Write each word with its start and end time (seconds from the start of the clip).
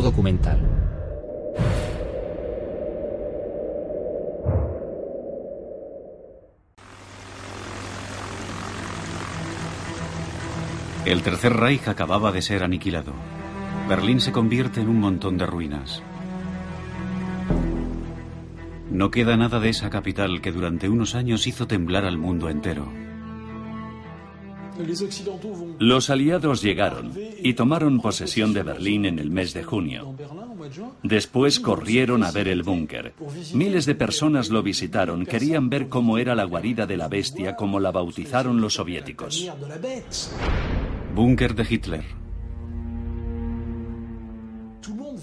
Documental. 0.00 0.60
El 11.04 11.22
Tercer 11.22 11.52
Reich 11.52 11.86
acababa 11.86 12.32
de 12.32 12.40
ser 12.40 12.62
aniquilado. 12.62 13.12
Berlín 13.88 14.20
se 14.20 14.32
convierte 14.32 14.80
en 14.80 14.88
un 14.88 15.00
montón 15.00 15.36
de 15.36 15.44
ruinas. 15.44 16.02
No 18.90 19.10
queda 19.10 19.36
nada 19.36 19.60
de 19.60 19.68
esa 19.68 19.90
capital 19.90 20.40
que 20.40 20.52
durante 20.52 20.88
unos 20.88 21.14
años 21.14 21.46
hizo 21.46 21.66
temblar 21.66 22.06
al 22.06 22.16
mundo 22.16 22.48
entero. 22.48 23.03
Los 25.78 26.10
aliados 26.10 26.62
llegaron 26.62 27.12
y 27.42 27.54
tomaron 27.54 28.00
posesión 28.00 28.52
de 28.52 28.62
Berlín 28.62 29.04
en 29.04 29.18
el 29.18 29.30
mes 29.30 29.54
de 29.54 29.62
junio. 29.62 30.16
Después 31.02 31.60
corrieron 31.60 32.24
a 32.24 32.30
ver 32.30 32.48
el 32.48 32.62
búnker. 32.62 33.14
Miles 33.52 33.86
de 33.86 33.94
personas 33.94 34.50
lo 34.50 34.62
visitaron, 34.62 35.26
querían 35.26 35.68
ver 35.68 35.88
cómo 35.88 36.18
era 36.18 36.34
la 36.34 36.44
guarida 36.44 36.86
de 36.86 36.96
la 36.96 37.08
bestia, 37.08 37.56
como 37.56 37.80
la 37.80 37.92
bautizaron 37.92 38.60
los 38.60 38.74
soviéticos. 38.74 39.50
Búnker 41.14 41.54
de 41.54 41.66
Hitler. 41.68 42.04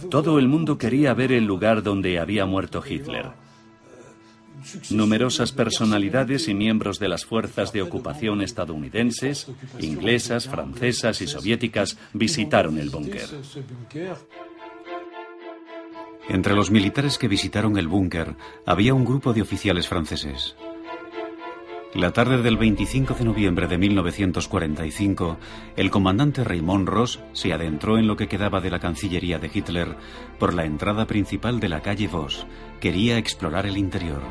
Todo 0.09 0.39
el 0.39 0.47
mundo 0.47 0.77
quería 0.77 1.13
ver 1.13 1.31
el 1.31 1.45
lugar 1.45 1.83
donde 1.83 2.19
había 2.19 2.45
muerto 2.45 2.83
Hitler. 2.87 3.40
Numerosas 4.89 5.51
personalidades 5.51 6.47
y 6.47 6.53
miembros 6.53 6.99
de 6.99 7.09
las 7.09 7.25
fuerzas 7.25 7.73
de 7.73 7.81
ocupación 7.81 8.41
estadounidenses, 8.41 9.47
inglesas, 9.79 10.47
francesas 10.47 11.21
y 11.21 11.27
soviéticas 11.27 11.97
visitaron 12.13 12.77
el 12.77 12.89
búnker. 12.89 13.27
Entre 16.29 16.55
los 16.55 16.71
militares 16.71 17.17
que 17.17 17.27
visitaron 17.27 17.77
el 17.77 17.87
búnker 17.87 18.35
había 18.65 18.93
un 18.93 19.05
grupo 19.05 19.33
de 19.33 19.41
oficiales 19.41 19.87
franceses. 19.87 20.55
La 21.93 22.13
tarde 22.13 22.41
del 22.41 22.55
25 22.55 23.15
de 23.15 23.25
noviembre 23.25 23.67
de 23.67 23.77
1945, 23.77 25.37
el 25.75 25.91
comandante 25.91 26.45
Raymond 26.45 26.87
Ross 26.87 27.19
se 27.33 27.51
adentró 27.51 27.97
en 27.97 28.07
lo 28.07 28.15
que 28.15 28.29
quedaba 28.29 28.61
de 28.61 28.69
la 28.71 28.79
Cancillería 28.79 29.39
de 29.39 29.51
Hitler 29.53 29.97
por 30.39 30.53
la 30.53 30.63
entrada 30.63 31.05
principal 31.05 31.59
de 31.59 31.67
la 31.67 31.81
calle 31.81 32.07
Voss. 32.07 32.47
Quería 32.79 33.17
explorar 33.17 33.65
el 33.65 33.77
interior. 33.77 34.21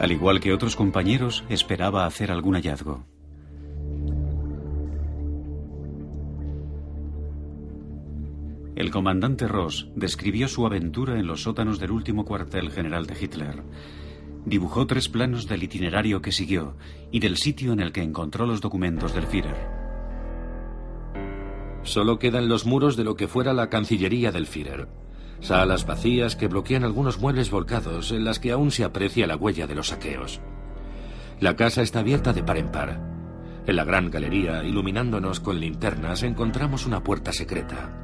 Al 0.00 0.12
igual 0.12 0.38
que 0.40 0.52
otros 0.52 0.76
compañeros, 0.76 1.44
esperaba 1.48 2.06
hacer 2.06 2.30
algún 2.30 2.54
hallazgo. 2.54 3.04
El 8.76 8.92
comandante 8.92 9.48
Ross 9.48 9.88
describió 9.96 10.46
su 10.46 10.64
aventura 10.64 11.18
en 11.18 11.26
los 11.26 11.42
sótanos 11.42 11.80
del 11.80 11.90
último 11.90 12.24
cuartel 12.24 12.70
general 12.70 13.06
de 13.06 13.16
Hitler. 13.20 13.64
Dibujó 14.46 14.86
tres 14.86 15.08
planos 15.08 15.48
del 15.48 15.64
itinerario 15.64 16.22
que 16.22 16.30
siguió 16.30 16.76
y 17.10 17.18
del 17.18 17.36
sitio 17.36 17.72
en 17.72 17.80
el 17.80 17.90
que 17.90 18.02
encontró 18.02 18.46
los 18.46 18.60
documentos 18.60 19.12
del 19.14 19.26
Führer. 19.26 19.56
Solo 21.82 22.20
quedan 22.20 22.48
los 22.48 22.66
muros 22.66 22.96
de 22.96 23.02
lo 23.02 23.16
que 23.16 23.26
fuera 23.26 23.52
la 23.52 23.68
Cancillería 23.68 24.30
del 24.30 24.46
Führer. 24.46 24.86
Salas 25.40 25.86
vacías 25.86 26.36
que 26.36 26.48
bloquean 26.48 26.84
algunos 26.84 27.20
muebles 27.20 27.50
volcados 27.50 28.10
en 28.10 28.24
las 28.24 28.38
que 28.38 28.52
aún 28.52 28.70
se 28.70 28.84
aprecia 28.84 29.26
la 29.26 29.36
huella 29.36 29.66
de 29.66 29.74
los 29.74 29.88
saqueos. 29.88 30.40
La 31.40 31.54
casa 31.54 31.82
está 31.82 32.00
abierta 32.00 32.32
de 32.32 32.42
par 32.42 32.58
en 32.58 32.70
par. 32.70 33.00
En 33.66 33.76
la 33.76 33.84
gran 33.84 34.10
galería, 34.10 34.64
iluminándonos 34.64 35.40
con 35.40 35.60
linternas, 35.60 36.22
encontramos 36.22 36.86
una 36.86 37.04
puerta 37.04 37.32
secreta. 37.32 37.94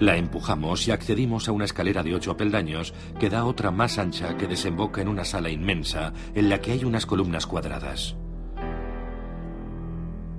La 0.00 0.16
empujamos 0.16 0.86
y 0.88 0.90
accedimos 0.90 1.48
a 1.48 1.52
una 1.52 1.64
escalera 1.64 2.02
de 2.02 2.14
ocho 2.14 2.36
peldaños 2.36 2.92
que 3.18 3.30
da 3.30 3.44
otra 3.44 3.70
más 3.70 3.98
ancha 3.98 4.36
que 4.36 4.46
desemboca 4.46 5.00
en 5.00 5.08
una 5.08 5.24
sala 5.24 5.48
inmensa 5.48 6.12
en 6.34 6.48
la 6.48 6.60
que 6.60 6.72
hay 6.72 6.84
unas 6.84 7.06
columnas 7.06 7.46
cuadradas. 7.46 8.16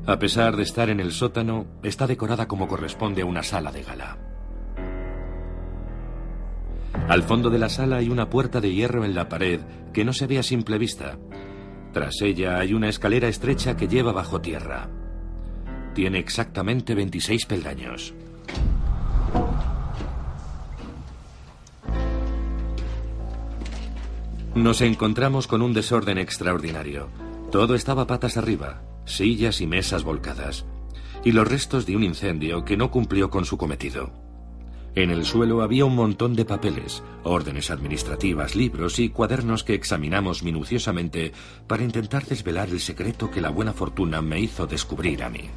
A 0.06 0.20
pesar 0.20 0.56
de 0.56 0.64
estar 0.64 0.90
en 0.90 1.00
el 1.00 1.12
sótano, 1.12 1.68
está 1.84 2.06
decorada 2.06 2.48
como 2.48 2.68
corresponde 2.68 3.24
a 3.24 3.26
una 3.26 3.44
sala 3.44 3.72
de 3.72 3.84
gala. 3.84 4.37
Al 7.08 7.24
fondo 7.24 7.50
de 7.50 7.60
la 7.60 7.70
sala 7.70 7.98
hay 7.98 8.10
una 8.10 8.30
puerta 8.30 8.60
de 8.60 8.74
hierro 8.74 9.06
en 9.06 9.16
la 9.16 9.30
pared 9.30 9.62
que 9.94 10.04
no 10.04 10.14
se 10.14 10.28
ve 10.28 10.40
a 10.40 10.44
simple 10.44 10.78
vista. 10.78 11.18
Tras 11.94 12.22
ella 12.22 12.60
hay 12.60 12.74
una 12.74 12.90
escalera 12.90 13.28
estrecha 13.28 13.78
que 13.78 13.88
lleva 13.88 14.12
bajo 14.12 14.42
tierra. 14.42 14.90
Tiene 15.96 16.20
exactamente 16.20 16.94
26 16.94 17.46
peldaños. 17.46 18.14
Nos 24.54 24.82
encontramos 24.82 25.48
con 25.48 25.62
un 25.62 25.74
desorden 25.74 26.18
extraordinario. 26.18 27.10
Todo 27.52 27.76
estaba 27.76 28.08
patas 28.08 28.38
arriba, 28.38 28.82
sillas 29.06 29.62
y 29.62 29.68
mesas 29.68 30.04
volcadas, 30.04 30.66
y 31.24 31.32
los 31.32 31.48
restos 31.48 31.86
de 31.86 31.96
un 31.96 32.04
incendio 32.04 32.66
que 32.66 32.76
no 32.76 32.92
cumplió 32.92 33.30
con 33.30 33.46
su 33.46 33.58
cometido. 33.58 34.27
En 34.98 35.12
el 35.12 35.26
suelo 35.26 35.62
había 35.62 35.86
un 35.86 35.94
montón 35.94 36.34
de 36.34 36.44
papeles, 36.44 37.04
órdenes 37.22 37.70
administrativas, 37.70 38.56
libros 38.56 38.98
y 38.98 39.10
cuadernos 39.10 39.64
que 39.64 39.76
examinamos 39.76 40.42
minuciosamente 40.42 41.34
para 41.68 41.84
intentar 41.84 42.26
desvelar 42.26 42.70
el 42.70 42.80
secreto 42.80 43.30
que 43.30 43.40
la 43.40 43.52
buena 43.52 43.74
fortuna 43.74 44.24
me 44.24 44.40
hizo 44.40 44.66
descubrir 44.66 45.22
a 45.22 45.30
mí. 45.30 45.52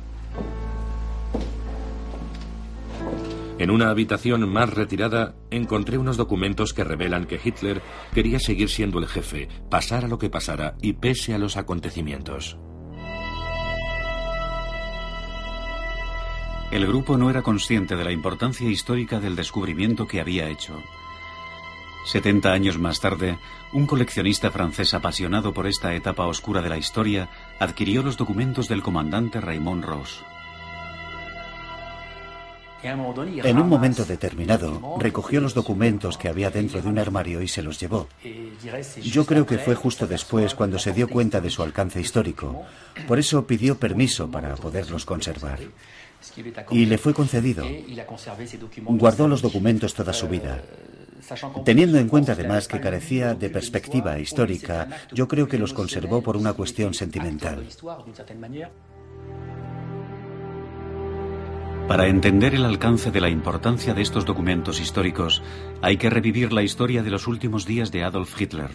En 3.59 3.71
una 3.71 3.89
habitación 3.89 4.47
más 4.47 4.75
retirada 4.75 5.35
encontré 5.51 5.97
unos 5.97 6.19
documentos 6.19 6.75
que 6.75 6.85
revelan 6.85 7.25
que 7.25 7.41
Hitler 7.43 7.81
quería 8.13 8.41
seguir 8.41 8.69
siendo 8.69 8.99
el 8.99 9.07
jefe, 9.07 9.49
pasara 9.71 10.07
lo 10.07 10.19
que 10.19 10.29
pasara 10.29 10.75
y 10.83 10.93
pese 10.93 11.33
a 11.33 11.39
los 11.39 11.57
acontecimientos. 11.57 12.59
El 16.71 16.87
grupo 16.87 17.17
no 17.17 17.31
era 17.31 17.43
consciente 17.43 17.97
de 17.97 18.05
la 18.05 18.13
importancia 18.13 18.69
histórica 18.69 19.19
del 19.19 19.35
descubrimiento 19.35 20.07
que 20.07 20.21
había 20.21 20.49
hecho. 20.49 20.81
Setenta 22.07 22.53
años 22.53 22.79
más 22.79 23.01
tarde, 23.01 23.39
un 23.73 23.87
coleccionista 23.87 24.51
francés 24.51 24.95
apasionado 24.95 25.53
por 25.53 25.67
esta 25.67 25.95
etapa 25.95 26.27
oscura 26.27 26.63
de 26.63 26.69
la 26.69 26.79
historia 26.79 27.29
adquirió 27.59 28.03
los 28.03 28.17
documentos 28.17 28.69
del 28.69 28.83
comandante 28.83 29.41
Raymond 29.41 29.85
Ross. 29.85 30.23
En 32.83 33.59
un 33.59 33.69
momento 33.69 34.07
determinado, 34.07 34.97
recogió 34.99 35.41
los 35.43 35.53
documentos 35.53 36.17
que 36.17 36.29
había 36.29 36.51
dentro 36.51 36.81
de 36.81 36.89
un 36.89 36.99
armario 36.99 37.43
y 37.43 37.49
se 37.49 37.63
los 37.63 37.79
llevó. 37.79 38.09
Yo 39.03 39.27
creo 39.27 39.45
que 39.45 39.59
fue 39.59 39.75
justo 39.75 40.07
después 40.07 40.55
cuando 40.55 40.79
se 40.79 40.93
dio 40.93 41.09
cuenta 41.09 41.43
de 41.43 41.51
su 41.51 41.63
alcance 41.63 42.01
histórico. 42.01 42.65
Por 43.07 43.19
eso 43.19 43.47
pidió 43.47 43.79
permiso 43.79 44.31
para 44.31 44.55
poderlos 44.55 45.05
conservar. 45.05 45.61
Y 46.71 46.87
le 46.87 46.99
fue 46.99 47.15
concedido. 47.15 47.65
Guardó 48.83 49.29
los 49.29 49.43
documentos 49.43 49.95
toda 49.95 50.13
su 50.13 50.29
vida. 50.29 50.63
Teniendo 51.65 51.99
en 51.99 52.09
cuenta 52.09 52.33
además 52.33 52.67
que 52.67 52.81
carecía 52.81 53.35
de 53.35 53.51
perspectiva 53.51 54.19
histórica, 54.19 54.89
yo 55.13 55.29
creo 55.29 55.47
que 55.47 55.59
los 55.59 55.73
conservó 55.73 56.23
por 56.23 56.37
una 56.37 56.53
cuestión 56.55 56.95
sentimental. 56.95 57.67
Para 61.87 62.07
entender 62.07 62.55
el 62.55 62.65
alcance 62.65 63.11
de 63.11 63.21
la 63.21 63.29
importancia 63.29 63.95
de 63.95 64.03
estos 64.03 64.25
documentos 64.25 64.81
históricos, 64.81 65.43
hay 65.83 65.97
que 65.97 66.09
revivir 66.09 66.53
la 66.53 66.63
historia 66.63 67.03
de 67.03 67.11
los 67.11 67.27
últimos 67.27 67.67
días 67.67 67.91
de 67.91 68.05
Adolf 68.05 68.41
Hitler. 68.41 68.71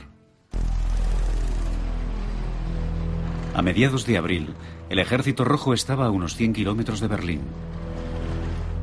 A 3.53 3.61
mediados 3.61 4.05
de 4.05 4.17
abril, 4.17 4.53
el 4.89 4.99
ejército 4.99 5.43
rojo 5.43 5.73
estaba 5.73 6.05
a 6.05 6.11
unos 6.11 6.35
100 6.35 6.53
kilómetros 6.53 6.99
de 6.99 7.07
Berlín. 7.07 7.41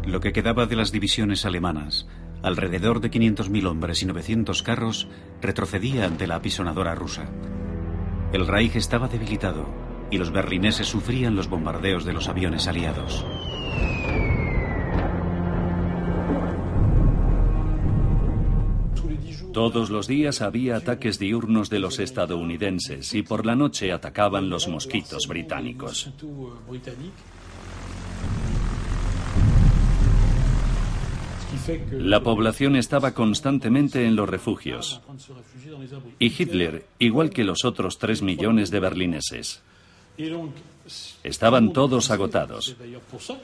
Lo 0.04 0.20
que 0.20 0.32
quedaba 0.32 0.66
de 0.66 0.76
las 0.76 0.90
divisiones 0.90 1.44
alemanas, 1.44 2.06
alrededor 2.42 3.00
de 3.00 3.10
500.000 3.10 3.66
hombres 3.66 4.02
y 4.02 4.06
900 4.06 4.62
carros, 4.62 5.08
retrocedía 5.40 6.06
ante 6.06 6.26
la 6.26 6.36
apisonadora 6.36 6.94
rusa. 6.94 7.26
El 8.32 8.46
Reich 8.46 8.76
estaba 8.76 9.08
debilitado 9.08 9.68
y 10.10 10.18
los 10.18 10.32
berlineses 10.32 10.88
sufrían 10.88 11.36
los 11.36 11.48
bombardeos 11.48 12.04
de 12.04 12.12
los 12.12 12.28
aviones 12.28 12.66
aliados. 12.66 13.24
Todos 19.52 19.90
los 19.90 20.06
días 20.06 20.40
había 20.40 20.76
ataques 20.76 21.18
diurnos 21.18 21.68
de 21.68 21.78
los 21.78 21.98
estadounidenses 21.98 23.14
y 23.14 23.22
por 23.22 23.44
la 23.44 23.54
noche 23.54 23.92
atacaban 23.92 24.48
los 24.48 24.66
mosquitos 24.66 25.26
británicos. 25.28 26.10
La 31.92 32.22
población 32.22 32.76
estaba 32.76 33.12
constantemente 33.12 34.06
en 34.06 34.16
los 34.16 34.28
refugios. 34.28 35.00
Y 36.18 36.26
Hitler, 36.26 36.86
igual 36.98 37.30
que 37.30 37.44
los 37.44 37.64
otros 37.64 37.98
tres 37.98 38.22
millones 38.22 38.70
de 38.70 38.80
berlineses. 38.80 39.62
Estaban 41.22 41.72
todos 41.72 42.10
agotados. 42.10 42.76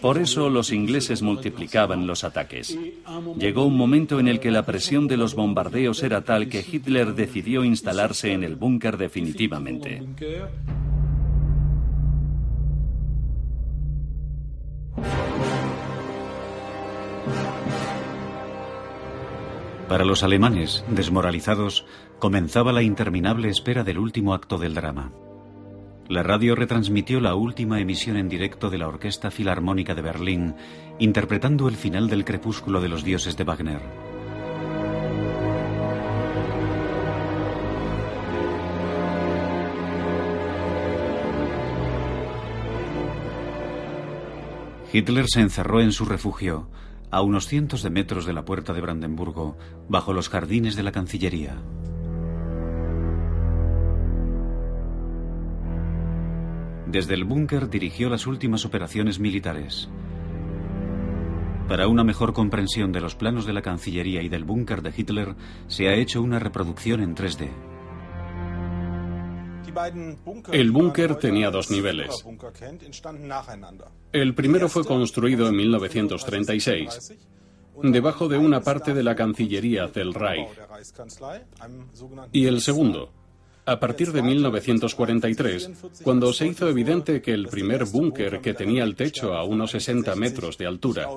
Por 0.01 0.19
eso 0.19 0.51
los 0.51 0.73
ingleses 0.73 1.23
multiplicaban 1.23 2.07
los 2.07 2.25
ataques. 2.25 2.77
Llegó 3.39 3.65
un 3.65 3.77
momento 3.77 4.19
en 4.19 4.29
el 4.29 4.41
que 4.41 4.51
la 4.51 4.67
presión 4.67 5.07
de 5.07 5.17
los 5.17 5.35
bombardeos 5.35 6.03
era 6.03 6.23
tal 6.23 6.49
que 6.49 6.65
Hitler 6.69 7.15
decidió 7.15 7.65
instalarse 7.65 8.33
en 8.33 8.45
el 8.45 8.57
búnker 8.57 8.97
definitivamente. 8.97 10.03
Para 19.89 20.05
los 20.05 20.23
alemanes, 20.23 20.85
desmoralizados, 20.89 21.87
comenzaba 22.19 22.73
la 22.73 22.83
interminable 22.83 23.49
espera 23.49 23.85
del 23.85 23.99
último 23.99 24.35
acto 24.35 24.59
del 24.59 24.75
drama. 24.75 25.13
La 26.09 26.23
radio 26.23 26.55
retransmitió 26.55 27.21
la 27.21 27.35
última 27.35 27.81
emisión 27.81 28.17
en 28.17 28.31
directo 28.31 28.71
de 28.71 28.79
la 28.79 28.89
Orquesta 28.89 29.31
Filarmónica 29.31 29.95
de 29.95 30.01
Berlín, 30.01 30.55
interpretando 30.99 31.69
el 31.69 31.77
final 31.77 32.09
del 32.09 32.25
Crepúsculo 32.25 32.81
de 32.81 32.89
los 32.89 33.05
Dioses 33.05 33.37
de 33.37 33.45
Wagner. 33.45 33.83
Hitler 44.91 45.27
se 45.29 45.43
encerró 45.43 45.83
en 45.83 45.93
su 45.93 46.07
refugio, 46.07 46.71
a 47.11 47.21
unos 47.21 47.47
cientos 47.47 47.83
de 47.83 47.91
metros 47.91 48.25
de 48.25 48.33
la 48.33 48.47
puerta 48.47 48.73
de 48.73 48.81
Brandenburgo, 48.81 49.59
bajo 49.91 50.15
los 50.15 50.31
jardines 50.31 50.75
de 50.75 50.83
la 50.85 50.93
Cancillería. 50.93 51.59
Desde 56.91 57.13
el 57.13 57.25
búnker 57.25 57.69
dirigió 57.69 58.09
las 58.09 58.27
últimas 58.27 58.65
operaciones 58.65 59.19
militares. 59.19 59.91
Para 61.69 61.87
una 61.87 62.03
mejor 62.03 62.33
comprensión 62.33 62.93
de 62.93 63.03
los 63.03 63.15
planos 63.15 63.45
de 63.45 63.53
la 63.53 63.61
Cancillería 63.61 64.23
y 64.23 64.31
del 64.31 64.45
búnker 64.45 64.81
de 64.81 64.95
Hitler, 64.97 65.37
se 65.67 65.89
ha 65.89 65.95
hecho 65.95 66.23
una 66.23 66.39
reproducción 66.39 67.03
en 67.03 67.15
3D. 67.15 67.51
El 70.51 70.71
búnker 70.71 71.17
tenía 71.17 71.51
dos 71.51 71.71
niveles. 71.71 72.25
El 74.11 74.35
primero 74.35 74.71
fue 74.71 74.85
construido 74.87 75.47
en 75.47 75.57
1936, 75.57 77.15
debajo 77.83 78.29
de 78.29 78.39
una 78.39 78.63
parte 78.63 78.95
de 78.95 79.03
la 79.03 79.15
Cancillería 79.15 79.89
del 79.89 80.15
Reich. 80.15 80.49
Y 82.33 82.47
el 82.47 82.63
segundo, 82.63 83.13
a 83.69 83.79
partir 83.79 84.13
de 84.13 84.23
1943, 84.23 85.71
cuando 86.03 86.33
se 86.33 86.47
hizo 86.47 86.69
evidente 86.69 87.21
que 87.21 87.35
el 87.35 87.49
primer 87.49 87.85
búnker, 87.85 88.41
que 88.41 88.55
tenía 88.55 88.83
el 88.83 88.97
techo 88.97 89.35
a 89.35 89.45
unos 89.45 89.73
60 89.73 90.17
metros 90.17 90.57
de 90.57 90.67
altura, 90.67 91.09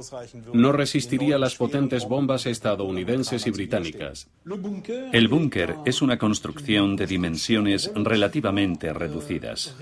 no 0.53 0.74
resistiría 0.74 1.38
las 1.38 1.56
potentes 1.56 2.06
bombas 2.06 2.45
estadounidenses 2.45 3.48
y 3.48 3.51
británicas. 3.51 4.27
El 5.13 5.30
búnker 5.30 5.77
es 5.86 6.01
una 6.01 6.18
construcción 6.18 6.98
de 6.98 7.07
dimensiones 7.07 7.89
relativamente 7.95 8.92
reducidas. 8.92 9.75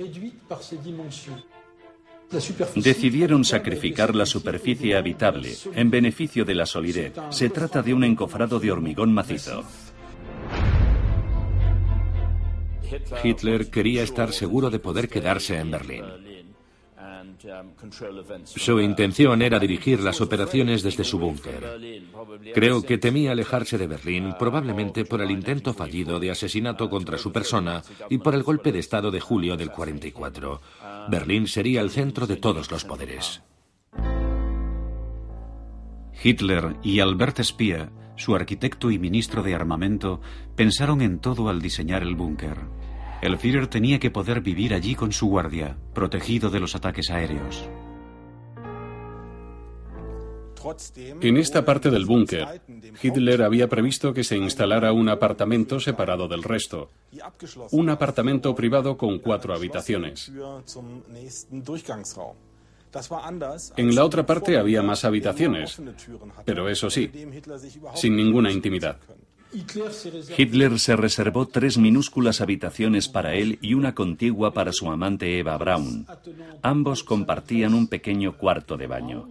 Decidieron 2.75 3.44
sacrificar 3.44 4.16
la 4.16 4.27
superficie 4.27 4.95
habitable 4.95 5.56
en 5.74 5.89
beneficio 5.89 6.45
de 6.45 6.54
la 6.54 6.68
solidez. 6.68 7.13
Se 7.31 7.50
trata 7.50 7.81
de 7.81 7.95
un 7.95 8.04
encofrado 8.04 8.60
de 8.60 8.71
hormigón 8.71 9.12
macizo. 9.12 9.63
Hitler 13.24 13.70
quería 13.70 14.04
estar 14.04 14.32
seguro 14.34 14.70
de 14.70 14.80
poder 14.80 15.10
quedarse 15.10 15.58
en 15.58 15.72
Berlín. 15.72 16.06
Su 18.44 18.80
intención 18.80 19.42
era 19.42 19.60
dirigir 19.60 20.02
las 20.02 20.20
operaciones 20.22 20.84
desde 20.84 21.04
su 21.04 21.20
búnker. 21.20 21.80
Creo 22.54 22.82
que 22.82 22.98
temía 22.98 23.32
alejarse 23.32 23.78
de 23.78 23.88
Berlín, 23.88 24.36
probablemente 24.38 25.06
por 25.06 25.22
el 25.22 25.32
intento 25.32 25.74
fallido 25.74 26.20
de 26.20 26.32
asesinato 26.32 26.90
contra 26.90 27.18
su 27.18 27.32
persona 27.32 27.82
y 28.10 28.18
por 28.18 28.36
el 28.36 28.44
golpe 28.44 28.72
de 28.72 28.80
Estado 28.80 29.12
de 29.12 29.22
julio 29.22 29.56
del 29.56 29.72
44. 29.72 30.62
Berlín 31.10 31.48
sería 31.48 31.82
el 31.82 31.92
centro 31.92 32.28
de 32.28 32.38
todos 32.38 32.72
los 32.72 32.84
poderes. 32.84 33.42
Hitler 36.22 36.76
y 36.84 37.00
Albert 37.00 37.42
Speer, 37.42 37.90
su 38.18 38.36
arquitecto 38.36 38.92
y 38.92 39.00
ministro 39.00 39.44
de 39.44 39.56
armamento, 39.56 40.20
pensaron 40.56 41.02
en 41.02 41.20
todo 41.20 41.48
al 41.48 41.62
diseñar 41.62 42.04
el 42.04 42.16
búnker. 42.16 42.58
El 43.21 43.38
Führer 43.38 43.68
tenía 43.68 44.00
que 44.00 44.12
poder 44.12 44.42
vivir 44.42 44.74
allí 44.74 44.95
con 44.95 45.12
su 45.12 45.27
guardia, 45.27 45.75
protegido 45.94 46.50
de 46.50 46.60
los 46.60 46.75
ataques 46.75 47.10
aéreos. 47.10 47.68
En 51.21 51.38
esta 51.38 51.63
parte 51.63 51.89
del 51.89 52.06
búnker, 52.06 52.62
Hitler 53.01 53.44
había 53.44 53.68
previsto 53.68 54.13
que 54.13 54.24
se 54.24 54.38
instalara 54.38 54.92
un 54.92 55.07
apartamento 55.10 55.80
separado 55.80 56.27
del 56.27 56.44
resto, 56.44 56.92
un 57.71 57.89
apartamento 57.89 58.54
privado 58.56 58.98
con 58.98 59.19
cuatro 59.19 59.54
habitaciones. 59.54 60.31
En 63.77 63.95
la 63.95 64.04
otra 64.04 64.25
parte 64.25 64.57
había 64.57 64.81
más 64.81 65.06
habitaciones, 65.06 65.81
pero 66.44 66.68
eso 66.68 66.89
sí, 66.89 67.10
sin 67.95 68.16
ninguna 68.16 68.51
intimidad. 68.51 68.98
Hitler 70.38 70.80
se 70.80 70.96
reservó 70.96 71.48
tres 71.48 71.78
minúsculas 71.78 72.42
habitaciones 72.42 73.07
para 73.07 73.34
él 73.34 73.57
y 73.62 73.74
una 73.74 73.96
contigua 73.96 74.54
para 74.54 74.72
su 74.72 74.90
amante 74.92 75.40
Eva 75.40 75.57
Braun. 75.57 76.06
Ambos 76.62 77.04
compartían 77.04 77.74
un 77.74 77.88
pequeño 77.88 78.38
cuarto 78.38 78.78
de 78.78 78.88
baño. 78.88 79.30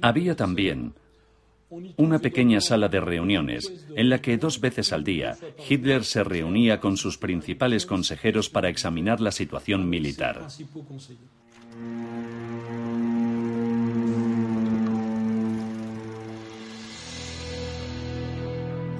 Había 0.00 0.34
también 0.34 0.94
una 1.96 2.18
pequeña 2.18 2.60
sala 2.60 2.88
de 2.88 3.00
reuniones 3.00 3.86
en 3.96 4.10
la 4.10 4.20
que 4.20 4.36
dos 4.36 4.60
veces 4.60 4.92
al 4.92 5.04
día 5.04 5.38
Hitler 5.68 6.04
se 6.04 6.22
reunía 6.22 6.80
con 6.80 6.96
sus 6.96 7.16
principales 7.16 7.86
consejeros 7.86 8.50
para 8.50 8.68
examinar 8.68 9.20
la 9.20 9.32
situación 9.32 9.88
militar. 9.88 10.46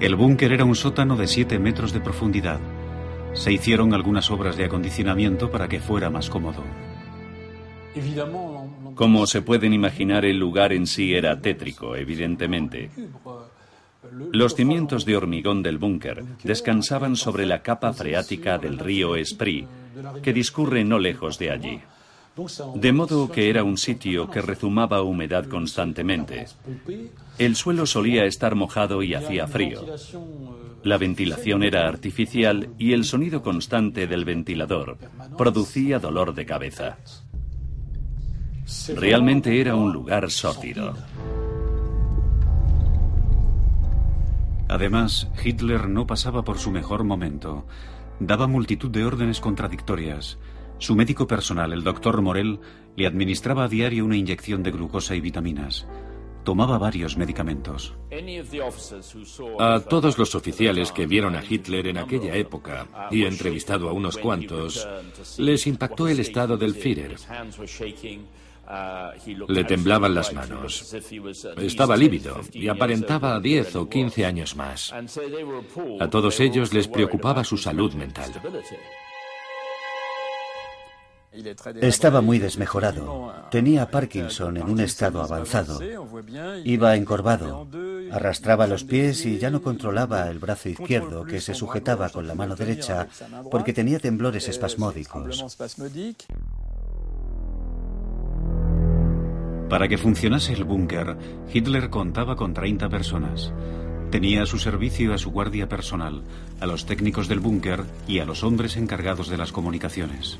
El 0.03 0.17
búnker 0.17 0.51
era 0.51 0.65
un 0.65 0.75
sótano 0.75 1.15
de 1.15 1.27
7 1.27 1.59
metros 1.59 1.93
de 1.93 2.01
profundidad. 2.01 2.59
Se 3.31 3.53
hicieron 3.53 3.93
algunas 3.93 4.29
obras 4.31 4.57
de 4.57 4.65
acondicionamiento 4.65 5.49
para 5.49 5.69
que 5.69 5.79
fuera 5.79 6.09
más 6.09 6.29
cómodo. 6.29 6.61
Como 8.95 9.25
se 9.27 9.41
pueden 9.41 9.71
imaginar, 9.71 10.25
el 10.25 10.37
lugar 10.37 10.73
en 10.73 10.87
sí 10.87 11.13
era 11.13 11.39
tétrico, 11.39 11.95
evidentemente. 11.95 12.89
Los 14.33 14.55
cimientos 14.55 15.05
de 15.05 15.15
hormigón 15.15 15.63
del 15.63 15.77
búnker 15.77 16.21
descansaban 16.43 17.15
sobre 17.15 17.45
la 17.45 17.61
capa 17.61 17.93
freática 17.93 18.57
del 18.57 18.79
río 18.79 19.15
Esprit, 19.15 19.67
que 20.21 20.33
discurre 20.33 20.83
no 20.83 20.99
lejos 20.99 21.39
de 21.39 21.49
allí. 21.49 21.79
De 22.75 22.91
modo 22.91 23.29
que 23.29 23.49
era 23.49 23.63
un 23.63 23.77
sitio 23.77 24.29
que 24.29 24.41
rezumaba 24.41 25.03
humedad 25.03 25.45
constantemente. 25.45 26.47
El 27.37 27.55
suelo 27.55 27.85
solía 27.85 28.25
estar 28.25 28.55
mojado 28.55 29.03
y 29.03 29.13
hacía 29.13 29.47
frío. 29.47 29.85
La 30.83 30.97
ventilación 30.97 31.63
era 31.63 31.87
artificial 31.87 32.69
y 32.77 32.93
el 32.93 33.05
sonido 33.05 33.41
constante 33.41 34.07
del 34.07 34.25
ventilador 34.25 34.97
producía 35.37 35.99
dolor 35.99 36.33
de 36.33 36.45
cabeza. 36.45 36.97
Realmente 38.95 39.61
era 39.61 39.75
un 39.75 39.93
lugar 39.93 40.31
sórdido. 40.31 40.95
Además, 44.69 45.29
Hitler 45.43 45.87
no 45.87 46.07
pasaba 46.07 46.43
por 46.43 46.57
su 46.57 46.71
mejor 46.71 47.03
momento. 47.03 47.65
Daba 48.19 48.47
multitud 48.47 48.89
de 48.89 49.05
órdenes 49.05 49.39
contradictorias. 49.39 50.39
Su 50.83 50.97
médico 50.97 51.25
personal, 51.25 51.71
el 51.71 51.81
doctor 51.81 52.21
Morel, 52.21 52.59
le 52.97 53.07
administraba 53.07 53.63
a 53.63 53.67
diario 53.69 54.03
una 54.03 54.17
inyección 54.17 54.61
de 54.63 54.71
glucosa 54.71 55.15
y 55.15 55.21
vitaminas. 55.21 55.87
tomaba 56.43 56.77
varios 56.77 57.15
medicamentos. 57.15 57.95
A 59.59 59.79
todos 59.79 60.17
los 60.17 60.35
oficiales 60.35 60.91
que 60.91 61.05
vieron 61.05 61.37
a 61.37 61.41
Hitler 61.41 61.87
en 61.87 61.99
aquella 61.99 62.35
época, 62.35 62.85
y 63.11 63.23
entrevistado 63.23 63.87
a 63.87 63.93
unos 63.93 64.17
cuantos, 64.17 64.85
les 65.37 65.65
impactó 65.67 66.09
el 66.09 66.19
estado 66.19 66.57
del 66.57 66.75
Führer. 66.75 67.15
Le 69.47 69.63
temblaban 69.63 70.13
las 70.13 70.33
manos. 70.33 70.93
Estaba 71.59 71.95
lívido 71.95 72.41
y 72.51 72.67
aparentaba 72.67 73.39
10 73.39 73.77
o 73.77 73.87
15 73.87 74.25
años 74.25 74.57
más. 74.57 74.91
A 76.01 76.09
todos 76.09 76.41
ellos 76.41 76.73
les 76.73 76.89
preocupaba 76.89 77.45
su 77.45 77.55
salud 77.55 77.93
mental. 77.93 78.33
Estaba 81.81 82.21
muy 82.21 82.37
desmejorado. 82.37 83.33
Tenía 83.49 83.89
Parkinson 83.89 84.57
en 84.57 84.69
un 84.69 84.79
estado 84.79 85.21
avanzado. 85.21 85.79
Iba 86.63 86.95
encorvado, 86.95 87.67
arrastraba 88.11 88.67
los 88.67 88.83
pies 88.83 89.25
y 89.25 89.39
ya 89.39 89.49
no 89.49 89.61
controlaba 89.61 90.29
el 90.29 90.39
brazo 90.39 90.69
izquierdo 90.69 91.25
que 91.25 91.41
se 91.41 91.55
sujetaba 91.55 92.09
con 92.09 92.27
la 92.27 92.35
mano 92.35 92.55
derecha 92.55 93.07
porque 93.49 93.73
tenía 93.73 93.99
temblores 93.99 94.47
espasmódicos. 94.47 95.57
Para 99.69 99.87
que 99.87 99.97
funcionase 99.97 100.53
el 100.53 100.65
búnker, 100.65 101.17
Hitler 101.51 101.89
contaba 101.89 102.35
con 102.35 102.53
30 102.53 102.89
personas. 102.89 103.51
Tenía 104.11 104.43
a 104.43 104.45
su 104.45 104.59
servicio 104.59 105.15
a 105.15 105.17
su 105.17 105.31
guardia 105.31 105.67
personal, 105.67 106.21
a 106.59 106.67
los 106.67 106.85
técnicos 106.85 107.27
del 107.27 107.39
búnker 107.39 107.83
y 108.07 108.19
a 108.19 108.25
los 108.25 108.43
hombres 108.43 108.77
encargados 108.77 109.29
de 109.29 109.37
las 109.37 109.51
comunicaciones. 109.51 110.37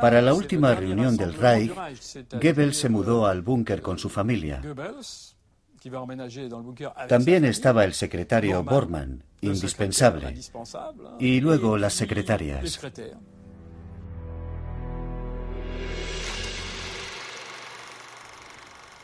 Para 0.00 0.20
la 0.22 0.34
última 0.34 0.74
reunión 0.74 1.16
del 1.16 1.34
Reich, 1.34 1.72
Goebbels 2.32 2.76
se 2.76 2.88
mudó 2.88 3.26
al 3.26 3.42
búnker 3.42 3.80
con 3.82 3.98
su 3.98 4.08
familia. 4.08 4.62
También 7.08 7.44
estaba 7.44 7.84
el 7.84 7.94
secretario 7.94 8.62
Bormann, 8.64 9.22
indispensable, 9.40 10.34
y 11.18 11.40
luego 11.40 11.78
las 11.78 11.94
secretarias. 11.94 12.80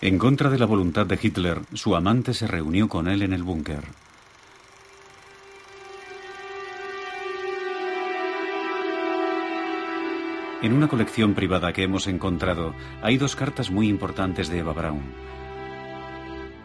En 0.00 0.18
contra 0.18 0.50
de 0.50 0.58
la 0.58 0.66
voluntad 0.66 1.06
de 1.06 1.18
Hitler, 1.20 1.60
su 1.72 1.96
amante 1.96 2.34
se 2.34 2.46
reunió 2.46 2.88
con 2.88 3.08
él 3.08 3.22
en 3.22 3.32
el 3.32 3.42
búnker. 3.42 3.84
En 10.62 10.72
una 10.72 10.88
colección 10.88 11.34
privada 11.34 11.72
que 11.72 11.82
hemos 11.82 12.06
encontrado 12.06 12.74
hay 13.02 13.18
dos 13.18 13.36
cartas 13.36 13.70
muy 13.70 13.88
importantes 13.88 14.48
de 14.48 14.58
Eva 14.58 14.72
Braun. 14.72 15.02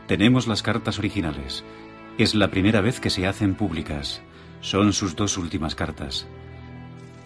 Tenemos 0.08 0.48
las 0.48 0.63
cartas 0.63 1.00
originales. 1.00 1.63
Es 2.17 2.34
la 2.34 2.50
primera 2.50 2.81
vez 2.81 3.00
que 3.00 3.10
se 3.10 3.27
hacen 3.27 3.55
públicas. 3.55 4.22
Son 4.62 4.93
sus 4.93 5.15
dos 5.15 5.38
últimas 5.38 5.75
cartas. 5.75 6.27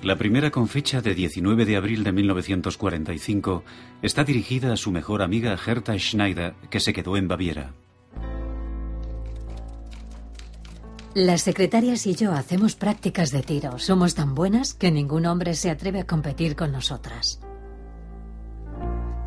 La 0.02 0.18
primera 0.18 0.52
con 0.52 0.68
fecha 0.68 1.02
de 1.02 1.16
19 1.16 1.66
de 1.66 1.78
abril 1.78 2.04
de 2.04 2.12
1945 2.12 3.64
está 4.02 4.24
dirigida 4.24 4.74
a 4.74 4.78
su 4.78 4.92
mejor 4.92 5.22
amiga 5.22 5.58
Hertha 5.66 5.98
Schneider, 5.98 6.56
que 6.70 6.82
se 6.82 6.92
quedó 6.92 7.16
en 7.16 7.30
Baviera. 7.30 7.74
Las 11.16 11.44
secretarias 11.44 12.08
y 12.08 12.16
yo 12.16 12.32
hacemos 12.34 12.76
prácticas 12.76 13.30
de 13.30 13.44
tiro. 13.44 13.78
Somos 13.78 14.16
tan 14.16 14.34
buenas 14.34 14.74
que 14.74 14.90
ningún 14.90 15.28
hombre 15.28 15.54
se 15.54 15.70
atreve 15.70 16.00
a 16.00 16.08
competir 16.08 16.56
con 16.56 16.72
nosotras. 16.72 17.40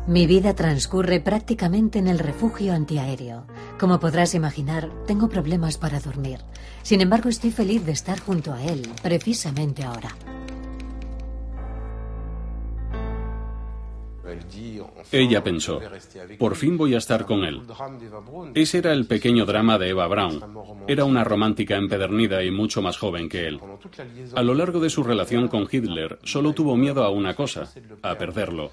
Mi 0.05 0.27
vida 0.27 0.53
transcurre 0.53 1.21
prácticamente 1.21 1.99
en 1.99 2.09
el 2.09 2.19
refugio 2.19 2.73
antiaéreo. 2.73 3.47
Como 3.79 4.01
podrás 4.01 4.35
imaginar, 4.35 4.91
tengo 5.05 5.29
problemas 5.29 5.77
para 5.77 6.01
dormir. 6.01 6.39
Sin 6.83 6.99
embargo, 6.99 7.29
estoy 7.29 7.51
feliz 7.51 7.85
de 7.85 7.93
estar 7.93 8.19
junto 8.19 8.53
a 8.53 8.61
él, 8.65 8.81
precisamente 9.01 9.85
ahora. 9.85 10.09
Ella 15.11 15.43
pensó, 15.43 15.81
por 16.37 16.55
fin 16.55 16.77
voy 16.77 16.93
a 16.93 16.97
estar 16.97 17.25
con 17.25 17.43
él. 17.43 17.61
Ese 18.53 18.79
era 18.79 18.91
el 18.93 19.05
pequeño 19.05 19.45
drama 19.45 19.77
de 19.77 19.89
Eva 19.89 20.07
Braun. 20.07 20.41
Era 20.87 21.05
una 21.05 21.23
romántica 21.23 21.75
empedernida 21.75 22.43
y 22.43 22.51
mucho 22.51 22.81
más 22.81 22.97
joven 22.97 23.29
que 23.29 23.47
él. 23.47 23.59
A 24.35 24.43
lo 24.43 24.53
largo 24.53 24.79
de 24.79 24.89
su 24.89 25.03
relación 25.03 25.47
con 25.47 25.67
Hitler, 25.71 26.19
solo 26.23 26.53
tuvo 26.53 26.75
miedo 26.75 27.03
a 27.03 27.09
una 27.09 27.35
cosa, 27.35 27.71
a 28.01 28.15
perderlo. 28.15 28.71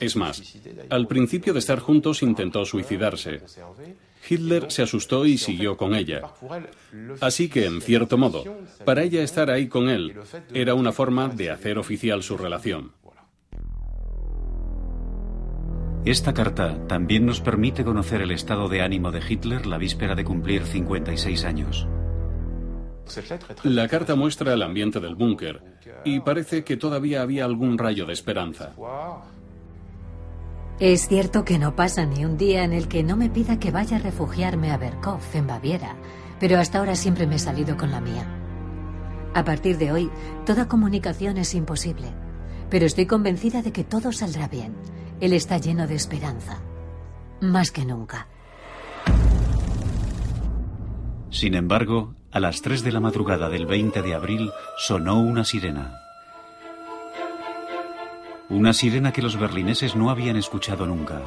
Es 0.00 0.16
más, 0.16 0.42
al 0.90 1.06
principio 1.06 1.52
de 1.52 1.60
estar 1.60 1.78
juntos 1.78 2.22
intentó 2.22 2.64
suicidarse. 2.64 3.40
Hitler 4.28 4.70
se 4.70 4.82
asustó 4.82 5.24
y 5.24 5.38
siguió 5.38 5.76
con 5.76 5.94
ella. 5.94 6.22
Así 7.20 7.48
que, 7.48 7.66
en 7.66 7.80
cierto 7.80 8.18
modo, 8.18 8.44
para 8.84 9.02
ella 9.02 9.22
estar 9.22 9.50
ahí 9.50 9.68
con 9.68 9.88
él 9.88 10.14
era 10.52 10.74
una 10.74 10.92
forma 10.92 11.28
de 11.28 11.50
hacer 11.50 11.78
oficial 11.78 12.22
su 12.22 12.36
relación. 12.36 12.92
Esta 16.04 16.32
carta 16.32 16.78
también 16.86 17.26
nos 17.26 17.42
permite 17.42 17.84
conocer 17.84 18.22
el 18.22 18.30
estado 18.30 18.68
de 18.68 18.80
ánimo 18.80 19.10
de 19.10 19.20
Hitler 19.26 19.66
la 19.66 19.76
víspera 19.76 20.14
de 20.14 20.24
cumplir 20.24 20.64
56 20.64 21.44
años. 21.44 21.86
La 23.64 23.86
carta 23.86 24.14
muestra 24.14 24.54
el 24.54 24.62
ambiente 24.62 24.98
del 24.98 25.14
búnker 25.14 25.62
y 26.04 26.20
parece 26.20 26.64
que 26.64 26.78
todavía 26.78 27.20
había 27.20 27.44
algún 27.44 27.76
rayo 27.76 28.06
de 28.06 28.14
esperanza. 28.14 28.72
Es 30.78 31.06
cierto 31.06 31.44
que 31.44 31.58
no 31.58 31.76
pasa 31.76 32.06
ni 32.06 32.24
un 32.24 32.38
día 32.38 32.64
en 32.64 32.72
el 32.72 32.88
que 32.88 33.02
no 33.02 33.18
me 33.18 33.28
pida 33.28 33.58
que 33.58 33.70
vaya 33.70 33.98
a 33.98 34.00
refugiarme 34.00 34.70
a 34.70 34.78
Berkov, 34.78 35.20
en 35.34 35.46
Baviera, 35.46 35.96
pero 36.38 36.58
hasta 36.58 36.78
ahora 36.78 36.94
siempre 36.94 37.26
me 37.26 37.34
he 37.34 37.38
salido 37.38 37.76
con 37.76 37.90
la 37.90 38.00
mía. 38.00 38.26
A 39.34 39.44
partir 39.44 39.76
de 39.76 39.92
hoy, 39.92 40.10
toda 40.46 40.66
comunicación 40.66 41.36
es 41.36 41.54
imposible, 41.54 42.06
pero 42.70 42.86
estoy 42.86 43.04
convencida 43.04 43.60
de 43.60 43.72
que 43.72 43.84
todo 43.84 44.12
saldrá 44.12 44.48
bien 44.48 44.72
él 45.20 45.32
está 45.32 45.58
lleno 45.58 45.86
de 45.86 45.94
esperanza. 45.94 46.60
Más 47.40 47.70
que 47.70 47.84
nunca. 47.84 48.26
Sin 51.30 51.54
embargo, 51.54 52.14
a 52.32 52.40
las 52.40 52.62
3 52.62 52.82
de 52.82 52.92
la 52.92 53.00
madrugada 53.00 53.48
del 53.48 53.66
20 53.66 54.02
de 54.02 54.14
abril 54.14 54.50
sonó 54.76 55.20
una 55.20 55.44
sirena. 55.44 56.00
Una 58.48 58.72
sirena 58.72 59.12
que 59.12 59.22
los 59.22 59.38
berlineses 59.38 59.94
no 59.94 60.10
habían 60.10 60.36
escuchado 60.36 60.86
nunca. 60.86 61.22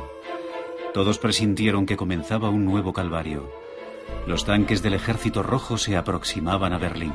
Todos 0.94 1.20
presintieron 1.20 1.86
que 1.86 1.96
comenzaba 1.96 2.50
un 2.50 2.66
nuevo 2.66 2.94
calvario. 2.94 3.50
Los 4.28 4.46
tanques 4.46 4.84
del 4.84 4.94
ejército 4.94 5.42
rojo 5.42 5.78
se 5.78 5.96
aproximaban 5.96 6.74
a 6.74 6.78
Berlín. 6.78 7.14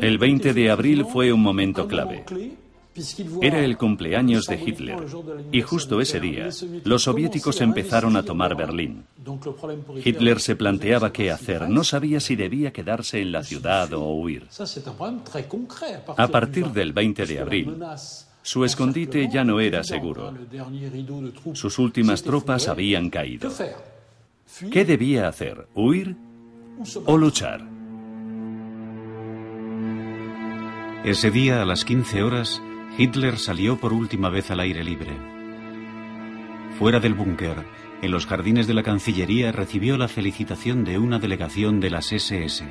El 0.00 0.18
20 0.18 0.54
de 0.54 0.70
abril 0.70 1.04
fue 1.04 1.32
un 1.32 1.42
momento 1.42 1.86
clave. 1.86 2.24
Era 3.40 3.64
el 3.64 3.78
cumpleaños 3.78 4.46
de 4.46 4.56
Hitler 4.56 4.98
y 5.50 5.62
justo 5.62 6.00
ese 6.00 6.20
día 6.20 6.50
los 6.84 7.04
soviéticos 7.04 7.60
empezaron 7.60 8.16
a 8.16 8.22
tomar 8.22 8.54
Berlín. 8.56 9.04
Hitler 10.04 10.40
se 10.40 10.56
planteaba 10.56 11.12
qué 11.12 11.30
hacer, 11.30 11.68
no 11.68 11.84
sabía 11.84 12.20
si 12.20 12.36
debía 12.36 12.72
quedarse 12.72 13.20
en 13.20 13.32
la 13.32 13.42
ciudad 13.42 13.92
o 13.94 14.12
huir. 14.14 14.46
A 16.16 16.28
partir 16.28 16.68
del 16.68 16.92
20 16.92 17.26
de 17.26 17.38
abril, 17.38 17.76
su 18.42 18.64
escondite 18.64 19.28
ya 19.32 19.44
no 19.44 19.60
era 19.60 19.84
seguro. 19.84 20.34
Sus 21.54 21.78
últimas 21.78 22.22
tropas 22.22 22.68
habían 22.68 23.08
caído. 23.08 23.50
¿Qué 24.70 24.84
debía 24.84 25.28
hacer? 25.28 25.66
¿Huir 25.74 26.16
o 27.06 27.16
luchar? 27.16 27.72
Ese 31.04 31.30
día, 31.32 31.62
a 31.62 31.64
las 31.64 31.84
15 31.84 32.22
horas, 32.22 32.62
Hitler 32.98 33.38
salió 33.38 33.78
por 33.78 33.92
última 33.92 34.28
vez 34.28 34.50
al 34.50 34.60
aire 34.60 34.84
libre. 34.84 35.16
Fuera 36.78 37.00
del 37.00 37.14
búnker, 37.14 37.64
en 38.02 38.10
los 38.10 38.26
jardines 38.26 38.66
de 38.66 38.74
la 38.74 38.82
Cancillería, 38.82 39.50
recibió 39.50 39.96
la 39.96 40.08
felicitación 40.08 40.84
de 40.84 40.98
una 40.98 41.18
delegación 41.18 41.80
de 41.80 41.90
las 41.90 42.12
SS. 42.12 42.64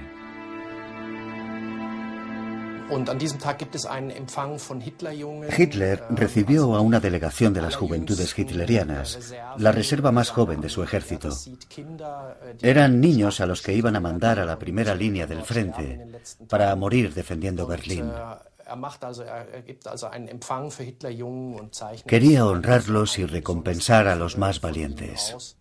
Hitler 5.58 6.04
recibió 6.10 6.76
a 6.76 6.82
una 6.82 7.00
delegación 7.00 7.54
de 7.54 7.62
las 7.62 7.76
juventudes 7.76 8.38
hitlerianas, 8.38 9.34
la 9.58 9.72
reserva 9.72 10.12
más 10.12 10.30
joven 10.30 10.60
de 10.60 10.70
su 10.70 10.84
ejército. 10.84 11.30
Eran 12.62 13.00
niños 13.00 13.40
a 13.40 13.46
los 13.46 13.62
que 13.62 13.74
iban 13.74 13.96
a 13.96 14.02
mandar 14.02 14.40
a 14.40 14.46
la 14.46 14.60
primera 14.60 14.94
línea 14.94 15.26
del 15.26 15.44
frente 15.44 16.06
para 16.50 16.76
morir 16.76 17.14
defendiendo 17.14 17.66
Berlín. 17.66 18.12
Quería 22.08 22.46
honrarlos 22.46 23.18
y 23.20 23.26
recompensar 23.26 24.08
a 24.08 24.16
los 24.16 24.38
más 24.38 24.62
valientes. 24.62 25.58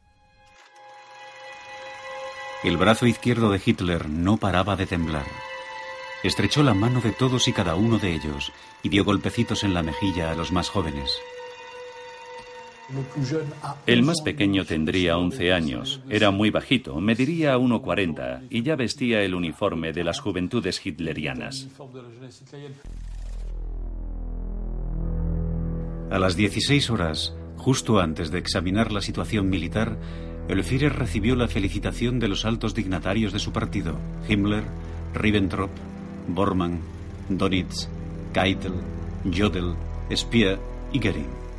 El 2.63 2.77
brazo 2.77 3.07
izquierdo 3.07 3.51
de 3.51 3.61
Hitler 3.65 4.09
no 4.09 4.37
paraba 4.37 4.77
de 4.77 4.87
temblar. 4.87 5.27
Estrechó 6.23 6.63
la 6.63 6.75
mano 6.75 7.01
de 7.01 7.13
todos 7.13 7.49
y 7.49 7.53
cada 7.55 7.75
uno 7.75 7.99
de 7.99 8.15
ellos 8.15 8.53
y 8.83 8.91
dio 8.91 9.05
golpecitos 9.05 9.65
en 9.65 9.73
la 9.73 9.83
mejilla 9.83 10.31
a 10.31 10.35
los 10.35 10.53
más 10.53 10.69
jóvenes. 10.69 11.11
El 13.87 14.03
más 14.03 14.21
pequeño 14.23 14.65
tendría 14.65 15.17
11 15.17 15.53
años, 15.53 16.01
era 16.09 16.31
muy 16.31 16.51
bajito, 16.51 17.01
mediría 17.01 17.57
1,40 17.57 18.47
y 18.51 18.63
ya 18.63 18.77
vestía 18.77 19.23
el 19.23 19.35
uniforme 19.35 19.93
de 19.93 20.05
las 20.05 20.21
juventudes 20.21 20.85
hitlerianas. 20.85 21.69
A 26.11 26.19
las 26.19 26.37
16 26.37 26.91
horas, 26.91 27.35
justo 27.57 28.01
antes 28.01 28.31
de 28.31 28.39
examinar 28.39 28.91
la 28.91 29.01
situación 29.01 29.49
militar, 29.49 29.97
el 30.49 30.65
recibió 30.91 31.37
la 31.37 31.47
felicitación 31.47 32.19
de 32.19 32.27
los 32.27 32.45
altos 32.45 32.75
dignatarios 32.75 33.33
de 33.33 33.39
su 33.39 33.53
partido, 33.53 33.97
Himmler, 34.29 34.65
Ribbentrop, 35.15 35.71
Bormann, 36.27 36.81
Donitz, 37.29 37.89
Keitel, 38.33 38.75
Jodl, 39.33 39.77
Speer 40.13 40.59
y 40.93 40.99
Goering. 40.99 41.50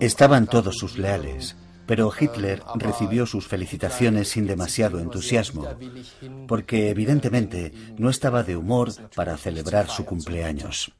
Estaban 0.00 0.46
todos 0.46 0.76
sus 0.76 0.98
leales, 0.98 1.56
pero 1.86 2.12
Hitler 2.18 2.62
recibió 2.76 3.26
sus 3.26 3.46
felicitaciones 3.46 4.28
sin 4.28 4.46
demasiado 4.46 4.98
entusiasmo, 4.98 5.68
porque 6.48 6.90
evidentemente 6.90 7.72
no 7.98 8.10
estaba 8.10 8.42
de 8.42 8.56
humor 8.56 8.92
para 9.14 9.36
celebrar 9.36 9.88
su 9.88 10.04
cumpleaños. 10.04 10.92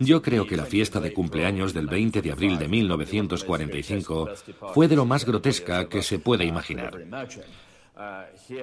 Yo 0.00 0.20
creo 0.20 0.46
que 0.46 0.56
la 0.56 0.66
fiesta 0.66 1.00
de 1.00 1.12
cumpleaños 1.12 1.72
del 1.72 1.86
20 1.86 2.20
de 2.20 2.32
abril 2.32 2.58
de 2.58 2.68
1945 2.68 4.30
fue 4.74 4.88
de 4.88 4.96
lo 4.96 5.06
más 5.06 5.24
grotesca 5.24 5.88
que 5.88 6.02
se 6.02 6.18
puede 6.18 6.44
imaginar. 6.44 6.98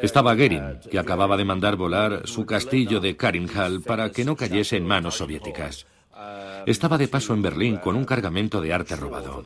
Estaba 0.01 0.35
Goering, 0.35 0.79
que 0.89 0.99
acababa 0.99 1.37
de 1.37 1.45
mandar 1.45 1.75
volar 1.75 2.27
su 2.27 2.45
castillo 2.45 2.99
de 2.99 3.15
Karinhal 3.15 3.81
para 3.81 4.11
que 4.11 4.25
no 4.25 4.35
cayese 4.35 4.77
en 4.77 4.85
manos 4.85 5.15
soviéticas. 5.15 5.85
Estaba 6.65 6.97
de 6.97 7.07
paso 7.07 7.33
en 7.33 7.41
Berlín 7.41 7.77
con 7.77 7.95
un 7.95 8.05
cargamento 8.05 8.61
de 8.61 8.73
arte 8.73 8.95
robado. 8.95 9.43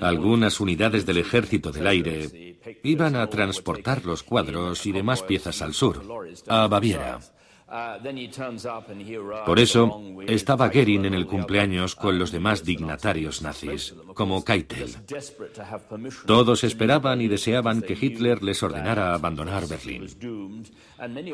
Algunas 0.00 0.60
unidades 0.60 1.04
del 1.04 1.18
ejército 1.18 1.72
del 1.72 1.86
aire 1.86 2.58
iban 2.82 3.16
a 3.16 3.26
transportar 3.26 4.04
los 4.04 4.22
cuadros 4.22 4.86
y 4.86 4.92
demás 4.92 5.22
piezas 5.22 5.60
al 5.62 5.74
sur, 5.74 6.02
a 6.46 6.66
Baviera. 6.68 7.20
Por 9.44 9.58
eso 9.58 10.00
estaba 10.26 10.68
Goering 10.68 11.04
en 11.04 11.14
el 11.14 11.26
cumpleaños 11.26 11.94
con 11.94 12.18
los 12.18 12.32
demás 12.32 12.64
dignatarios 12.64 13.42
nazis, 13.42 13.94
como 14.14 14.42
Keitel. 14.42 14.96
Todos 16.26 16.64
esperaban 16.64 17.20
y 17.20 17.28
deseaban 17.28 17.82
que 17.82 17.98
Hitler 18.00 18.42
les 18.42 18.62
ordenara 18.62 19.14
abandonar 19.14 19.68
Berlín. 19.68 20.08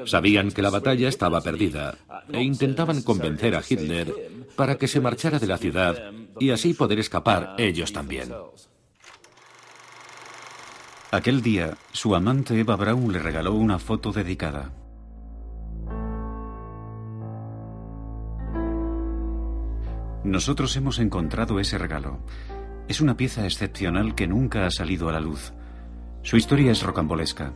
Sabían 0.07 0.51
que 0.51 0.63
la 0.63 0.71
batalla 0.71 1.09
estaba 1.09 1.41
perdida 1.41 1.97
e 2.33 2.43
intentaban 2.43 3.03
convencer 3.03 3.55
a 3.55 3.63
Hitler 3.67 4.13
para 4.57 4.77
que 4.77 4.89
se 4.89 5.01
marchara 5.01 5.39
de 5.39 5.47
la 5.47 5.59
ciudad 5.59 6.13
y 6.41 6.51
así 6.51 6.75
poder 6.75 6.99
escapar 6.99 7.55
ellos 7.59 7.93
también. 7.93 8.33
Aquel 11.13 11.43
día, 11.43 11.77
su 11.93 12.17
amante 12.17 12.59
Eva 12.59 12.75
Braun 12.75 13.13
le 13.13 13.21
regaló 13.21 13.55
una 13.55 13.79
foto 13.79 14.11
dedicada. 14.11 14.73
Nosotros 20.25 20.75
hemos 20.77 20.99
encontrado 21.01 21.61
ese 21.61 21.77
regalo. 21.77 22.19
Es 22.89 23.03
una 23.03 23.15
pieza 23.15 23.45
excepcional 23.45 24.15
que 24.15 24.27
nunca 24.27 24.67
ha 24.67 24.71
salido 24.71 25.11
a 25.11 25.13
la 25.13 25.21
luz. 25.21 25.53
Su 26.23 26.39
historia 26.39 26.73
es 26.73 26.83
rocambolesca. 26.83 27.53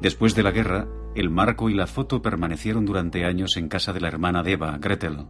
Después 0.00 0.34
de 0.34 0.42
la 0.42 0.50
guerra, 0.50 0.86
el 1.14 1.28
marco 1.28 1.68
y 1.68 1.74
la 1.74 1.86
foto 1.86 2.22
permanecieron 2.22 2.86
durante 2.86 3.26
años 3.26 3.58
en 3.58 3.68
casa 3.68 3.92
de 3.92 4.00
la 4.00 4.08
hermana 4.08 4.42
de 4.42 4.52
Eva, 4.52 4.78
Gretel. 4.78 5.26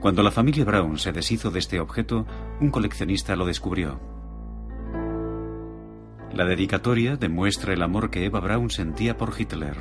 Cuando 0.00 0.22
la 0.22 0.30
familia 0.30 0.64
Brown 0.64 0.96
se 0.96 1.10
deshizo 1.10 1.50
de 1.50 1.58
este 1.58 1.80
objeto, 1.80 2.24
un 2.60 2.70
coleccionista 2.70 3.34
lo 3.34 3.46
descubrió. 3.46 3.98
La 6.32 6.44
dedicatoria 6.44 7.16
demuestra 7.16 7.74
el 7.74 7.82
amor 7.82 8.10
que 8.10 8.24
Eva 8.24 8.38
Braun 8.38 8.70
sentía 8.70 9.16
por 9.16 9.32
Hitler. 9.36 9.76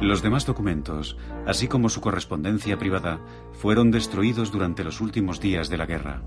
Los 0.00 0.22
demás 0.22 0.46
documentos, 0.46 1.16
así 1.44 1.66
como 1.66 1.88
su 1.88 2.00
correspondencia 2.00 2.78
privada, 2.78 3.20
fueron 3.52 3.90
destruidos 3.90 4.52
durante 4.52 4.84
los 4.84 5.00
últimos 5.00 5.40
días 5.40 5.68
de 5.68 5.76
la 5.76 5.86
guerra. 5.86 6.22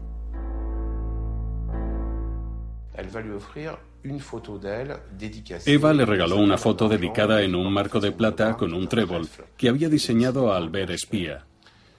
Eva 5.66 5.94
le 5.94 6.06
regaló 6.06 6.38
una 6.38 6.58
foto 6.58 6.90
dedicada 6.90 7.42
en 7.44 7.56
un 7.56 7.72
marco 7.72 8.00
de 8.00 8.12
plata 8.12 8.58
con 8.58 8.74
un 8.74 8.88
trébol 8.90 9.28
que 9.56 9.70
había 9.70 9.88
diseñado 9.88 10.54
Albert 10.54 10.90
Espía. 10.90 11.46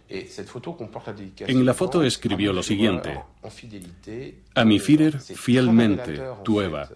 En 0.08 1.64
la 1.64 1.74
foto 1.74 2.02
escribió 2.02 2.52
lo 2.52 2.62
siguiente, 2.62 3.18
a 4.54 4.64
mi 4.64 4.78
Führer 4.78 5.18
fielmente, 5.20 6.20
tu 6.44 6.60
Eva. 6.60 6.88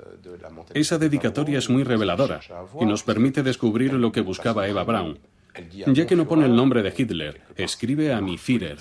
Esa 0.75 0.99
dedicatoria 0.99 1.59
es 1.59 1.71
muy 1.71 1.83
reveladora 1.83 2.41
y 2.81 2.85
nos 2.85 3.03
permite 3.03 3.43
descubrir 3.43 3.95
lo 3.95 4.13
que 4.13 4.21
buscaba 4.21 4.69
Eva 4.69 4.85
Braun. 4.85 5.19
Ya 5.87 6.07
que 6.07 6.17
no 6.17 6.27
pone 6.27 6.47
el 6.47 6.55
nombre 6.55 6.83
de 6.83 6.93
Hitler, 6.97 7.41
escribe 7.57 8.13
a 8.13 8.21
mi 8.21 8.39
Führer. 8.39 8.79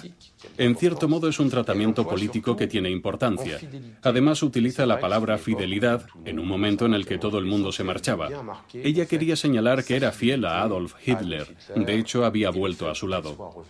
En 0.57 0.75
cierto 0.75 1.07
modo 1.07 1.27
es 1.27 1.39
un 1.39 1.49
tratamiento 1.49 2.07
político 2.07 2.55
que 2.55 2.67
tiene 2.67 2.89
importancia. 2.89 3.59
Además 4.01 4.43
utiliza 4.43 4.85
la 4.85 4.99
palabra 4.99 5.37
fidelidad 5.37 6.05
en 6.25 6.39
un 6.39 6.47
momento 6.47 6.85
en 6.85 6.93
el 6.93 7.05
que 7.05 7.17
todo 7.17 7.39
el 7.39 7.45
mundo 7.45 7.71
se 7.71 7.83
marchaba. 7.83 8.29
Ella 8.73 9.05
quería 9.05 9.35
señalar 9.35 9.83
que 9.83 9.95
era 9.95 10.11
fiel 10.11 10.45
a 10.45 10.61
Adolf 10.61 10.95
Hitler. 11.05 11.55
De 11.75 11.95
hecho, 11.95 12.25
había 12.25 12.49
vuelto 12.49 12.89
a 12.89 12.95
su 12.95 13.07
lado. 13.07 13.65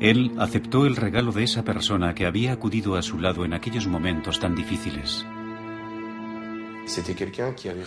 Él 0.00 0.32
aceptó 0.38 0.86
el 0.86 0.96
regalo 0.96 1.30
de 1.30 1.44
esa 1.44 1.62
persona 1.62 2.14
que 2.14 2.24
había 2.24 2.52
acudido 2.52 2.96
a 2.96 3.02
su 3.02 3.18
lado 3.18 3.44
en 3.44 3.52
aquellos 3.52 3.86
momentos 3.86 4.40
tan 4.40 4.54
difíciles. 4.54 5.26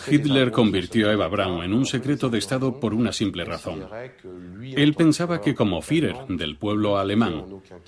Hitler 0.10 0.52
convirtió 0.52 1.10
a 1.10 1.14
Eva 1.14 1.28
Braun 1.28 1.64
en 1.64 1.74
un 1.74 1.86
secreto 1.86 2.30
de 2.30 2.40
Estado 2.40 2.80
por 2.80 2.94
una 2.94 3.12
simple 3.12 3.44
razón. 3.44 3.86
Él 4.62 4.94
pensaba 4.94 5.42
que 5.42 5.56
como 5.56 5.82
Führer 5.82 6.26
del 6.30 6.58
pueblo 6.58 6.98
alemán, 6.98 7.46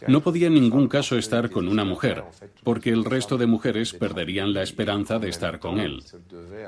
no 0.07 0.21
podía 0.21 0.47
en 0.47 0.55
ningún 0.55 0.87
caso 0.87 1.17
estar 1.17 1.49
con 1.49 1.67
una 1.67 1.85
mujer, 1.85 2.23
porque 2.63 2.89
el 2.89 3.05
resto 3.05 3.37
de 3.37 3.47
mujeres 3.47 3.93
perderían 3.93 4.53
la 4.53 4.63
esperanza 4.63 5.19
de 5.19 5.29
estar 5.29 5.59
con 5.59 5.79
él. 5.79 6.03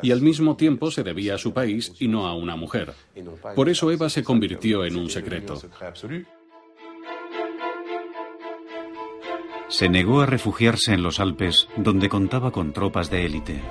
Y 0.02 0.12
al 0.12 0.22
mismo 0.22 0.56
tiempo 0.56 0.92
se 0.92 1.04
debía 1.04 1.36
a 1.36 1.40
su 1.40 1.54
país 1.54 1.94
y 2.00 2.08
no 2.08 2.28
a 2.28 2.36
una 2.36 2.56
mujer. 2.56 2.94
Por 3.56 3.70
eso 3.70 3.92
Eva 3.92 4.10
se 4.10 4.24
convirtió 4.24 4.86
en 4.86 4.96
un 4.96 5.10
secreto. 5.10 5.60
Se 9.70 9.90
negó 9.90 10.22
a 10.22 10.26
refugiarse 10.26 10.94
en 10.94 11.04
los 11.04 11.20
Alpes, 11.20 11.68
donde 11.76 12.08
contaba 12.08 12.52
con 12.52 12.72
tropas 12.72 13.12
de 13.12 13.26
élite. 13.26 13.62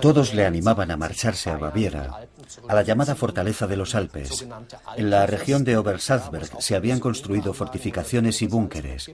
Todos 0.00 0.34
le 0.34 0.46
animaban 0.46 0.90
a 0.90 0.96
marcharse 0.96 1.50
a 1.50 1.56
Baviera, 1.56 2.28
a 2.68 2.74
la 2.74 2.82
llamada 2.82 3.14
Fortaleza 3.14 3.66
de 3.66 3.76
los 3.76 3.94
Alpes. 3.94 4.46
En 4.96 5.10
la 5.10 5.26
región 5.26 5.64
de 5.64 5.76
Obersalzberg 5.76 6.62
se 6.62 6.76
habían 6.76 7.00
construido 7.00 7.52
fortificaciones 7.52 8.42
y 8.42 8.46
búnkeres. 8.46 9.10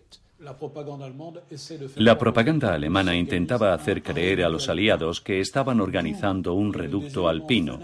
La 1.96 2.16
propaganda 2.16 2.72
alemana 2.72 3.16
intentaba 3.16 3.74
hacer 3.74 4.04
creer 4.04 4.44
a 4.44 4.48
los 4.48 4.68
aliados 4.68 5.20
que 5.20 5.40
estaban 5.40 5.80
organizando 5.80 6.54
un 6.54 6.72
reducto 6.72 7.28
alpino, 7.28 7.80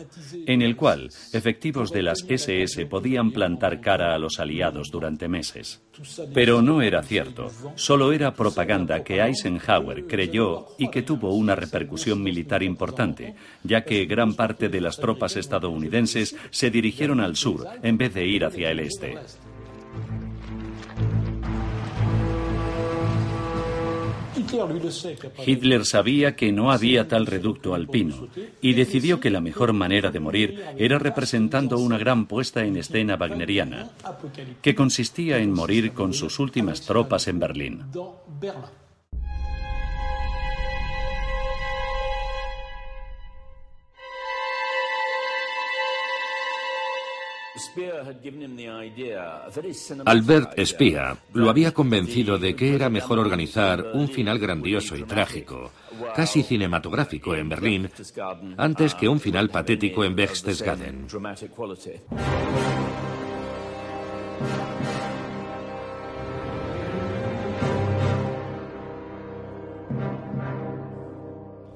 en 0.46 0.62
el 0.62 0.76
cual 0.76 1.10
efectivos 1.32 1.90
de 1.90 2.02
las 2.02 2.24
SS 2.28 2.86
podían 2.86 3.32
plantar 3.32 3.80
cara 3.80 4.14
a 4.14 4.18
los 4.18 4.38
aliados 4.38 4.92
durante 4.92 5.26
meses. 5.26 5.82
Pero 6.32 6.62
no 6.62 6.80
era 6.80 7.02
cierto, 7.02 7.50
solo 7.74 8.12
era 8.12 8.34
propaganda 8.34 9.02
que 9.02 9.20
Eisenhower 9.20 10.06
creyó 10.06 10.68
y 10.78 10.90
que 10.90 11.02
tuvo 11.02 11.34
una 11.34 11.56
repercusión 11.56 12.22
militar 12.22 12.62
importante, 12.62 13.34
ya 13.64 13.84
que 13.84 14.06
gran 14.06 14.34
parte 14.34 14.68
de 14.68 14.80
las 14.80 14.96
tropas 14.96 15.36
estadounidenses 15.36 16.36
se 16.50 16.70
dirigieron 16.70 17.20
al 17.20 17.34
sur 17.34 17.66
en 17.82 17.98
vez 17.98 18.14
de 18.14 18.26
ir 18.28 18.44
hacia 18.44 18.70
el 18.70 18.78
este. 18.78 19.18
Hitler 25.46 25.84
sabía 25.84 26.36
que 26.36 26.52
no 26.52 26.70
había 26.70 27.08
tal 27.08 27.26
reducto 27.26 27.74
alpino 27.74 28.28
y 28.60 28.74
decidió 28.74 29.20
que 29.20 29.30
la 29.30 29.40
mejor 29.40 29.72
manera 29.72 30.10
de 30.10 30.20
morir 30.20 30.64
era 30.76 30.98
representando 30.98 31.78
una 31.78 31.98
gran 31.98 32.26
puesta 32.26 32.64
en 32.64 32.76
escena 32.76 33.16
wagneriana, 33.16 33.90
que 34.62 34.74
consistía 34.74 35.38
en 35.38 35.52
morir 35.52 35.92
con 35.92 36.12
sus 36.12 36.38
últimas 36.38 36.80
tropas 36.82 37.28
en 37.28 37.38
Berlín. 37.38 37.84
Albert 50.04 50.58
Speer 50.64 51.16
lo 51.32 51.50
había 51.50 51.72
convencido 51.72 52.38
de 52.38 52.54
que 52.54 52.74
era 52.74 52.88
mejor 52.88 53.18
organizar 53.18 53.84
un 53.94 54.08
final 54.08 54.38
grandioso 54.38 54.96
y 54.96 55.02
trágico, 55.04 55.70
casi 56.14 56.42
cinematográfico 56.42 57.34
en 57.34 57.48
Berlín, 57.48 57.90
antes 58.56 58.94
que 58.94 59.08
un 59.08 59.20
final 59.20 59.50
patético 59.50 60.04
en 60.04 60.16
Berchtesgaden. 60.16 61.06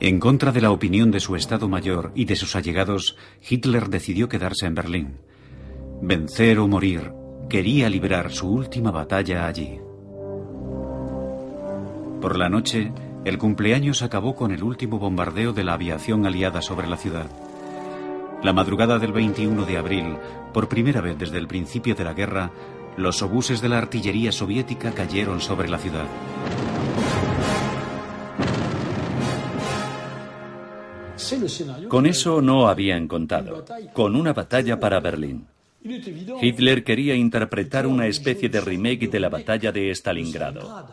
En 0.01 0.20
contra 0.20 0.53
de 0.53 0.61
la 0.61 0.70
opinión 0.70 1.11
de 1.11 1.18
su 1.18 1.35
Estado 1.35 1.68
Mayor 1.68 2.12
y 2.14 2.24
de 2.24 2.37
sus 2.37 2.55
allegados, 2.55 3.16
Hitler 3.48 3.88
decidió 3.88 4.29
quedarse 4.29 4.66
en 4.66 4.74
Berlín. 4.77 5.18
Vencer 6.00 6.61
o 6.61 6.68
morir, 6.68 7.12
quería 7.48 7.90
librar 7.90 8.30
su 8.30 8.48
última 8.48 8.92
batalla 8.92 9.46
allí. 9.46 9.80
Por 12.20 12.38
la 12.38 12.48
noche, 12.48 12.92
el 13.24 13.37
cumpleaños 13.37 14.02
acabó 14.02 14.37
con 14.37 14.52
el 14.52 14.62
último 14.62 15.00
bombardeo 15.00 15.52
de 15.52 15.64
la 15.64 15.74
aviación 15.74 16.24
aliada 16.24 16.62
sobre 16.62 16.87
la 16.87 16.96
ciudad. 16.96 17.26
La 18.44 18.52
madrugada 18.52 19.00
del 19.00 19.12
21 19.12 19.66
de 19.66 19.76
abril, 19.76 20.16
por 20.54 20.68
primera 20.68 21.00
vez 21.00 21.18
desde 21.18 21.38
el 21.38 21.48
principio 21.48 21.96
de 21.96 22.04
la 22.04 22.14
guerra, 22.14 22.52
los 22.96 23.20
obuses 23.22 23.61
de 23.61 23.68
la 23.68 23.78
artillería 23.78 24.30
soviética 24.30 24.92
cayeron 24.92 25.40
sobre 25.40 25.68
la 25.68 25.78
ciudad. 25.78 26.06
Con 31.88 32.06
eso 32.06 32.40
no 32.40 32.68
habían 32.68 33.08
contado, 33.08 33.64
con 33.92 34.14
una 34.14 34.32
batalla 34.32 34.78
para 34.78 35.00
Berlín. 35.00 35.46
Hitler 36.40 36.85
quería 36.85 37.14
interpretar 37.14 37.87
una 37.87 38.07
especie 38.07 38.48
de 38.48 38.61
remake 38.61 39.09
de 39.09 39.20
la 39.20 39.29
batalla 39.29 39.72
de 39.72 39.90
Stalingrado. 39.90 40.87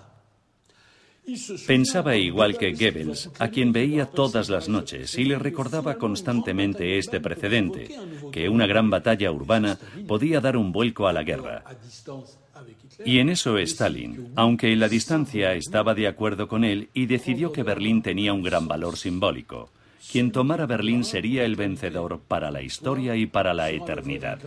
Pensaba 1.65 2.15
igual 2.15 2.55
que 2.55 2.73
Goebbels, 2.73 3.31
a 3.39 3.47
quien 3.47 3.71
veía 3.71 4.05
todas 4.05 4.47
las 4.47 4.69
noches 4.69 5.17
y 5.17 5.23
le 5.23 5.39
recordaba 5.39 5.95
constantemente 5.95 6.99
este 6.99 7.19
precedente, 7.19 7.89
que 8.31 8.47
una 8.47 8.67
gran 8.67 8.91
batalla 8.91 9.31
urbana 9.31 9.79
podía 10.07 10.39
dar 10.39 10.55
un 10.55 10.71
vuelco 10.71 11.07
a 11.07 11.13
la 11.13 11.23
guerra. 11.23 11.63
Y 13.03 13.17
en 13.19 13.29
eso 13.29 13.57
Stalin, 13.57 14.31
aunque 14.35 14.71
en 14.71 14.79
la 14.79 14.87
distancia 14.87 15.53
estaba 15.53 15.95
de 15.95 16.07
acuerdo 16.07 16.47
con 16.47 16.63
él 16.63 16.89
y 16.93 17.07
decidió 17.07 17.51
que 17.51 17.63
Berlín 17.63 18.03
tenía 18.03 18.31
un 18.31 18.43
gran 18.43 18.67
valor 18.67 18.95
simbólico. 18.95 19.71
Quien 20.11 20.31
tomara 20.31 20.65
Berlín 20.65 21.03
sería 21.03 21.43
el 21.45 21.55
vencedor 21.55 22.19
para 22.27 22.51
la 22.51 22.61
historia 22.61 23.15
y 23.15 23.25
para 23.25 23.53
la 23.53 23.69
eternidad. 23.69 24.39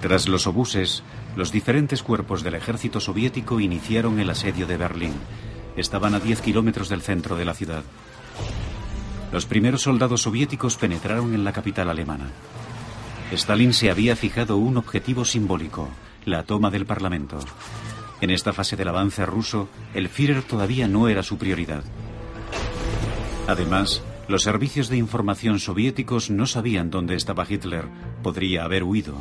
Tras 0.00 0.28
los 0.28 0.46
obuses, 0.46 1.02
los 1.36 1.50
diferentes 1.50 2.02
cuerpos 2.02 2.42
del 2.42 2.54
ejército 2.54 3.00
soviético 3.00 3.60
iniciaron 3.60 4.20
el 4.20 4.30
asedio 4.30 4.66
de 4.66 4.76
Berlín. 4.76 5.14
Estaban 5.76 6.14
a 6.14 6.20
10 6.20 6.42
kilómetros 6.42 6.88
del 6.88 7.02
centro 7.02 7.36
de 7.36 7.44
la 7.44 7.54
ciudad. 7.54 7.84
Los 9.32 9.46
primeros 9.46 9.82
soldados 9.82 10.22
soviéticos 10.22 10.76
penetraron 10.76 11.34
en 11.34 11.42
la 11.42 11.52
capital 11.52 11.90
alemana. 11.90 12.30
Stalin 13.32 13.72
se 13.72 13.90
había 13.90 14.14
fijado 14.14 14.58
un 14.58 14.76
objetivo 14.76 15.24
simbólico, 15.24 15.88
la 16.24 16.44
toma 16.44 16.70
del 16.70 16.86
Parlamento. 16.86 17.38
En 18.20 18.30
esta 18.30 18.52
fase 18.52 18.76
del 18.76 18.88
avance 18.88 19.26
ruso, 19.26 19.68
el 19.94 20.08
Führer 20.08 20.42
todavía 20.42 20.88
no 20.88 21.08
era 21.08 21.22
su 21.22 21.36
prioridad. 21.36 21.84
Además, 23.46 24.02
los 24.28 24.42
servicios 24.42 24.88
de 24.88 24.96
información 24.96 25.58
soviéticos 25.58 26.30
no 26.30 26.46
sabían 26.46 26.90
dónde 26.90 27.14
estaba 27.14 27.46
Hitler. 27.48 27.86
Podría 28.22 28.64
haber 28.64 28.84
huido. 28.84 29.16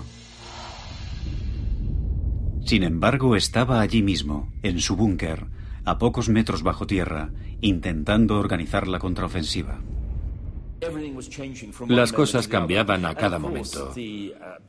Sin 2.66 2.84
embargo, 2.84 3.36
estaba 3.36 3.82
allí 3.82 4.02
mismo, 4.02 4.54
en 4.64 4.80
su 4.80 4.96
búnker, 4.96 5.48
a 5.84 5.98
pocos 5.98 6.30
metros 6.30 6.64
bajo 6.64 6.88
tierra, 6.88 7.32
intentando 7.60 8.40
organizar 8.40 8.88
la 8.88 9.00
contraofensiva. 9.00 9.82
Las 11.88 12.14
cosas 12.14 12.48
cambiaban 12.48 13.06
a 13.06 13.16
cada 13.16 13.40
momento. 13.40 13.94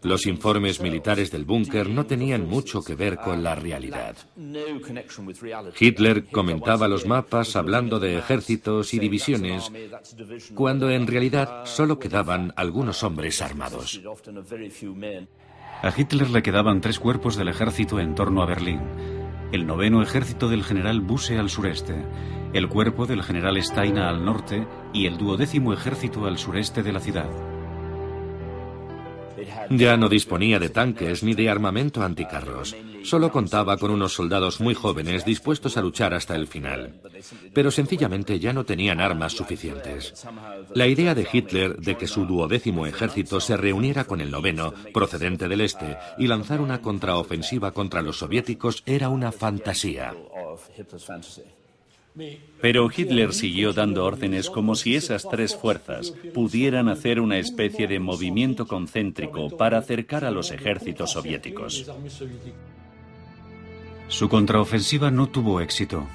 Los 0.03 0.27
informes 0.27 0.81
militares 0.81 1.31
del 1.31 1.45
búnker 1.45 1.89
no 1.89 2.07
tenían 2.07 2.47
mucho 2.47 2.83
que 2.83 2.95
ver 2.95 3.17
con 3.17 3.43
la 3.43 3.55
realidad. 3.55 4.17
Hitler 5.79 6.27
comentaba 6.27 6.89
los 6.89 7.07
mapas 7.07 7.57
hablando 7.57 7.99
de 7.99 8.19
ejércitos 8.19 8.95
y 8.95 8.99
divisiones, 8.99 9.71
cuando 10.55 10.91
en 10.91 11.07
realidad 11.07 11.65
solo 11.65 11.99
quedaban 11.99 12.53
algunos 12.57 13.03
hombres 13.03 13.41
armados. 13.43 14.01
A 15.83 15.93
Hitler 15.97 16.31
le 16.31 16.43
quedaban 16.43 16.81
tres 16.81 16.99
cuerpos 16.99 17.37
del 17.37 17.49
ejército 17.49 18.01
en 18.01 18.15
torno 18.15 18.43
a 18.43 18.47
Berlín. 18.47 18.81
El 19.55 19.69
noveno 19.69 20.03
ejército 20.03 20.49
del 20.49 20.65
general 20.65 21.01
Busse 21.01 21.39
al 21.39 21.49
sureste, 21.49 22.05
el 22.55 22.69
cuerpo 22.69 23.07
del 23.07 23.23
general 23.23 23.57
Steiner 23.63 24.03
al 24.03 24.25
norte 24.25 24.67
y 24.93 25.07
el 25.07 25.17
duodécimo 25.17 25.73
ejército 25.73 26.27
al 26.27 26.39
sureste 26.39 26.83
de 26.83 26.93
la 26.93 26.99
ciudad. 26.99 27.54
Ya 29.71 29.97
no 29.97 30.09
disponía 30.09 30.59
de 30.59 30.69
tanques 30.69 31.23
ni 31.23 31.35
de 31.35 31.49
armamento 31.49 32.03
anticarros. 32.03 32.77
Solo 33.03 33.31
contaba 33.31 33.77
con 33.77 33.91
unos 33.91 34.15
soldados 34.15 34.61
muy 34.61 34.75
jóvenes 34.75 35.25
dispuestos 35.25 35.77
a 35.77 35.83
luchar 35.83 36.15
hasta 36.15 36.35
el 36.35 36.47
final. 36.47 37.01
Pero 37.53 37.71
sencillamente 37.71 38.39
ya 38.39 38.53
no 38.53 38.65
tenían 38.65 39.01
armas 39.01 39.33
suficientes. 39.33 40.27
La 40.75 40.87
idea 40.87 41.15
de 41.15 41.29
Hitler 41.31 41.77
de 41.77 41.97
que 41.97 42.07
su 42.07 42.25
duodécimo 42.27 42.87
ejército 42.87 43.41
se 43.41 43.57
reuniera 43.57 44.05
con 44.05 44.21
el 44.21 44.31
noveno, 44.31 44.73
procedente 44.93 45.49
del 45.49 45.61
este, 45.61 45.97
y 46.19 46.27
lanzar 46.27 46.61
una 46.61 46.81
contraofensiva 46.81 47.73
contra 47.73 48.03
los 48.03 48.19
soviéticos 48.19 48.83
era 48.87 49.09
una 49.09 49.33
fantasía. 49.33 50.15
Pero 52.61 52.89
Hitler 52.95 53.33
siguió 53.33 53.73
dando 53.73 54.05
órdenes 54.05 54.49
como 54.49 54.75
si 54.77 54.95
esas 54.95 55.29
tres 55.29 55.57
fuerzas 55.57 56.13
pudieran 56.33 56.89
hacer 56.89 57.21
una 57.21 57.39
especie 57.39 57.89
de 57.89 57.99
movimiento 57.99 58.67
concéntrico 58.67 59.57
para 59.57 59.79
acercar 59.79 60.25
a 60.25 60.31
los 60.31 60.53
ejércitos 60.53 61.13
soviéticos. 61.13 61.91
Su 64.09 64.29
contraofensiva 64.29 65.11
no 65.11 65.29
tuvo 65.29 65.61
éxito. 65.61 66.07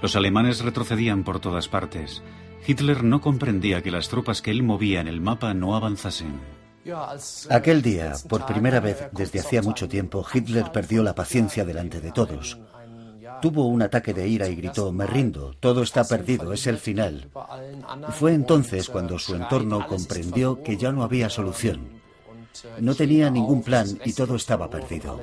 Los 0.00 0.16
alemanes 0.16 0.62
retrocedían 0.62 1.24
por 1.24 1.40
todas 1.40 1.68
partes. 1.68 2.22
Hitler 2.66 3.04
no 3.04 3.20
comprendía 3.20 3.82
que 3.82 3.90
las 3.90 4.08
tropas 4.08 4.42
que 4.42 4.50
él 4.50 4.62
movía 4.62 5.00
en 5.00 5.08
el 5.08 5.20
mapa 5.20 5.52
no 5.54 5.76
avanzasen. 5.76 6.40
Aquel 7.50 7.82
día, 7.82 8.14
por 8.28 8.46
primera 8.46 8.80
vez 8.80 9.08
desde 9.12 9.40
hacía 9.40 9.60
mucho 9.60 9.88
tiempo, 9.88 10.24
Hitler 10.32 10.70
perdió 10.72 11.02
la 11.02 11.14
paciencia 11.14 11.64
delante 11.64 12.00
de 12.00 12.12
todos. 12.12 12.58
Tuvo 13.40 13.66
un 13.66 13.82
ataque 13.82 14.14
de 14.14 14.28
ira 14.28 14.48
y 14.48 14.56
gritó, 14.56 14.92
me 14.92 15.06
rindo, 15.06 15.54
todo 15.60 15.82
está 15.82 16.04
perdido, 16.04 16.52
es 16.52 16.66
el 16.66 16.78
final. 16.78 17.28
Fue 18.10 18.34
entonces 18.34 18.88
cuando 18.88 19.18
su 19.18 19.34
entorno 19.34 19.86
comprendió 19.86 20.62
que 20.62 20.76
ya 20.76 20.92
no 20.92 21.02
había 21.02 21.28
solución. 21.28 21.96
No 22.80 22.94
tenía 22.94 23.30
ningún 23.30 23.62
plan 23.62 23.86
y 24.04 24.12
todo 24.12 24.36
estaba 24.36 24.70
perdido. 24.70 25.20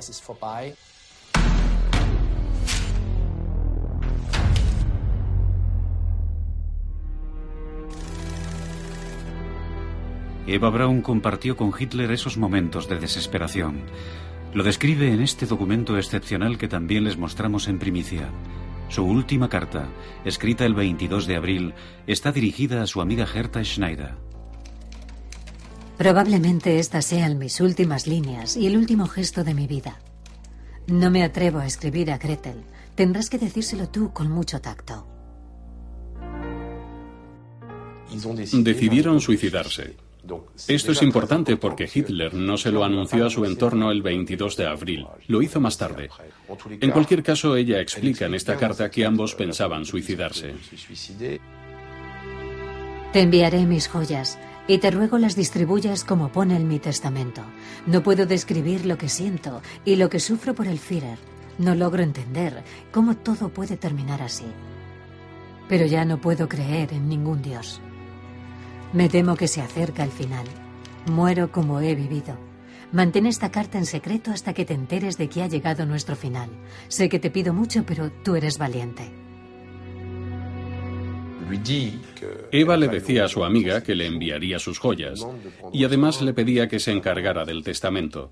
Eva 10.46 10.68
Braun 10.68 11.00
compartió 11.00 11.56
con 11.56 11.72
Hitler 11.76 12.12
esos 12.12 12.36
momentos 12.36 12.86
de 12.86 12.98
desesperación. 12.98 13.80
Lo 14.54 14.62
describe 14.62 15.12
en 15.12 15.20
este 15.20 15.46
documento 15.46 15.98
excepcional 15.98 16.58
que 16.58 16.68
también 16.68 17.02
les 17.02 17.18
mostramos 17.18 17.66
en 17.66 17.80
primicia. 17.80 18.30
Su 18.88 19.04
última 19.04 19.48
carta, 19.48 19.88
escrita 20.24 20.64
el 20.64 20.74
22 20.74 21.26
de 21.26 21.34
abril, 21.34 21.74
está 22.06 22.30
dirigida 22.30 22.80
a 22.80 22.86
su 22.86 23.00
amiga 23.00 23.26
Herta 23.26 23.64
Schneider. 23.64 24.14
Probablemente 25.98 26.78
estas 26.78 27.04
sean 27.04 27.36
mis 27.36 27.60
últimas 27.60 28.06
líneas 28.06 28.56
y 28.56 28.68
el 28.68 28.76
último 28.76 29.08
gesto 29.08 29.42
de 29.42 29.54
mi 29.54 29.66
vida. 29.66 29.98
No 30.86 31.10
me 31.10 31.24
atrevo 31.24 31.58
a 31.58 31.66
escribir 31.66 32.12
a 32.12 32.18
Gretel. 32.18 32.62
Tendrás 32.94 33.30
que 33.30 33.38
decírselo 33.38 33.88
tú 33.88 34.12
con 34.12 34.30
mucho 34.30 34.60
tacto. 34.60 35.04
Decidieron 38.52 39.20
suicidarse. 39.20 39.96
Esto 40.68 40.92
es 40.92 41.02
importante 41.02 41.56
porque 41.56 41.88
Hitler 41.92 42.34
no 42.34 42.56
se 42.56 42.70
lo 42.70 42.84
anunció 42.84 43.26
a 43.26 43.30
su 43.30 43.44
entorno 43.44 43.90
el 43.90 44.02
22 44.02 44.56
de 44.56 44.66
abril, 44.66 45.06
lo 45.28 45.42
hizo 45.42 45.60
más 45.60 45.76
tarde. 45.76 46.08
En 46.80 46.90
cualquier 46.90 47.22
caso, 47.22 47.56
ella 47.56 47.80
explica 47.80 48.26
en 48.26 48.34
esta 48.34 48.56
carta 48.56 48.90
que 48.90 49.04
ambos 49.04 49.34
pensaban 49.34 49.84
suicidarse. 49.84 50.54
Te 53.12 53.20
enviaré 53.20 53.64
mis 53.66 53.88
joyas 53.88 54.38
y 54.66 54.78
te 54.78 54.90
ruego 54.90 55.18
las 55.18 55.36
distribuyas 55.36 56.04
como 56.04 56.32
pone 56.32 56.56
en 56.56 56.68
mi 56.68 56.78
testamento. 56.78 57.42
No 57.86 58.02
puedo 58.02 58.26
describir 58.26 58.86
lo 58.86 58.98
que 58.98 59.08
siento 59.08 59.62
y 59.84 59.96
lo 59.96 60.08
que 60.08 60.20
sufro 60.20 60.54
por 60.54 60.66
el 60.66 60.78
Führer. 60.78 61.18
No 61.58 61.74
logro 61.74 62.02
entender 62.02 62.64
cómo 62.90 63.16
todo 63.16 63.50
puede 63.50 63.76
terminar 63.76 64.22
así. 64.22 64.46
Pero 65.68 65.86
ya 65.86 66.04
no 66.04 66.20
puedo 66.20 66.48
creer 66.48 66.92
en 66.92 67.08
ningún 67.08 67.42
Dios. 67.42 67.80
Me 68.94 69.08
temo 69.08 69.34
que 69.34 69.48
se 69.48 69.60
acerca 69.60 70.04
el 70.04 70.12
final. 70.12 70.46
Muero 71.06 71.50
como 71.50 71.80
he 71.80 71.96
vivido. 71.96 72.38
Mantén 72.92 73.26
esta 73.26 73.50
carta 73.50 73.76
en 73.76 73.86
secreto 73.86 74.30
hasta 74.30 74.54
que 74.54 74.64
te 74.64 74.72
enteres 74.72 75.18
de 75.18 75.28
que 75.28 75.42
ha 75.42 75.48
llegado 75.48 75.84
nuestro 75.84 76.14
final. 76.14 76.48
Sé 76.86 77.08
que 77.08 77.18
te 77.18 77.28
pido 77.28 77.52
mucho, 77.52 77.82
pero 77.84 78.12
tú 78.22 78.36
eres 78.36 78.56
valiente. 78.56 79.10
Eva 82.52 82.76
le 82.76 82.88
decía 82.88 83.24
a 83.24 83.28
su 83.28 83.44
amiga 83.44 83.82
que 83.82 83.96
le 83.96 84.06
enviaría 84.06 84.60
sus 84.60 84.78
joyas 84.78 85.26
y 85.72 85.84
además 85.84 86.22
le 86.22 86.32
pedía 86.32 86.68
que 86.68 86.78
se 86.78 86.92
encargara 86.92 87.44
del 87.44 87.64
testamento. 87.64 88.30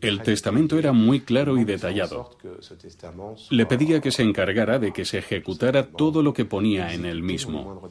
El 0.00 0.22
testamento 0.22 0.78
era 0.78 0.92
muy 0.92 1.20
claro 1.20 1.58
y 1.58 1.64
detallado. 1.64 2.38
Le 3.50 3.66
pedía 3.66 4.00
que 4.00 4.10
se 4.10 4.22
encargara 4.22 4.78
de 4.78 4.92
que 4.92 5.04
se 5.04 5.18
ejecutara 5.18 5.86
todo 5.86 6.22
lo 6.22 6.32
que 6.32 6.46
ponía 6.46 6.94
en 6.94 7.04
él 7.04 7.22
mismo. 7.22 7.82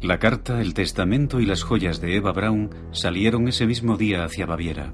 La 0.00 0.20
carta, 0.20 0.62
el 0.62 0.74
testamento 0.74 1.40
y 1.40 1.46
las 1.46 1.64
joyas 1.64 2.00
de 2.00 2.14
Eva 2.14 2.32
Braun 2.32 2.70
salieron 2.92 3.48
ese 3.48 3.66
mismo 3.66 3.96
día 3.96 4.22
hacia 4.22 4.46
Baviera. 4.46 4.92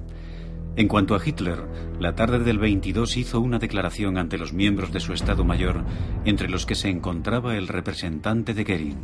En 0.77 0.89
cuanto 0.89 1.15
a 1.15 1.21
Hitler, 1.23 1.59
la 2.01 2.15
tarde 2.15 2.39
del 2.39 2.59
22 2.59 3.19
hizo 3.19 3.41
una 3.41 3.59
declaración 3.59 4.17
ante 4.17 4.39
los 4.39 4.55
miembros 4.55 4.93
de 4.93 5.01
su 5.01 5.13
Estado 5.13 5.45
Mayor, 5.45 5.85
entre 6.25 6.49
los 6.49 6.65
que 6.65 6.75
se 6.75 6.89
encontraba 6.89 7.55
el 7.55 7.69
representante 7.69 8.55
de 8.55 8.65
Goering. 8.65 8.99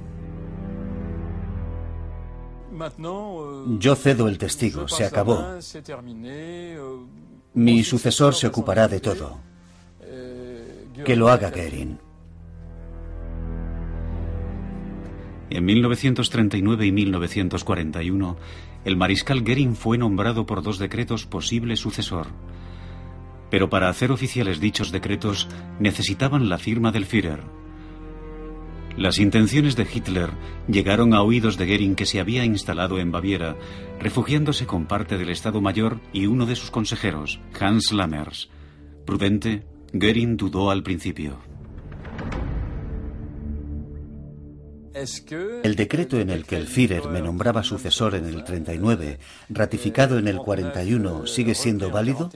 Yo 3.78 3.94
cedo 3.94 4.26
el 4.26 4.38
testigo, 4.38 4.88
se 4.88 5.04
acabó. 5.04 5.58
Mi 7.52 7.84
sucesor 7.84 8.34
se 8.34 8.46
ocupará 8.46 8.88
de 8.88 9.00
todo. 9.00 9.38
Que 11.04 11.14
lo 11.14 11.28
haga 11.28 11.50
Goering. 11.50 12.09
En 15.50 15.64
1939 15.64 16.86
y 16.86 16.92
1941, 16.92 18.36
el 18.84 18.96
mariscal 18.96 19.42
Goering 19.42 19.74
fue 19.74 19.98
nombrado 19.98 20.46
por 20.46 20.62
dos 20.62 20.78
decretos 20.78 21.26
posible 21.26 21.76
sucesor. 21.76 22.28
Pero 23.50 23.68
para 23.68 23.88
hacer 23.88 24.12
oficiales 24.12 24.60
dichos 24.60 24.92
decretos 24.92 25.48
necesitaban 25.80 26.48
la 26.48 26.58
firma 26.58 26.92
del 26.92 27.04
Führer. 27.04 27.40
Las 28.96 29.18
intenciones 29.18 29.74
de 29.74 29.88
Hitler 29.92 30.30
llegaron 30.68 31.14
a 31.14 31.22
oídos 31.22 31.56
de 31.56 31.66
Goering 31.66 31.96
que 31.96 32.06
se 32.06 32.20
había 32.20 32.44
instalado 32.44 33.00
en 33.00 33.10
Baviera, 33.10 33.56
refugiándose 33.98 34.66
con 34.66 34.86
parte 34.86 35.18
del 35.18 35.30
Estado 35.30 35.60
Mayor 35.60 36.00
y 36.12 36.26
uno 36.26 36.46
de 36.46 36.54
sus 36.54 36.70
consejeros, 36.70 37.40
Hans 37.58 37.92
Lammers. 37.92 38.50
Prudente, 39.04 39.64
Goering 39.92 40.36
dudó 40.36 40.70
al 40.70 40.84
principio. 40.84 41.49
El 44.94 45.76
decreto 45.76 46.18
en 46.18 46.30
el 46.30 46.44
que 46.44 46.56
el 46.56 46.66
Führer 46.66 47.08
me 47.08 47.22
nombraba 47.22 47.62
sucesor 47.62 48.14
en 48.14 48.26
el 48.26 48.44
39, 48.44 49.18
ratificado 49.48 50.18
en 50.18 50.28
el 50.28 50.38
41, 50.38 51.26
sigue 51.26 51.54
siendo 51.54 51.90
válido? 51.90 52.30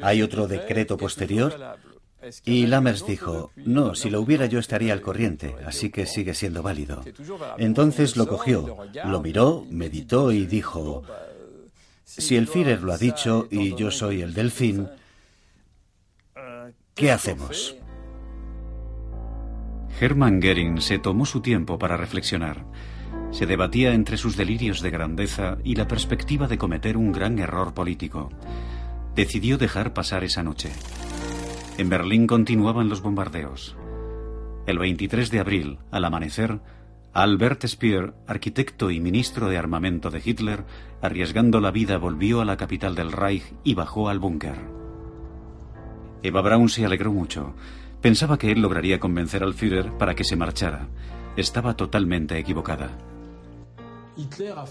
¿Hay 0.00 0.22
otro 0.22 0.48
decreto 0.48 0.96
posterior? 0.96 1.78
Y 2.44 2.66
Lammers 2.66 3.06
dijo, 3.06 3.50
no, 3.56 3.94
si 3.94 4.10
lo 4.10 4.20
hubiera 4.20 4.46
yo 4.46 4.58
estaría 4.58 4.92
al 4.92 5.00
corriente, 5.00 5.54
así 5.64 5.90
que 5.90 6.06
sigue 6.06 6.34
siendo 6.34 6.62
válido. 6.62 7.02
Entonces 7.56 8.16
lo 8.16 8.26
cogió, 8.26 8.76
lo 9.04 9.20
miró, 9.20 9.64
meditó 9.70 10.32
y 10.32 10.46
dijo, 10.46 11.02
si 12.04 12.36
el 12.36 12.46
Führer 12.46 12.82
lo 12.82 12.92
ha 12.92 12.98
dicho 12.98 13.46
y 13.50 13.74
yo 13.74 13.90
soy 13.90 14.20
el 14.20 14.34
delfín, 14.34 14.88
¿qué 16.94 17.10
hacemos? 17.10 17.76
Hermann 20.00 20.40
Goering 20.40 20.80
se 20.80 20.98
tomó 20.98 21.26
su 21.26 21.42
tiempo 21.42 21.78
para 21.78 21.98
reflexionar. 21.98 22.64
Se 23.32 23.44
debatía 23.44 23.92
entre 23.92 24.16
sus 24.16 24.34
delirios 24.34 24.80
de 24.80 24.90
grandeza 24.90 25.58
y 25.62 25.74
la 25.74 25.86
perspectiva 25.86 26.48
de 26.48 26.56
cometer 26.56 26.96
un 26.96 27.12
gran 27.12 27.38
error 27.38 27.74
político. 27.74 28.30
Decidió 29.14 29.58
dejar 29.58 29.92
pasar 29.92 30.24
esa 30.24 30.42
noche. 30.42 30.70
En 31.76 31.90
Berlín 31.90 32.26
continuaban 32.26 32.88
los 32.88 33.02
bombardeos. 33.02 33.76
El 34.66 34.78
23 34.78 35.30
de 35.30 35.38
abril, 35.38 35.78
al 35.90 36.06
amanecer, 36.06 36.60
Albert 37.12 37.66
Speer, 37.66 38.14
arquitecto 38.26 38.90
y 38.90 39.00
ministro 39.00 39.50
de 39.50 39.58
armamento 39.58 40.10
de 40.10 40.22
Hitler, 40.24 40.64
arriesgando 41.02 41.60
la 41.60 41.72
vida, 41.72 41.98
volvió 41.98 42.40
a 42.40 42.46
la 42.46 42.56
capital 42.56 42.94
del 42.94 43.12
Reich 43.12 43.52
y 43.64 43.74
bajó 43.74 44.08
al 44.08 44.18
búnker. 44.18 44.56
Eva 46.22 46.40
Braun 46.40 46.70
se 46.70 46.86
alegró 46.86 47.12
mucho. 47.12 47.54
Pensaba 48.00 48.38
que 48.38 48.50
él 48.50 48.60
lograría 48.60 48.98
convencer 48.98 49.42
al 49.42 49.54
Führer 49.54 49.92
para 49.98 50.14
que 50.14 50.24
se 50.24 50.36
marchara. 50.36 50.88
Estaba 51.36 51.74
totalmente 51.74 52.38
equivocada. 52.38 52.90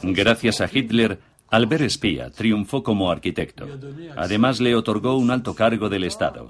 Gracias 0.03 0.61
a 0.61 0.69
Hitler, 0.71 1.19
Albert 1.49 1.83
Espía 1.83 2.29
triunfó 2.29 2.83
como 2.83 3.11
arquitecto. 3.11 3.67
Además 4.15 4.59
le 4.59 4.75
otorgó 4.75 5.15
un 5.17 5.31
alto 5.31 5.55
cargo 5.55 5.89
del 5.89 6.03
Estado. 6.03 6.49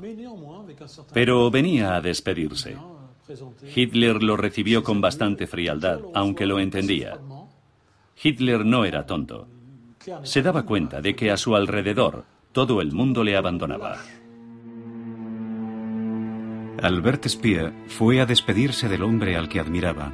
Pero 1.14 1.50
venía 1.52 1.96
a 1.96 2.02
despedirse. 2.02 2.78
Hitler 3.76 4.24
lo 4.24 4.36
recibió 4.36 4.84
con 4.84 5.02
bastante 5.02 5.48
frialdad, 5.48 6.00
aunque 6.14 6.46
lo 6.46 6.60
entendía. 6.60 7.20
Hitler 8.22 8.66
no 8.66 8.86
era 8.86 9.06
tonto. 9.06 9.48
Se 10.24 10.42
daba 10.42 10.64
cuenta 10.64 11.02
de 11.02 11.16
que 11.16 11.32
a 11.32 11.38
su 11.38 11.56
alrededor 11.56 12.26
todo 12.52 12.82
el 12.82 12.92
mundo 12.92 13.24
le 13.24 13.38
abandonaba. 13.38 13.98
Albert 16.82 17.28
Speer 17.28 17.74
fue 17.88 18.22
a 18.22 18.26
despedirse 18.26 18.88
del 18.88 19.04
hombre 19.04 19.36
al 19.36 19.50
que 19.50 19.60
admiraba. 19.60 20.14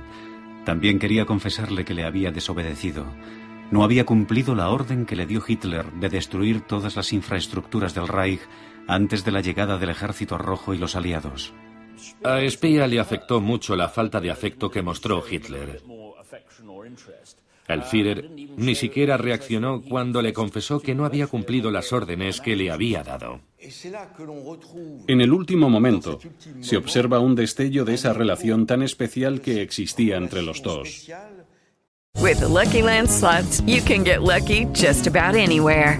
También 0.66 1.00
quería 1.00 1.26
confesarle 1.26 1.86
que 1.86 1.94
le 1.94 2.06
había 2.06 2.32
desobedecido. 2.32 3.06
No 3.72 3.84
había 3.84 4.06
cumplido 4.06 4.56
la 4.56 4.70
orden 4.70 5.06
que 5.06 5.16
le 5.16 5.26
dio 5.26 5.44
Hitler 5.46 5.92
de 5.94 6.10
destruir 6.10 6.62
todas 6.62 6.96
las 6.96 7.14
infraestructuras 7.14 7.94
del 7.94 8.08
Reich 8.08 8.42
antes 8.88 9.24
de 9.26 9.32
la 9.32 9.42
llegada 9.42 9.78
del 9.78 9.90
Ejército 9.90 10.38
Rojo 10.38 10.74
y 10.74 10.78
los 10.78 10.96
aliados. 10.96 11.54
A 12.24 12.40
Speer 12.48 12.90
le 12.90 13.00
afectó 13.00 13.42
mucho 13.42 13.76
la 13.76 13.90
falta 13.90 14.20
de 14.20 14.32
afecto 14.32 14.70
que 14.70 14.82
mostró 14.82 15.24
Hitler. 15.30 15.82
El 17.68 17.84
Führer 17.84 18.30
ni 18.58 18.76
siquiera 18.76 19.18
reaccionó 19.18 19.82
cuando 19.82 20.22
le 20.22 20.34
confesó 20.34 20.80
que 20.80 20.94
no 20.94 21.06
había 21.06 21.28
cumplido 21.28 21.72
las 21.72 21.92
órdenes 21.92 22.42
que 22.42 22.56
le 22.56 22.70
había 22.72 23.04
dado. 23.04 23.42
En 25.08 25.22
el 25.22 25.34
último 25.34 25.70
momento, 25.70 26.20
se 26.62 26.78
observa 26.78 27.20
un 27.20 27.36
destello 27.36 27.84
de 27.84 27.96
esa 27.96 28.14
relación 28.14 28.68
tan 28.68 28.84
especial 28.84 29.42
que 29.42 29.62
existía 29.62 30.18
entre 30.18 30.44
los 30.44 30.62
dos. 30.62 31.10
With 32.22 32.40
the 32.40 32.48
Lucky 32.48 32.82
Land 32.82 33.10
slots, 33.10 33.62
you 33.66 33.82
can 33.82 34.06
get 34.06 34.22
lucky 34.22 34.66
just 34.74 35.06
about 35.06 35.36
anywhere. 35.36 36.00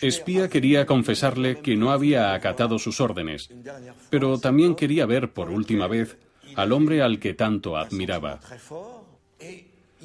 Espía 0.00 0.48
quería 0.48 0.86
confesarle 0.86 1.60
que 1.60 1.76
no 1.76 1.90
había 1.90 2.32
acatado 2.34 2.78
sus 2.78 3.00
órdenes, 3.00 3.50
pero 4.08 4.38
también 4.38 4.74
quería 4.74 5.06
ver 5.06 5.32
por 5.32 5.50
última 5.50 5.88
vez 5.88 6.16
al 6.56 6.72
hombre 6.72 7.02
al 7.02 7.18
que 7.18 7.34
tanto 7.34 7.76
admiraba. 7.76 8.40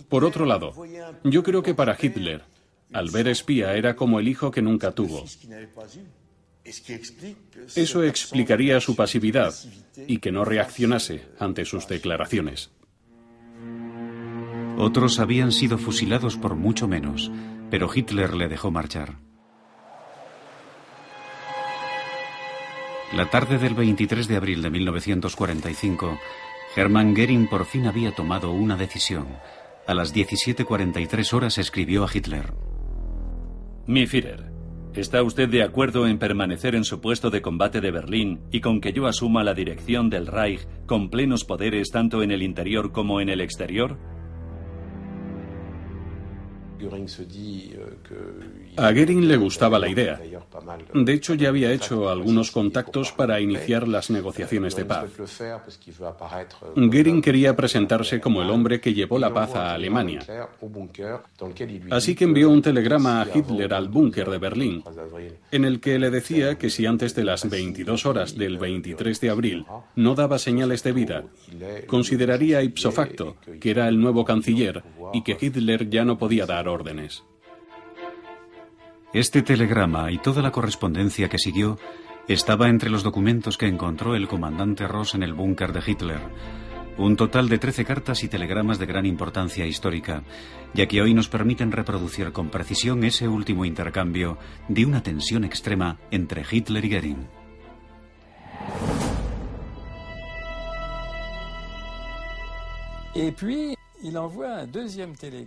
Por 0.09 0.25
otro 0.25 0.45
lado, 0.45 0.73
yo 1.23 1.43
creo 1.43 1.63
que 1.63 1.73
para 1.73 1.97
Hitler, 1.99 2.43
al 2.93 3.09
ver 3.09 3.27
espía 3.27 3.75
era 3.75 3.95
como 3.95 4.19
el 4.19 4.27
hijo 4.27 4.51
que 4.51 4.61
nunca 4.61 4.91
tuvo. 4.91 5.25
Eso 7.75 8.03
explicaría 8.03 8.79
su 8.81 8.95
pasividad 8.95 9.53
y 10.07 10.17
que 10.17 10.31
no 10.31 10.45
reaccionase 10.45 11.25
ante 11.39 11.63
sus 11.63 11.87
declaraciones. 11.87 12.71
Otros 14.77 15.19
habían 15.19 15.51
sido 15.51 15.77
fusilados 15.77 16.35
por 16.35 16.55
mucho 16.55 16.87
menos, 16.87 17.31
pero 17.69 17.89
Hitler 17.93 18.34
le 18.34 18.47
dejó 18.47 18.71
marchar. 18.71 19.15
La 23.13 23.30
tarde 23.30 23.58
del 23.58 23.75
23 23.75 24.28
de 24.28 24.36
abril 24.36 24.62
de 24.62 24.69
1945, 24.69 26.19
Hermann 26.75 27.13
Goering 27.13 27.47
por 27.47 27.65
fin 27.65 27.86
había 27.86 28.13
tomado 28.13 28.51
una 28.51 28.75
decisión. 28.75 29.28
A 29.88 29.93
las 29.93 30.13
17.43 30.13 31.34
horas 31.34 31.58
escribió 31.58 32.04
a 32.04 32.10
Hitler. 32.13 32.54
Mi 33.88 34.08
Führer, 34.08 34.51
¿está 34.95 35.21
usted 35.21 35.47
de 35.47 35.62
acuerdo 35.62 36.08
en 36.08 36.17
permanecer 36.17 36.73
en 36.73 36.84
su 36.84 36.99
puesto 36.99 37.30
de 37.30 37.43
combate 37.43 37.80
de 37.82 37.91
Berlín 37.91 38.41
y 38.51 38.62
con 38.62 38.82
que 38.82 38.91
yo 38.91 39.06
asuma 39.06 39.43
la 39.43 39.54
dirección 39.54 40.10
del 40.10 40.25
Reich 40.25 40.67
con 40.88 41.10
plenos 41.10 41.45
poderes 41.45 41.91
tanto 41.91 42.23
en 42.23 42.32
el 42.32 42.41
interior 42.41 42.91
como 42.91 43.21
en 43.21 43.30
el 43.30 43.41
exterior? 43.41 43.99
Göring 46.85 47.07
se 47.07 47.23
dit 47.23 47.71
euh, 47.79 47.87
que 48.03 48.15
A 48.77 48.91
Goering 48.91 49.27
le 49.27 49.38
gustaba 49.38 49.79
la 49.79 49.89
idea. 49.89 50.19
De 50.93 51.13
hecho, 51.13 51.33
ya 51.33 51.49
había 51.49 51.71
hecho 51.71 52.09
algunos 52.09 52.51
contactos 52.51 53.11
para 53.11 53.39
iniciar 53.39 53.88
las 53.88 54.09
negociaciones 54.09 54.75
de 54.75 54.85
paz. 54.85 55.05
Goering 56.75 57.21
quería 57.21 57.55
presentarse 57.55 58.19
como 58.19 58.41
el 58.41 58.49
hombre 58.49 58.79
que 58.79 58.93
llevó 58.93 59.19
la 59.19 59.33
paz 59.33 59.55
a 59.55 59.73
Alemania. 59.73 60.21
Así 61.91 62.15
que 62.15 62.25
envió 62.25 62.49
un 62.49 62.61
telegrama 62.61 63.21
a 63.21 63.27
Hitler 63.33 63.73
al 63.73 63.89
búnker 63.89 64.29
de 64.29 64.38
Berlín, 64.38 64.83
en 65.51 65.65
el 65.65 65.79
que 65.79 65.99
le 65.99 66.09
decía 66.09 66.57
que 66.57 66.69
si 66.69 66.85
antes 66.85 67.15
de 67.15 67.23
las 67.23 67.49
22 67.49 68.05
horas 68.05 68.35
del 68.38 68.57
23 68.57 69.21
de 69.21 69.29
abril 69.29 69.65
no 69.95 70.15
daba 70.15 70.39
señales 70.39 70.83
de 70.83 70.91
vida, 70.91 71.23
consideraría 71.88 72.61
ipso 72.63 72.91
facto 72.91 73.38
que 73.59 73.71
era 73.71 73.88
el 73.88 73.99
nuevo 73.99 74.25
canciller 74.25 74.83
y 75.13 75.23
que 75.23 75.38
Hitler 75.39 75.89
ya 75.89 76.05
no 76.05 76.17
podía 76.17 76.45
dar 76.45 76.67
órdenes. 76.67 77.23
Este 79.13 79.41
telegrama 79.41 80.11
y 80.11 80.17
toda 80.17 80.41
la 80.41 80.51
correspondencia 80.51 81.29
que 81.29 81.39
siguió 81.39 81.79
estaba 82.27 82.67
entre 82.67 82.89
los 82.89 83.03
documentos 83.03 83.57
que 83.57 83.67
encontró 83.67 84.15
el 84.15 84.27
comandante 84.27 84.87
Ross 84.87 85.15
en 85.15 85.23
el 85.23 85.33
búnker 85.33 85.71
de 85.71 85.83
Hitler. 85.85 86.21
Un 86.97 87.15
total 87.15 87.49
de 87.49 87.57
13 87.57 87.85
cartas 87.85 88.23
y 88.23 88.29
telegramas 88.29 88.79
de 88.79 88.85
gran 88.85 89.05
importancia 89.05 89.65
histórica, 89.65 90.23
ya 90.73 90.87
que 90.87 91.01
hoy 91.01 91.13
nos 91.13 91.29
permiten 91.29 91.71
reproducir 91.71 92.31
con 92.31 92.49
precisión 92.49 93.03
ese 93.03 93.27
último 93.27 93.65
intercambio 93.65 94.37
de 94.69 94.85
una 94.85 95.03
tensión 95.03 95.43
extrema 95.43 95.97
entre 96.11 96.43
Hitler 96.49 96.85
y 96.85 96.89
Goering. 96.89 97.27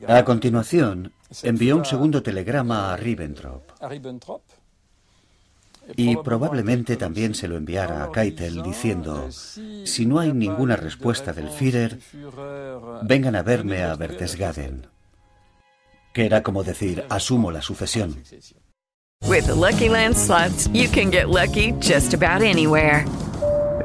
A 0.08 0.24
continuación, 0.24 1.12
envió 1.42 1.76
un 1.76 1.84
segundo 1.84 2.22
telegrama 2.22 2.92
a 2.92 2.96
Ribbentrop. 2.96 3.62
Y 5.96 6.16
probablemente 6.16 6.96
también 6.96 7.34
se 7.34 7.48
lo 7.48 7.56
enviara 7.56 8.04
a 8.04 8.12
Keitel 8.12 8.62
diciendo, 8.62 9.28
si 9.30 10.06
no 10.06 10.18
hay 10.18 10.32
ninguna 10.32 10.76
respuesta 10.76 11.32
del 11.32 11.48
Führer, 11.48 11.98
vengan 13.02 13.36
a 13.36 13.42
verme 13.42 13.82
a 13.82 13.94
Berchtesgaden. 13.94 14.86
Que 16.12 16.26
era 16.26 16.42
como 16.42 16.64
decir, 16.64 17.04
asumo 17.08 17.50
la 17.50 17.62
sucesión. 17.62 18.16
With 19.26 19.46
the 19.46 19.54
Lucky 19.54 19.88
Land 19.88 20.16
slots, 20.16 20.68
you 20.72 20.88
can 20.88 21.10
get 21.10 21.28
lucky 21.28 21.72
just 21.80 22.14
about 22.14 22.42
anywhere. 22.42 23.04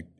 you 0.00 0.19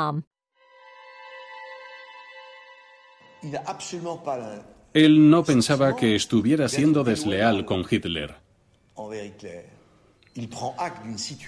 Él 4.93 5.29
no 5.29 5.43
pensaba 5.43 5.95
que 5.95 6.15
estuviera 6.15 6.67
siendo 6.69 7.03
desleal 7.03 7.65
con 7.65 7.85
Hitler. 7.89 8.35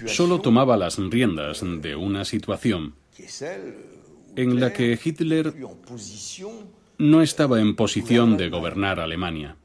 Solo 0.06 0.40
tomaba 0.40 0.76
las 0.76 0.98
riendas 0.98 1.62
de 1.62 1.96
una 1.96 2.24
situación 2.24 2.94
en 4.36 4.60
la 4.60 4.72
que 4.72 4.98
Hitler 5.02 5.54
no 6.98 7.22
estaba 7.22 7.60
en 7.60 7.76
posición 7.76 8.36
de 8.36 8.48
gobernar 8.48 9.00
Alemania. 9.00 9.56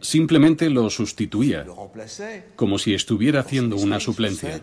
Simplemente 0.00 0.70
lo 0.70 0.90
sustituía, 0.90 1.66
como 2.56 2.78
si 2.78 2.94
estuviera 2.94 3.40
haciendo 3.40 3.76
una 3.76 3.98
suplencia. 4.00 4.60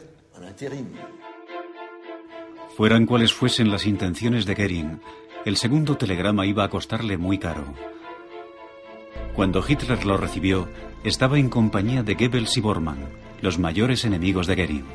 Fueran 2.76 3.06
cuales 3.06 3.34
fuesen 3.34 3.72
las 3.72 3.86
intenciones 3.86 4.46
de 4.46 4.54
Goering, 4.54 5.00
el 5.46 5.56
segundo 5.56 5.96
telegrama 5.96 6.46
iba 6.46 6.66
a 6.66 6.70
costarle 6.70 7.18
muy 7.18 7.38
caro. 7.38 7.64
Cuando 9.34 9.64
Hitler 9.66 10.06
lo 10.06 10.18
recibió, 10.18 10.68
estaba 11.06 11.40
en 11.40 11.50
compañía 11.50 12.04
de 12.04 12.16
Goebbels 12.16 12.58
y 12.58 12.62
Bormann, 12.62 13.00
los 13.42 13.60
mayores 13.60 14.04
enemigos 14.04 14.48
de 14.48 14.56
Goering. 14.56 14.86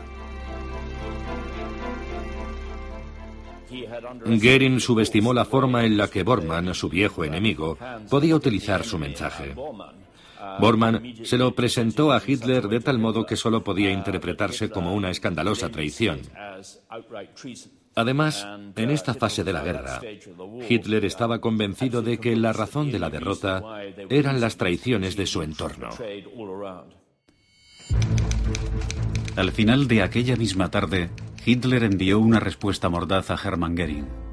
Goering 4.26 4.80
subestimó 4.80 5.32
la 5.32 5.46
forma 5.46 5.84
en 5.84 5.96
la 5.96 6.08
que 6.08 6.22
Bormann, 6.22 6.74
su 6.74 6.90
viejo 6.90 7.24
enemigo, 7.24 7.78
podía 8.10 8.36
utilizar 8.36 8.84
su 8.84 8.98
mensaje. 8.98 9.54
Bormann 10.58 11.14
se 11.24 11.38
lo 11.38 11.54
presentó 11.54 12.12
a 12.12 12.22
Hitler 12.24 12.68
de 12.68 12.80
tal 12.80 12.98
modo 12.98 13.26
que 13.26 13.36
solo 13.36 13.62
podía 13.62 13.90
interpretarse 13.90 14.70
como 14.70 14.94
una 14.94 15.10
escandalosa 15.10 15.68
traición. 15.68 16.20
Además, 17.96 18.46
en 18.76 18.90
esta 18.90 19.14
fase 19.14 19.44
de 19.44 19.52
la 19.52 19.62
guerra, 19.62 20.00
Hitler 20.68 21.04
estaba 21.04 21.40
convencido 21.40 22.02
de 22.02 22.18
que 22.18 22.36
la 22.36 22.52
razón 22.52 22.90
de 22.90 22.98
la 22.98 23.10
derrota 23.10 23.62
eran 24.08 24.40
las 24.40 24.56
traiciones 24.56 25.16
de 25.16 25.26
su 25.26 25.42
entorno. 25.42 25.90
Al 29.36 29.52
final 29.52 29.88
de 29.88 30.02
aquella 30.02 30.36
misma 30.36 30.70
tarde, 30.70 31.10
Hitler 31.44 31.84
envió 31.84 32.18
una 32.18 32.40
respuesta 32.40 32.88
mordaz 32.88 33.30
a 33.30 33.38
Hermann 33.42 33.74
Goering. 33.74 34.29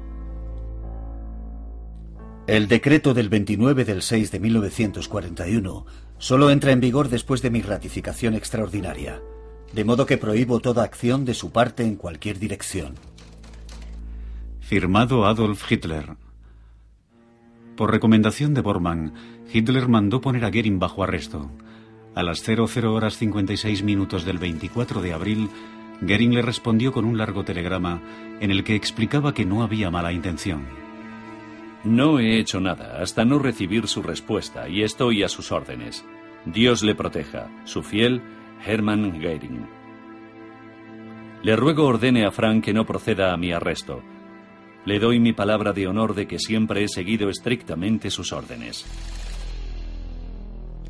El 2.48 2.66
decreto 2.66 3.12
del 3.12 3.28
29 3.28 3.84
del 3.84 4.00
6 4.00 4.30
de 4.30 4.40
1941 4.40 5.84
solo 6.16 6.50
entra 6.50 6.72
en 6.72 6.80
vigor 6.80 7.10
después 7.10 7.42
de 7.42 7.50
mi 7.50 7.60
ratificación 7.60 8.34
extraordinaria, 8.34 9.20
de 9.74 9.84
modo 9.84 10.06
que 10.06 10.16
prohíbo 10.16 10.58
toda 10.58 10.82
acción 10.82 11.26
de 11.26 11.34
su 11.34 11.52
parte 11.52 11.84
en 11.84 11.96
cualquier 11.96 12.38
dirección. 12.38 12.94
Firmado 14.60 15.26
Adolf 15.26 15.70
Hitler. 15.70 16.16
Por 17.76 17.90
recomendación 17.90 18.54
de 18.54 18.62
Bormann, 18.62 19.12
Hitler 19.52 19.86
mandó 19.86 20.22
poner 20.22 20.46
a 20.46 20.50
Goering 20.50 20.78
bajo 20.78 21.02
arresto. 21.02 21.50
A 22.14 22.22
las 22.22 22.42
00 22.42 22.94
horas 22.94 23.18
56 23.18 23.82
minutos 23.82 24.24
del 24.24 24.38
24 24.38 25.02
de 25.02 25.12
abril, 25.12 25.50
Goering 26.00 26.32
le 26.32 26.40
respondió 26.40 26.92
con 26.92 27.04
un 27.04 27.18
largo 27.18 27.44
telegrama 27.44 28.00
en 28.40 28.50
el 28.50 28.64
que 28.64 28.74
explicaba 28.74 29.34
que 29.34 29.44
no 29.44 29.62
había 29.62 29.90
mala 29.90 30.12
intención. 30.14 30.87
No 31.88 32.20
he 32.20 32.38
hecho 32.38 32.60
nada 32.60 33.00
hasta 33.00 33.24
no 33.24 33.38
recibir 33.38 33.88
su 33.88 34.02
respuesta 34.02 34.68
y 34.68 34.82
estoy 34.82 35.22
a 35.22 35.28
sus 35.30 35.50
órdenes. 35.52 36.04
Dios 36.44 36.82
le 36.82 36.94
proteja. 36.94 37.48
Su 37.64 37.82
fiel, 37.82 38.20
Hermann 38.62 39.18
Geiring. 39.18 39.66
Le 41.42 41.56
ruego 41.56 41.86
ordene 41.86 42.26
a 42.26 42.30
Frank 42.30 42.62
que 42.62 42.74
no 42.74 42.84
proceda 42.84 43.32
a 43.32 43.38
mi 43.38 43.52
arresto. 43.52 44.02
Le 44.84 44.98
doy 44.98 45.18
mi 45.18 45.32
palabra 45.32 45.72
de 45.72 45.86
honor 45.86 46.14
de 46.14 46.28
que 46.28 46.38
siempre 46.38 46.84
he 46.84 46.88
seguido 46.88 47.30
estrictamente 47.30 48.10
sus 48.10 48.34
órdenes. 48.34 48.84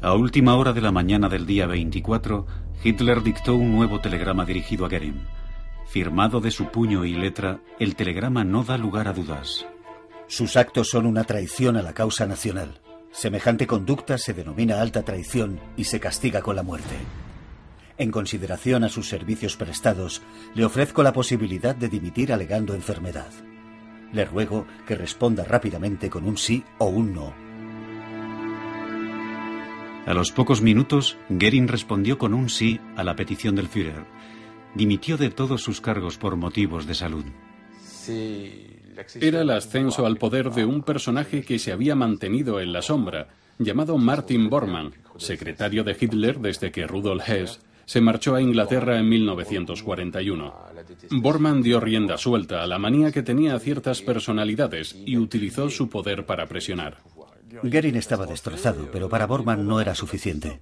A 0.03 0.15
última 0.15 0.57
hora 0.57 0.73
de 0.73 0.81
la 0.81 0.91
mañana 0.91 1.29
del 1.29 1.47
día 1.47 1.69
24, 1.69 2.45
Hitler 2.83 3.23
dictó 3.23 3.55
un 3.55 3.71
nuevo 3.71 4.01
telegrama 4.01 4.45
dirigido 4.45 4.85
a 4.85 4.89
Goering. 4.89 5.21
Firmado 5.87 6.41
de 6.41 6.51
su 6.51 6.73
puño 6.73 7.05
y 7.05 7.15
letra, 7.15 7.61
el 7.79 7.95
telegrama 7.95 8.43
no 8.43 8.65
da 8.65 8.77
lugar 8.77 9.07
a 9.07 9.13
dudas. 9.13 9.65
Sus 10.29 10.59
actos 10.59 10.91
son 10.91 11.07
una 11.07 11.25
traición 11.25 11.79
a 11.79 11.83
la 11.83 11.95
causa 11.95 12.27
nacional. 12.27 12.81
Semejante 13.11 13.67
conducta 13.67 14.19
se 14.19 14.35
denomina 14.35 14.83
alta 14.83 15.03
traición 15.03 15.59
y 15.75 15.85
se 15.85 16.01
castiga 16.01 16.43
con 16.43 16.55
la 16.55 16.63
muerte. 16.63 16.97
En 17.97 18.11
consideración 18.11 18.85
a 18.85 18.91
sus 18.91 19.09
servicios 19.09 19.57
prestados, 19.57 20.21
le 20.55 20.67
ofrezco 20.67 21.03
la 21.03 21.15
posibilidad 21.15 21.75
de 21.75 21.89
dimitir 21.89 22.31
alegando 22.31 22.75
enfermedad. 22.75 23.31
Le 24.13 24.27
ruego 24.27 24.67
que 24.87 24.95
responda 24.95 25.45
rápidamente 25.45 26.11
con 26.11 26.27
un 26.27 26.37
sí 26.37 26.63
o 26.77 26.87
un 26.87 27.15
no. 27.15 27.35
A 30.07 30.13
los 30.13 30.31
pocos 30.31 30.61
minutos, 30.61 31.17
Goering 31.31 31.69
respondió 31.69 32.19
con 32.19 32.35
un 32.35 32.51
sí 32.51 32.81
a 32.97 33.03
la 33.03 33.17
petición 33.17 33.55
del 33.55 33.69
Führer. 33.69 34.05
Dimitió 34.75 35.17
de 35.17 35.31
todos 35.31 35.63
sus 35.63 35.81
cargos 35.81 36.19
por 36.19 36.37
motivos 36.37 36.87
de 36.87 36.95
salud. 36.95 37.25
Era 39.21 39.43
el 39.43 39.51
ascenso 39.51 40.07
al 40.07 40.17
poder 40.17 40.51
de 40.51 40.65
un 40.65 40.83
personaje 40.83 41.43
que 41.43 41.59
se 41.59 41.73
había 41.73 41.95
mantenido 41.95 42.61
en 42.61 42.73
la 42.73 42.83
sombra, 42.83 43.29
llamado 43.59 43.97
Martin 43.99 44.49
Bormann, 44.49 44.93
secretario 45.17 45.85
de 45.85 45.97
Hitler 45.99 46.41
desde 46.41 46.73
que 46.73 46.87
Rudolf 46.87 47.29
Hess 47.29 47.61
se 47.85 48.01
marchó 48.01 48.35
a 48.35 48.43
Inglaterra 48.43 48.99
en 48.99 49.09
1941. 49.09 50.55
Bormann 51.11 51.63
dio 51.63 51.81
rienda 51.81 52.19
suelta 52.19 52.63
a 52.63 52.67
la 52.67 52.79
manía 52.79 53.13
que 53.13 53.23
tenía 53.23 53.59
ciertas 53.59 54.03
personalidades 54.03 54.95
y 55.07 55.17
utilizó 55.17 55.71
su 55.71 55.89
poder 55.89 56.27
para 56.27 56.47
presionar. 56.47 56.99
Goering 57.63 57.97
estaba 57.97 58.27
destrozado, 58.27 58.91
pero 58.93 59.09
para 59.09 59.27
Bormann 59.27 59.67
no 59.67 59.81
era 59.81 59.95
suficiente. 59.95 60.61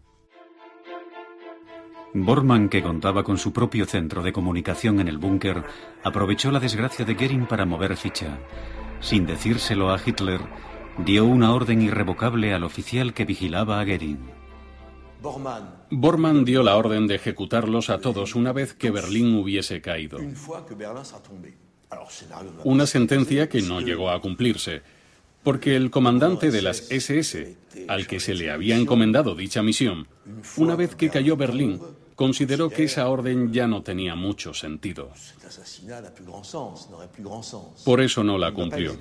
Bormann, 2.25 2.69
que 2.69 2.83
contaba 2.83 3.23
con 3.23 3.37
su 3.37 3.53
propio 3.53 3.85
centro 3.85 4.23
de 4.23 4.33
comunicación 4.33 5.01
en 5.01 5.09
el 5.09 5.19
búnker, 5.19 5.62
aprovechó 6.03 6.51
la 6.51 6.61
desgracia 6.61 7.05
de 7.05 7.14
Goering 7.14 7.47
para 7.47 7.67
mover 7.67 7.97
ficha. 7.97 8.39
Sin 9.01 9.27
decírselo 9.27 9.93
a 9.93 10.01
Hitler, 10.05 10.41
dio 11.05 11.27
una 11.27 11.53
orden 11.53 11.83
irrevocable 11.83 12.55
al 12.55 12.64
oficial 12.64 13.12
que 13.12 13.27
vigilaba 13.27 13.81
a 13.81 13.85
Goering. 13.85 14.31
Bormann 15.91 16.45
dio 16.45 16.62
la 16.62 16.77
orden 16.77 17.07
de 17.07 17.17
ejecutarlos 17.17 17.91
a 17.91 17.99
todos 17.99 18.35
una 18.35 18.53
vez 18.53 18.73
que 18.73 18.91
Berlín 18.91 19.35
hubiese 19.35 19.81
caído. 19.81 20.19
Una 22.64 22.87
sentencia 22.87 23.49
que 23.49 23.62
no 23.62 23.81
llegó 23.81 24.11
a 24.11 24.21
cumplirse, 24.21 24.83
porque 25.43 25.77
el 25.77 25.91
comandante 25.91 26.51
de 26.51 26.62
las 26.62 26.91
SS, 26.91 27.57
al 27.89 28.07
que 28.07 28.21
se 28.21 28.35
le 28.35 28.51
había 28.51 28.77
encomendado 28.77 29.35
dicha 29.35 29.62
misión, 29.62 30.09
una 30.57 30.77
vez 30.77 30.97
que 30.97 31.11
cayó 31.11 31.37
Berlín, 31.37 31.81
consideró 32.17 32.71
que 32.71 32.85
esa 32.85 33.09
orden 33.09 33.53
ya 33.53 33.69
no 33.69 33.83
tenía 33.83 34.17
mucho 34.17 34.53
sentido. 34.53 35.11
Por 37.85 38.01
eso 38.01 38.25
no 38.25 38.39
la 38.39 38.53
cumplió. 38.53 38.97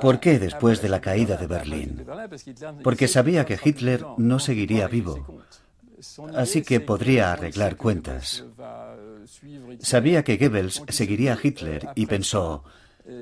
¿Por 0.00 0.20
qué 0.20 0.38
después 0.38 0.80
de 0.80 0.88
la 0.88 1.00
caída 1.00 1.36
de 1.36 1.46
Berlín? 1.46 2.06
Porque 2.82 3.08
sabía 3.08 3.44
que 3.44 3.58
Hitler 3.62 4.06
no 4.16 4.38
seguiría 4.38 4.86
vivo, 4.86 5.42
así 6.34 6.62
que 6.62 6.80
podría 6.80 7.32
arreglar 7.32 7.76
cuentas. 7.76 8.44
Sabía 9.80 10.22
que 10.22 10.36
Goebbels 10.36 10.82
seguiría 10.88 11.34
a 11.34 11.38
Hitler 11.42 11.88
y 11.96 12.06
pensó, 12.06 12.64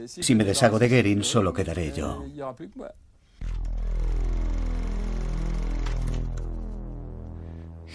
si 0.06 0.34
me 0.34 0.44
deshago 0.44 0.78
de 0.78 0.88
Goering 0.88 1.24
solo 1.24 1.54
quedaré 1.54 1.92
yo. 1.92 2.24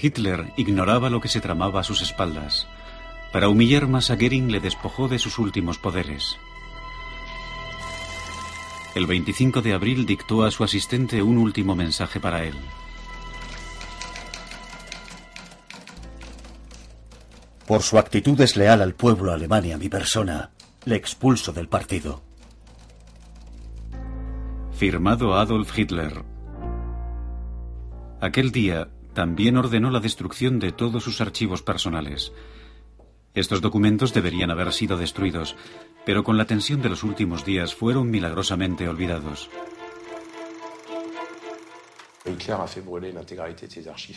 Hitler 0.02 0.54
ignoraba 0.58 1.10
lo 1.10 1.22
que 1.22 1.28
se 1.28 1.42
tramaba 1.42 1.80
a 1.80 1.84
sus 1.84 2.02
espaldas. 2.02 2.68
Para 3.32 3.50
humillar 3.50 3.88
más 3.88 4.12
a 4.12 4.16
Goering 4.16 4.52
le 4.52 4.60
despojó 4.60 5.08
de 5.08 5.20
sus 5.20 5.40
últimos 5.40 5.78
poderes. 5.78 6.38
El 8.96 9.08
25 9.08 9.62
de 9.62 9.74
abril 9.74 10.06
dictó 10.06 10.44
a 10.44 10.52
su 10.52 10.64
asistente 10.64 11.22
un 11.22 11.38
último 11.38 11.76
mensaje 11.76 12.20
para 12.20 12.44
él. 12.44 12.56
Por 17.68 17.82
su 17.82 17.98
actitud 17.98 18.38
desleal 18.38 18.82
al 18.82 18.94
pueblo 18.94 19.34
alemán 19.34 19.66
y 19.66 19.72
a 19.72 19.78
mi 19.78 19.90
persona, 19.90 20.52
le 20.86 20.96
expulso 20.96 21.52
del 21.52 21.68
partido. 21.68 22.22
Firmado 24.72 25.34
Adolf 25.34 25.78
Hitler. 25.78 26.24
Aquel 28.22 28.52
día 28.52 28.90
también 29.16 29.58
ordenó 29.58 29.90
la 29.90 30.00
destrucción 30.00 30.60
de 30.60 30.72
todos 30.72 31.04
sus 31.04 31.20
archivos 31.22 31.64
personales. 31.64 32.32
Estos 33.34 33.62
documentos 33.62 34.14
deberían 34.14 34.52
haber 34.52 34.72
sido 34.72 34.96
destruidos, 34.98 35.56
pero 36.06 36.24
con 36.24 36.38
la 36.38 36.46
tensión 36.46 36.84
de 36.84 36.90
los 36.90 37.04
últimos 37.04 37.44
días 37.44 37.74
fueron 37.74 38.12
milagrosamente 38.12 38.88
olvidados. 38.88 39.50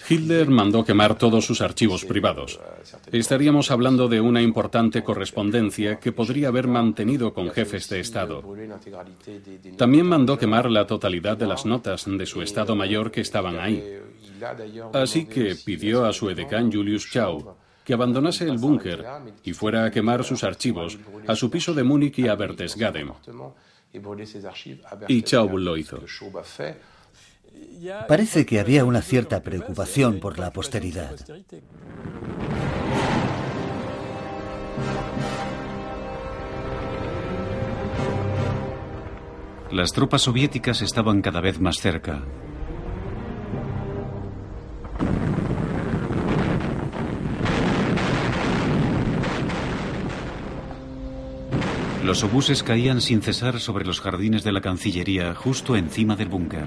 Hitler 0.09 0.49
mandó 0.49 0.84
quemar 0.84 1.18
todos 1.18 1.44
sus 1.44 1.61
archivos 1.61 2.05
privados. 2.07 2.59
Estaríamos 3.12 3.70
hablando 3.70 4.09
de 4.09 4.20
una 4.20 4.40
importante 4.40 5.05
correspondencia 5.05 5.99
que 5.99 6.12
podría 6.12 6.49
haber 6.49 6.68
mantenido 6.68 7.34
con 7.34 7.51
jefes 7.51 7.88
de 7.90 8.01
Estado. 8.01 8.42
También 9.76 10.07
mandó 10.07 10.38
quemar 10.38 10.70
la 10.70 10.86
totalidad 10.86 11.36
de 11.36 11.46
las 11.46 11.66
notas 11.66 12.07
de 12.07 12.26
su 12.26 12.40
Estado 12.40 12.74
Mayor 12.74 13.11
que 13.11 13.20
estaban 13.20 13.59
ahí. 13.59 13.84
Así 14.93 15.26
que 15.26 15.57
pidió 15.64 16.05
a 16.05 16.12
su 16.12 16.30
edecán 16.30 16.72
Julius 16.72 17.11
Chau 17.11 17.57
que 17.89 17.95
abandonase 17.95 18.45
el 18.45 18.59
búnker 18.59 19.03
y 19.43 19.55
fuera 19.55 19.86
a 19.86 19.91
quemar 19.91 20.22
sus 20.22 20.45
archivos 20.45 20.99
a 21.26 21.34
su 21.34 21.51
piso 21.51 21.72
de 21.72 21.82
Múnich 21.82 22.18
y 22.18 22.28
a 22.28 22.34
Berchtesgaden. 22.34 23.12
Y 25.09 25.22
Chau 25.22 25.57
lo 25.57 25.74
hizo. 25.74 25.99
Parece 28.07 28.45
que 28.45 28.61
había 28.61 28.84
una 28.84 29.01
cierta 29.01 29.43
preocupación 29.43 30.20
por 30.20 30.39
la 30.39 30.53
posteridad. 30.53 31.16
Las 39.70 39.93
tropas 39.93 40.22
soviéticas 40.22 40.82
estaban 40.82 41.22
cada 41.22 41.41
vez 41.41 41.59
más 41.59 41.78
cerca. 41.78 42.22
Los 52.09 52.24
obuses 52.24 52.62
caían 52.62 53.02
sin 53.02 53.20
cesar 53.20 53.61
sobre 53.61 53.84
los 53.84 54.00
jardines 54.00 54.42
de 54.42 54.50
la 54.50 54.62
Cancillería, 54.62 55.34
justo 55.34 55.76
encima 55.76 56.16
del 56.16 56.30
búnker. 56.30 56.64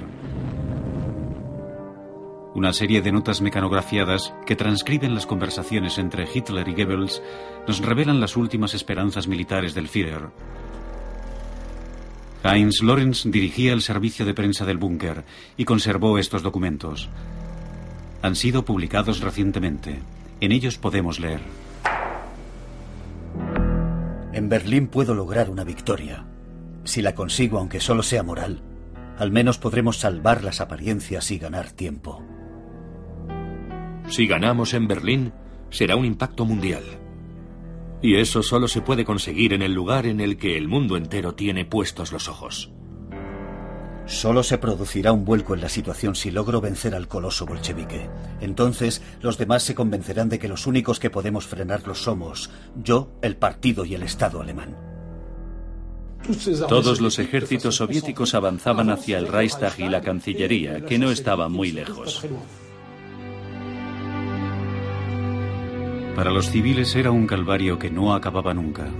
Una 2.53 2.71
serie 2.73 3.01
de 3.01 3.11
notas 3.11 3.41
mecanografiadas 3.41 4.35
que 4.45 4.55
transcriben 4.55 5.15
las 5.15 5.25
conversaciones 5.25 5.97
entre 5.97 6.27
Hitler 6.31 6.67
y 6.67 6.73
Goebbels 6.73 7.23
nos 7.67 7.79
revelan 7.79 8.19
las 8.19 8.37
últimas 8.37 8.75
esperanzas 8.75 9.27
militares 9.27 9.73
del 9.73 9.87
Führer. 9.87 10.29
Heinz 12.43 12.83
Lorenz 12.83 13.23
dirigía 13.25 13.73
el 13.73 13.81
servicio 13.81 14.27
de 14.27 14.35
prensa 14.35 14.63
del 14.63 14.77
búnker 14.77 15.23
y 15.57 15.65
conservó 15.65 16.19
estos 16.19 16.43
documentos. 16.43 17.09
Han 18.21 18.35
sido 18.35 18.63
publicados 18.63 19.21
recientemente. 19.21 20.03
En 20.39 20.51
ellos 20.51 20.77
podemos 20.77 21.19
leer. 21.19 21.41
En 24.41 24.49
Berlín 24.49 24.87
puedo 24.87 25.13
lograr 25.13 25.51
una 25.51 25.63
victoria. 25.63 26.25
Si 26.83 27.03
la 27.03 27.13
consigo, 27.13 27.59
aunque 27.59 27.79
solo 27.79 28.01
sea 28.01 28.23
moral, 28.23 28.63
al 29.19 29.31
menos 29.31 29.59
podremos 29.59 29.97
salvar 29.97 30.43
las 30.43 30.61
apariencias 30.61 31.29
y 31.29 31.37
ganar 31.37 31.69
tiempo. 31.69 32.25
Si 34.07 34.25
ganamos 34.25 34.73
en 34.73 34.87
Berlín, 34.87 35.31
será 35.69 35.95
un 35.95 36.05
impacto 36.05 36.43
mundial. 36.43 36.81
Y 38.01 38.15
eso 38.15 38.41
solo 38.41 38.67
se 38.67 38.81
puede 38.81 39.05
conseguir 39.05 39.53
en 39.53 39.61
el 39.61 39.73
lugar 39.73 40.07
en 40.07 40.19
el 40.19 40.37
que 40.37 40.57
el 40.57 40.67
mundo 40.67 40.97
entero 40.97 41.35
tiene 41.35 41.63
puestos 41.63 42.11
los 42.11 42.27
ojos. 42.27 42.73
Solo 44.11 44.43
se 44.43 44.57
producirá 44.57 45.13
un 45.13 45.23
vuelco 45.23 45.55
en 45.55 45.61
la 45.61 45.69
situación 45.69 46.15
si 46.15 46.31
logro 46.31 46.59
vencer 46.59 46.93
al 46.95 47.07
coloso 47.07 47.45
bolchevique. 47.45 48.09
Entonces, 48.41 49.01
los 49.21 49.37
demás 49.37 49.63
se 49.63 49.73
convencerán 49.73 50.27
de 50.27 50.37
que 50.37 50.49
los 50.49 50.67
únicos 50.67 50.99
que 50.99 51.09
podemos 51.09 51.47
frenarlos 51.47 52.03
somos 52.03 52.51
yo, 52.75 53.13
el 53.21 53.37
partido 53.37 53.85
y 53.85 53.95
el 53.95 54.03
Estado 54.03 54.41
alemán. 54.41 54.75
Todos 56.67 56.99
los 56.99 57.19
ejércitos 57.19 57.77
soviéticos 57.77 58.35
avanzaban 58.35 58.89
hacia 58.89 59.17
el 59.17 59.29
Reichstag 59.29 59.79
y 59.79 59.87
la 59.87 60.01
Cancillería, 60.01 60.85
que 60.85 60.99
no 60.99 61.09
estaba 61.09 61.47
muy 61.47 61.71
lejos. 61.71 62.25
Para 66.17 66.31
los 66.31 66.51
civiles 66.51 66.93
era 66.97 67.11
un 67.11 67.25
calvario 67.25 67.79
que 67.79 67.89
no 67.89 68.13
acababa 68.13 68.53
nunca. 68.53 68.91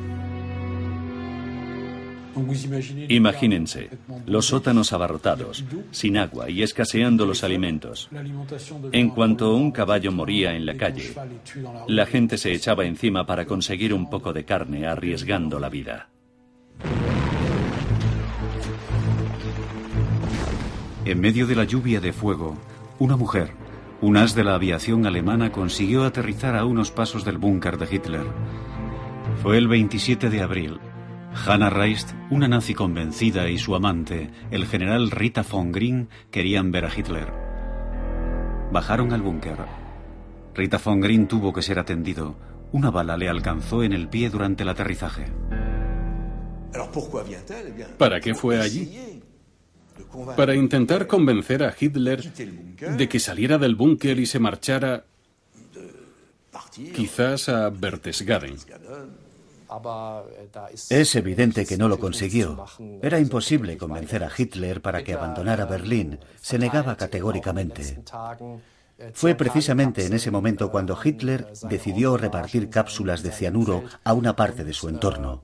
Imagínense, 3.10 3.90
los 4.26 4.48
sótanos 4.48 4.94
abarrotados, 4.94 5.64
sin 5.92 6.18
agua 6.18 6.50
y 6.50 6.64
escaseando 6.64 7.26
los 7.26 7.44
alimentos. 7.44 8.10
En 8.92 9.10
cuanto 9.10 9.56
un 9.56 9.72
caballo 9.72 10.12
moría 10.12 10.56
en 10.56 10.66
la 10.66 10.76
calle, 10.76 11.14
la 11.88 12.06
gente 12.06 12.38
se 12.38 12.54
echaba 12.54 12.86
encima 12.86 13.26
para 13.26 13.46
conseguir 13.46 13.94
un 13.94 14.10
poco 14.10 14.34
de 14.34 14.46
carne 14.46 14.86
arriesgando 14.88 15.60
la 15.60 15.70
vida. 15.70 16.10
En 21.04 21.20
medio 21.20 21.48
de 21.48 21.56
la 21.56 21.64
lluvia 21.64 22.00
de 22.00 22.14
fuego, 22.14 22.56
una 23.00 23.18
mujer, 23.18 23.52
un 24.02 24.18
as 24.18 24.36
de 24.36 24.44
la 24.44 24.56
aviación 24.56 25.06
alemana, 25.06 25.52
consiguió 25.52 26.04
aterrizar 26.04 26.56
a 26.56 26.66
unos 26.66 26.92
pasos 26.92 27.26
del 27.26 27.38
búnker 27.38 27.78
de 27.78 27.96
Hitler. 27.96 28.26
Fue 29.42 29.58
el 29.58 29.68
27 29.68 30.30
de 30.30 30.42
abril. 30.42 30.80
Hannah 31.34 31.70
Reist, 31.70 32.12
una 32.30 32.48
nazi 32.48 32.74
convencida, 32.74 33.50
y 33.50 33.58
su 33.58 33.74
amante, 33.74 34.30
el 34.52 34.66
general 34.66 35.12
Rita 35.12 35.44
von 35.50 35.72
Green, 35.72 36.10
querían 36.30 36.72
ver 36.72 36.86
a 36.86 36.92
Hitler. 36.96 37.32
Bajaron 38.72 39.14
al 39.14 39.22
búnker. 39.22 39.58
Rita 40.54 40.78
von 40.78 41.00
Green 41.00 41.28
tuvo 41.28 41.54
que 41.54 41.62
ser 41.62 41.80
atendido. 41.80 42.36
Una 42.74 42.92
bala 42.92 43.18
le 43.18 43.30
alcanzó 43.30 43.84
en 43.84 43.94
el 43.94 44.08
pie 44.10 44.30
durante 44.30 44.64
el 44.64 44.70
aterrizaje. 44.70 45.26
¿Para 47.98 48.20
qué 48.20 48.36
fue 48.36 48.60
allí? 48.60 49.22
Para 50.36 50.56
intentar 50.56 51.08
convencer 51.08 51.64
a 51.64 51.74
Hitler 51.78 52.22
de 52.24 53.10
que 53.10 53.20
saliera 53.20 53.58
del 53.58 53.76
búnker 53.76 54.20
y 54.20 54.26
se 54.26 54.40
marchara 54.40 55.06
quizás 56.94 57.50
a 57.50 57.70
Berchtesgaden. 57.70 58.56
Es 60.90 61.16
evidente 61.16 61.66
que 61.66 61.78
no 61.78 61.88
lo 61.88 62.00
consiguió. 62.00 62.66
Era 63.02 63.20
imposible 63.20 63.78
convencer 63.78 64.24
a 64.24 64.32
Hitler 64.36 64.82
para 64.82 65.04
que 65.04 65.14
abandonara 65.14 65.66
Berlín. 65.66 66.20
Se 66.42 66.60
negaba 66.60 66.96
categóricamente. 66.96 68.04
Fue 69.14 69.36
precisamente 69.36 70.06
en 70.06 70.14
ese 70.14 70.32
momento 70.32 70.72
cuando 70.72 70.98
Hitler 71.02 71.48
decidió 71.64 72.18
repartir 72.18 72.70
cápsulas 72.70 73.24
de 73.24 73.32
cianuro 73.32 73.84
a 74.04 74.14
una 74.14 74.36
parte 74.36 74.64
de 74.64 74.74
su 74.74 74.90
entorno. 74.90 75.44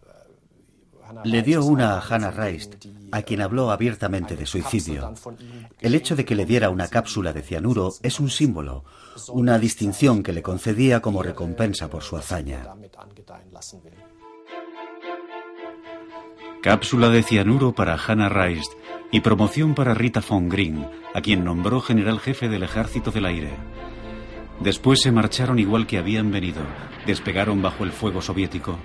Le 1.23 1.41
dio 1.41 1.63
una 1.65 1.97
a 1.97 2.01
Hannah 2.01 2.31
Reist, 2.31 2.85
a 3.11 3.21
quien 3.21 3.41
habló 3.41 3.71
abiertamente 3.71 4.35
de 4.35 4.45
suicidio. 4.45 5.13
El 5.79 5.95
hecho 5.95 6.15
de 6.15 6.25
que 6.25 6.35
le 6.35 6.45
diera 6.45 6.69
una 6.69 6.89
cápsula 6.89 7.33
de 7.33 7.41
cianuro 7.41 7.93
es 8.03 8.19
un 8.19 8.29
símbolo, 8.29 8.83
una 9.29 9.57
distinción 9.57 10.21
que 10.21 10.33
le 10.33 10.43
concedía 10.43 11.01
como 11.01 11.23
recompensa 11.23 11.89
por 11.89 12.03
su 12.03 12.17
hazaña. 12.17 12.67
Cápsula 16.67 17.07
de 17.07 17.23
cianuro 17.23 17.71
para 17.71 17.95
Hannah 17.95 18.27
Reist 18.27 18.73
y 19.09 19.21
promoción 19.21 19.73
para 19.73 19.93
Rita 19.93 20.19
von 20.19 20.49
Green, 20.49 20.85
a 21.13 21.21
quien 21.21 21.45
nombró 21.45 21.79
general 21.79 22.19
jefe 22.19 22.49
del 22.49 22.63
Ejército 22.63 23.09
del 23.09 23.25
Aire. 23.25 23.51
Después 24.59 24.99
se 24.99 25.13
marcharon 25.13 25.59
igual 25.59 25.87
que 25.87 25.97
habían 25.97 26.29
venido, 26.29 26.59
despegaron 27.05 27.61
bajo 27.61 27.85
el 27.85 27.93
fuego 27.93 28.21
soviético 28.21 28.77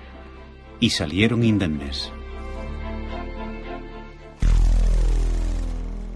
y 0.79 0.91
salieron 0.91 1.43
indemnes. 1.43 2.09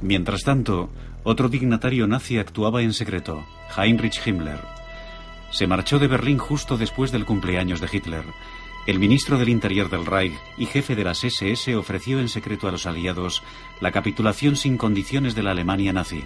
Mientras 0.01 0.43
tanto, 0.43 0.89
otro 1.25 1.49
dignatario 1.49 2.07
nazi 2.07 2.37
actuaba 2.37 2.81
en 2.81 2.93
secreto, 2.93 3.45
Heinrich 3.75 4.25
Himmler. 4.25 4.61
Se 5.51 5.67
marchó 5.67 5.99
de 5.99 6.07
Berlín 6.07 6.37
justo 6.37 6.77
después 6.77 7.11
del 7.11 7.25
cumpleaños 7.25 7.81
de 7.81 7.89
Hitler. 7.91 8.23
El 8.87 8.99
ministro 8.99 9.37
del 9.37 9.49
Interior 9.49 9.89
del 9.89 10.05
Reich 10.05 10.31
y 10.57 10.65
jefe 10.65 10.95
de 10.95 11.03
las 11.03 11.21
SS 11.21 11.75
ofreció 11.75 12.21
en 12.21 12.29
secreto 12.29 12.69
a 12.69 12.71
los 12.71 12.85
aliados 12.85 13.43
la 13.81 13.91
capitulación 13.91 14.55
sin 14.55 14.77
condiciones 14.77 15.35
de 15.35 15.43
la 15.43 15.51
Alemania 15.51 15.91
nazi. 15.91 16.23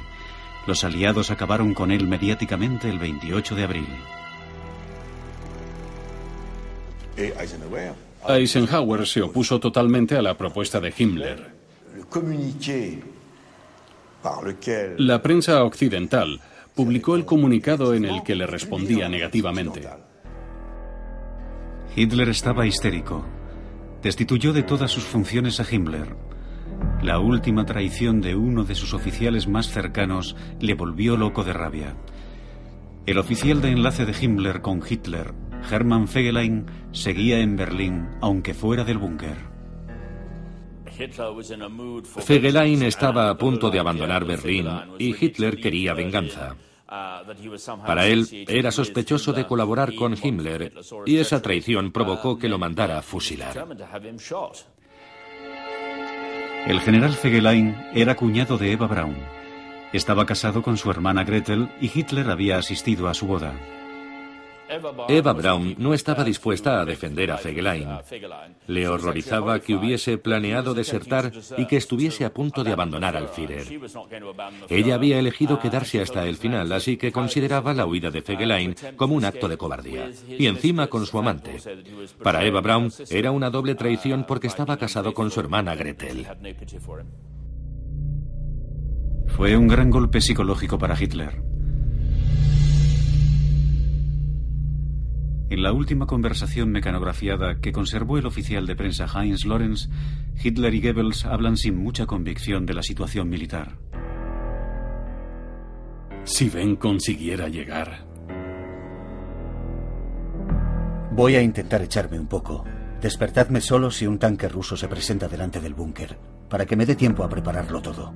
Los 0.68 0.84
aliados 0.84 1.32
acabaron 1.32 1.74
con 1.74 1.90
él 1.90 2.06
mediáticamente 2.08 2.88
el 2.88 3.00
28 3.00 3.56
de 3.56 3.64
abril. 3.64 3.88
Eisenhower 8.28 9.08
se 9.08 9.24
opuso 9.24 9.60
totalmente 9.60 10.16
a 10.16 10.22
la 10.22 10.38
propuesta 10.38 10.80
de 10.80 10.94
Himmler. 10.96 11.56
La 15.00 15.22
prensa 15.24 15.64
occidental 15.64 16.40
publicó 16.76 17.16
el 17.16 17.26
comunicado 17.26 17.96
en 17.96 18.06
el 18.06 18.22
que 18.22 18.36
le 18.36 18.46
respondía 18.46 19.10
negativamente. 19.10 19.82
Hitler 21.96 22.30
estaba 22.30 22.66
histérico. 22.66 23.26
Destituyó 24.02 24.54
de 24.54 24.64
todas 24.64 24.92
sus 24.92 25.04
funciones 25.04 25.60
a 25.60 25.66
Himmler. 25.70 26.16
La 27.04 27.20
última 27.20 27.66
traición 27.66 28.22
de 28.22 28.36
uno 28.36 28.64
de 28.64 28.76
sus 28.76 28.94
oficiales 28.94 29.48
más 29.48 29.68
cercanos 29.68 30.36
le 30.60 30.74
volvió 30.74 31.18
loco 31.18 31.44
de 31.44 31.54
rabia. 31.54 31.96
El 33.06 33.18
oficial 33.18 33.62
de 33.62 33.72
enlace 33.72 34.06
de 34.06 34.14
Himmler 34.20 34.62
con 34.62 34.82
Hitler, 34.88 35.34
Hermann 35.70 36.08
Fegelein, 36.08 36.66
seguía 36.92 37.40
en 37.40 37.56
Berlín, 37.56 38.08
aunque 38.22 38.54
fuera 38.54 38.84
del 38.84 38.98
búnker. 38.98 39.52
Fegelein 42.20 42.84
estaba 42.84 43.30
a 43.30 43.38
punto 43.38 43.70
de 43.70 43.80
abandonar 43.80 44.26
Berlín 44.26 44.68
y 44.98 45.16
Hitler 45.20 45.58
quería 45.60 45.94
venganza. 45.94 46.56
Para 47.86 48.06
él 48.08 48.28
era 48.50 48.72
sospechoso 48.72 49.32
de 49.32 49.48
colaborar 49.48 49.96
con 49.96 50.16
Himmler 50.22 50.74
y 51.06 51.18
esa 51.18 51.42
traición 51.42 51.92
provocó 51.92 52.38
que 52.38 52.50
lo 52.50 52.58
mandara 52.58 52.98
a 52.98 53.02
fusilar. 53.02 53.66
El 56.68 56.80
general 56.82 57.14
Fegelein 57.14 57.76
era 57.94 58.16
cuñado 58.16 58.58
de 58.58 58.74
Eva 58.74 58.88
Braun. 58.88 59.18
Estaba 59.94 60.26
casado 60.26 60.62
con 60.62 60.78
su 60.78 60.92
hermana 60.92 61.24
Gretel 61.24 61.70
y 61.80 61.90
Hitler 61.94 62.30
había 62.30 62.58
asistido 62.58 63.08
a 63.08 63.14
su 63.14 63.26
boda. 63.26 63.54
Eva 65.10 65.34
Braun 65.34 65.76
no 65.78 65.94
estaba 65.94 66.24
dispuesta 66.24 66.80
a 66.80 66.86
defender 66.86 67.32
a 67.32 67.38
Fegelein. 67.38 67.90
Le 68.68 68.88
horrorizaba 68.88 69.60
que 69.60 69.76
hubiese 69.76 70.18
planeado 70.18 70.74
desertar 70.74 71.32
y 71.58 71.66
que 71.66 71.78
estuviese 71.78 72.24
a 72.24 72.34
punto 72.34 72.64
de 72.64 72.72
abandonar 72.72 73.18
al 73.18 73.28
Führer. 73.28 73.68
Ella 74.70 74.96
había 74.96 75.20
elegido 75.20 75.60
quedarse 75.60 76.02
hasta 76.02 76.26
el 76.26 76.38
final, 76.38 76.72
así 76.72 76.98
que 76.98 77.12
consideraba 77.12 77.74
la 77.74 77.86
huida 77.86 78.12
de 78.12 78.22
Fegelein 78.22 78.76
como 78.96 79.16
un 79.16 79.26
acto 79.26 79.50
de 79.50 79.58
cobardía. 79.58 80.10
Y 80.28 80.48
encima 80.48 80.88
con 80.88 81.06
su 81.06 81.20
amante. 81.20 81.58
Para 82.24 82.46
Eva 82.46 82.62
Braun 82.62 82.92
era 83.10 83.32
una 83.32 83.50
doble 83.50 83.76
traición 83.76 84.26
porque 84.26 84.48
estaba 84.48 84.78
casado 84.78 85.14
con 85.14 85.32
su 85.32 85.40
hermana 85.40 85.76
Gretel. 85.76 86.28
Fue 89.28 89.56
un 89.56 89.68
gran 89.68 89.90
golpe 89.90 90.22
psicológico 90.22 90.78
para 90.78 91.02
Hitler. 91.02 91.42
En 95.52 95.64
la 95.64 95.74
última 95.74 96.08
conversación 96.08 96.72
mecanografiada 96.72 97.60
que 97.60 97.74
conservó 97.74 98.18
el 98.18 98.26
oficial 98.26 98.66
de 98.66 98.74
prensa 98.74 99.06
Heinz 99.06 99.44
Lorenz, 99.44 99.90
Hitler 100.42 100.74
y 100.74 100.82
Goebbels 100.82 101.26
hablan 101.26 101.58
sin 101.58 101.76
mucha 101.76 102.06
convicción 102.06 102.66
de 102.66 102.74
la 102.74 102.82
situación 102.82 103.28
militar. 103.28 103.76
Si 106.24 106.50
Ben 106.50 106.78
consiguiera 106.78 107.50
llegar. 107.50 108.08
Voy 111.12 111.36
a 111.36 111.42
intentar 111.42 111.82
echarme 111.82 112.18
un 112.18 112.28
poco. 112.28 112.64
Despertadme 113.02 113.60
solo 113.60 113.92
si 113.92 114.08
un 114.08 114.20
tanque 114.20 114.48
ruso 114.48 114.78
se 114.78 114.88
presenta 114.88 115.28
delante 115.28 115.60
del 115.60 115.74
búnker, 115.74 116.18
para 116.50 116.66
que 116.66 116.78
me 116.78 116.86
dé 116.86 116.96
tiempo 116.96 117.26
a 117.26 117.30
prepararlo 117.30 117.82
todo. 117.82 118.14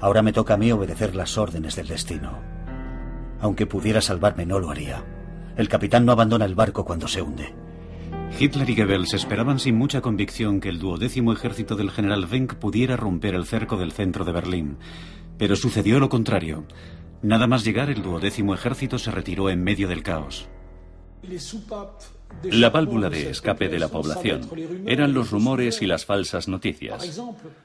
Ahora 0.00 0.22
me 0.22 0.32
toca 0.32 0.54
a 0.54 0.56
mí 0.56 0.72
obedecer 0.72 1.14
las 1.14 1.36
órdenes 1.36 1.76
del 1.76 1.88
destino. 1.88 2.38
Aunque 3.38 3.66
pudiera 3.66 4.00
salvarme, 4.00 4.46
no 4.46 4.58
lo 4.58 4.70
haría. 4.70 5.04
El 5.60 5.68
capitán 5.68 6.06
no 6.06 6.12
abandona 6.12 6.46
el 6.46 6.54
barco 6.54 6.86
cuando 6.86 7.06
se 7.06 7.20
hunde. 7.20 7.52
Hitler 8.38 8.70
y 8.70 8.76
Goebbels 8.76 9.12
esperaban 9.12 9.58
sin 9.58 9.76
mucha 9.76 10.00
convicción 10.00 10.58
que 10.58 10.70
el 10.70 10.78
duodécimo 10.78 11.34
ejército 11.34 11.76
del 11.76 11.90
general 11.90 12.26
Wenck 12.32 12.54
pudiera 12.54 12.96
romper 12.96 13.34
el 13.34 13.44
cerco 13.44 13.76
del 13.76 13.92
centro 13.92 14.24
de 14.24 14.32
Berlín. 14.32 14.78
Pero 15.36 15.56
sucedió 15.56 16.00
lo 16.00 16.08
contrario. 16.08 16.64
Nada 17.20 17.46
más 17.46 17.62
llegar, 17.62 17.90
el 17.90 18.00
duodécimo 18.00 18.54
ejército 18.54 18.98
se 18.98 19.10
retiró 19.10 19.50
en 19.50 19.62
medio 19.62 19.86
del 19.86 20.02
caos. 20.02 20.48
La 22.44 22.70
válvula 22.70 23.10
de 23.10 23.28
escape 23.28 23.68
de 23.68 23.80
la 23.80 23.88
población 23.88 24.48
eran 24.86 25.12
los 25.12 25.30
rumores 25.30 25.82
y 25.82 25.86
las 25.86 26.06
falsas 26.06 26.48
noticias. 26.48 27.20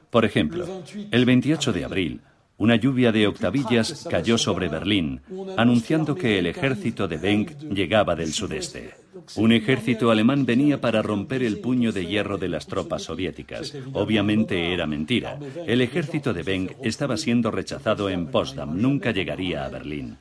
Por 0.09 0.25
ejemplo, 0.25 0.83
el 1.11 1.23
28 1.23 1.71
de 1.71 1.85
abril, 1.85 2.21
Una 2.57 2.77
lluvia 2.77 3.11
de 3.11 3.27
octavillas 3.27 4.07
cayó 4.09 4.37
sobre 4.37 4.69
Berlín, 4.69 5.21
anunciando 5.57 6.15
que 6.15 6.39
el 6.39 6.47
ejército 6.47 7.05
de 7.07 7.17
Benck 7.17 7.59
llegaba 7.63 8.15
del 8.15 8.31
sudeste. 8.31 8.93
Un 9.35 9.51
ejército 9.51 10.09
alemán 10.09 10.45
venía 10.45 10.79
para 10.79 11.01
romper 11.01 11.43
el 11.43 11.59
puño 11.59 11.91
de 11.91 12.05
hierro 12.05 12.37
de 12.37 12.47
las 12.47 12.67
tropas 12.67 13.03
soviéticas. 13.03 13.75
Obviamente 13.91 14.73
era 14.73 14.87
mentira. 14.87 15.37
El 15.67 15.81
ejército 15.81 16.33
de 16.33 16.43
Benck 16.43 16.75
estaba 16.81 17.17
siendo 17.17 17.51
rechazado 17.51 18.09
en 18.09 18.27
Potsdam, 18.27 18.79
nunca 18.79 19.11
llegaría 19.11 19.65
a 19.65 19.69
Berlín. 19.69 20.17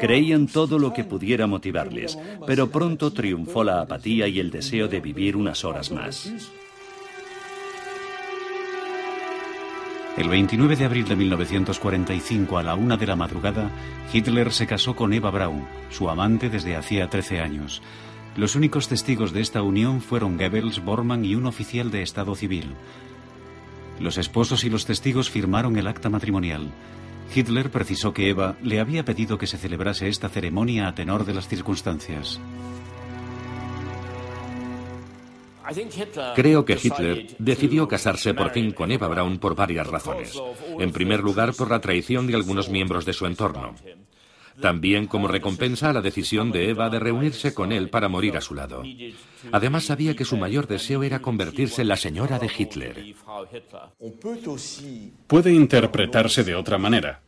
Creían 0.00 0.48
todo 0.48 0.80
lo 0.80 0.92
que 0.92 1.04
pudiera 1.04 1.46
motivarles, 1.46 2.18
pero 2.46 2.68
pronto 2.68 3.12
triunfó 3.12 3.62
la 3.62 3.82
apatía 3.82 4.26
y 4.26 4.40
el 4.40 4.50
deseo 4.50 4.88
de 4.88 5.00
vivir 5.00 5.36
unas 5.36 5.64
horas 5.64 5.92
más. 5.92 6.32
El 10.16 10.30
29 10.30 10.76
de 10.76 10.84
abril 10.86 11.06
de 11.06 11.14
1945, 11.14 12.56
a 12.56 12.62
la 12.62 12.74
una 12.74 12.96
de 12.96 13.06
la 13.06 13.16
madrugada, 13.16 13.70
Hitler 14.10 14.50
se 14.50 14.66
casó 14.66 14.96
con 14.96 15.12
Eva 15.12 15.30
Braun, 15.30 15.66
su 15.90 16.08
amante 16.08 16.48
desde 16.48 16.74
hacía 16.74 17.10
13 17.10 17.42
años. 17.42 17.82
Los 18.34 18.56
únicos 18.56 18.88
testigos 18.88 19.34
de 19.34 19.42
esta 19.42 19.60
unión 19.60 20.00
fueron 20.00 20.38
Goebbels, 20.38 20.82
Bormann 20.82 21.26
y 21.26 21.34
un 21.34 21.44
oficial 21.44 21.90
de 21.90 22.00
Estado 22.00 22.34
civil. 22.34 22.72
Los 24.00 24.16
esposos 24.16 24.64
y 24.64 24.70
los 24.70 24.86
testigos 24.86 25.28
firmaron 25.28 25.76
el 25.76 25.86
acta 25.86 26.08
matrimonial. 26.08 26.70
Hitler 27.34 27.70
precisó 27.70 28.14
que 28.14 28.30
Eva 28.30 28.56
le 28.62 28.80
había 28.80 29.04
pedido 29.04 29.36
que 29.36 29.46
se 29.46 29.58
celebrase 29.58 30.08
esta 30.08 30.30
ceremonia 30.30 30.88
a 30.88 30.94
tenor 30.94 31.26
de 31.26 31.34
las 31.34 31.46
circunstancias. 31.46 32.40
Creo 36.34 36.64
que 36.64 36.78
Hitler 36.82 37.26
decidió 37.38 37.88
casarse 37.88 38.34
por 38.34 38.50
fin 38.50 38.72
con 38.72 38.90
Eva 38.92 39.08
Braun 39.08 39.38
por 39.38 39.54
varias 39.54 39.86
razones. 39.86 40.40
En 40.78 40.92
primer 40.92 41.20
lugar, 41.20 41.54
por 41.54 41.70
la 41.70 41.80
traición 41.80 42.26
de 42.26 42.34
algunos 42.34 42.68
miembros 42.68 43.04
de 43.04 43.12
su 43.12 43.26
entorno. 43.26 43.74
También 44.60 45.06
como 45.06 45.28
recompensa 45.28 45.90
a 45.90 45.92
la 45.92 46.00
decisión 46.00 46.50
de 46.50 46.70
Eva 46.70 46.88
de 46.88 46.98
reunirse 46.98 47.52
con 47.52 47.72
él 47.72 47.90
para 47.90 48.08
morir 48.08 48.36
a 48.36 48.40
su 48.40 48.54
lado. 48.54 48.82
Además 49.52 49.84
sabía 49.84 50.16
que 50.16 50.24
su 50.24 50.36
mayor 50.36 50.66
deseo 50.66 51.02
era 51.02 51.20
convertirse 51.20 51.82
en 51.82 51.88
la 51.88 51.96
señora 51.96 52.38
de 52.38 52.50
Hitler. 52.56 53.14
Puede 55.26 55.52
interpretarse 55.52 56.44
de 56.44 56.54
otra 56.54 56.78
manera. 56.78 57.20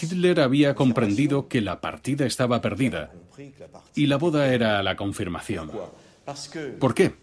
Hitler 0.00 0.40
había 0.40 0.74
comprendido 0.74 1.48
que 1.48 1.60
la 1.60 1.80
partida 1.80 2.26
estaba 2.26 2.60
perdida 2.60 3.12
y 3.94 4.06
la 4.06 4.16
boda 4.16 4.52
era 4.52 4.82
la 4.82 4.96
confirmación. 4.96 5.70
¿Por 6.80 6.94
qué? 6.94 7.14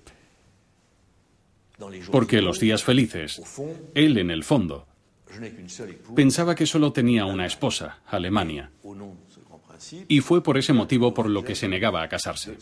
Porque 2.12 2.42
los 2.42 2.60
días 2.60 2.84
felices, 2.84 3.42
él 3.94 4.18
en 4.18 4.32
el 4.32 4.44
fondo, 4.44 4.88
pensaba 6.16 6.56
que 6.56 6.66
solo 6.66 6.92
tenía 6.92 7.26
una 7.26 7.46
esposa, 7.46 8.00
Alemania, 8.06 8.72
y 10.08 10.22
fue 10.22 10.44
por 10.44 10.58
ese 10.58 10.74
motivo 10.74 11.14
por 11.14 11.30
lo 11.30 11.44
que 11.44 11.56
se 11.56 11.68
negaba 11.68 12.04
a 12.04 12.10
casarse. 12.10 12.58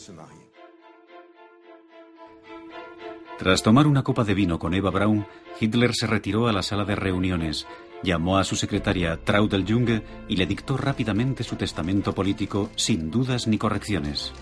Tras 3.37 3.63
tomar 3.63 3.87
una 3.87 4.03
copa 4.03 4.25
de 4.25 4.33
vino 4.33 4.59
con 4.59 4.73
Eva 4.73 4.91
Braun, 4.91 5.25
Hitler 5.59 5.95
se 5.95 6.07
retiró 6.07 6.47
a 6.47 6.51
la 6.51 6.61
sala 6.61 6.83
de 6.83 6.95
reuniones, 6.95 7.67
llamó 8.03 8.37
a 8.37 8.43
su 8.43 8.57
secretaria 8.57 9.17
Traudel 9.23 9.65
Junge 9.65 10.03
y 10.27 10.35
le 10.35 10.45
dictó 10.45 10.75
rápidamente 10.75 11.43
su 11.43 11.55
testamento 11.55 12.13
político 12.13 12.69
sin 12.75 13.09
dudas 13.09 13.47
ni 13.47 13.57
correcciones. 13.57 14.33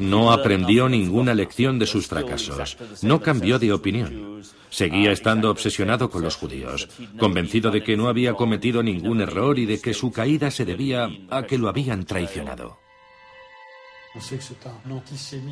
No 0.00 0.32
aprendió 0.32 0.88
ninguna 0.88 1.34
lección 1.34 1.78
de 1.78 1.86
sus 1.86 2.06
fracasos. 2.06 2.76
No 3.02 3.20
cambió 3.20 3.58
de 3.58 3.72
opinión. 3.72 4.42
Seguía 4.70 5.12
estando 5.12 5.50
obsesionado 5.50 6.10
con 6.10 6.22
los 6.22 6.36
judíos, 6.36 6.88
convencido 7.18 7.70
de 7.70 7.82
que 7.82 7.96
no 7.96 8.08
había 8.08 8.34
cometido 8.34 8.82
ningún 8.82 9.20
error 9.20 9.58
y 9.58 9.66
de 9.66 9.80
que 9.80 9.94
su 9.94 10.10
caída 10.10 10.50
se 10.50 10.64
debía 10.64 11.08
a 11.28 11.42
que 11.42 11.58
lo 11.58 11.68
habían 11.68 12.04
traicionado. 12.04 12.78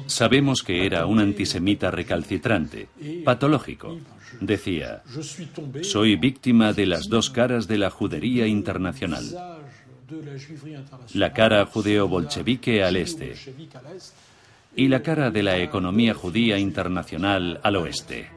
Sabemos 0.06 0.62
que 0.62 0.86
era 0.86 1.06
un 1.06 1.20
antisemita 1.20 1.90
recalcitrante, 1.90 2.88
patológico. 3.24 3.98
Decía, 4.40 5.02
soy 5.82 6.16
víctima 6.16 6.72
de 6.72 6.86
las 6.86 7.08
dos 7.08 7.30
caras 7.30 7.68
de 7.68 7.78
la 7.78 7.90
judería 7.90 8.46
internacional. 8.46 9.24
La 11.14 11.32
cara 11.32 11.66
judeo-bolchevique 11.66 12.82
al 12.82 12.96
este 12.96 13.34
y 14.74 14.88
la 14.88 15.02
cara 15.02 15.30
de 15.30 15.42
la 15.42 15.58
economía 15.58 16.14
judía 16.14 16.58
internacional 16.58 17.60
al 17.62 17.76
oeste. 17.76 18.30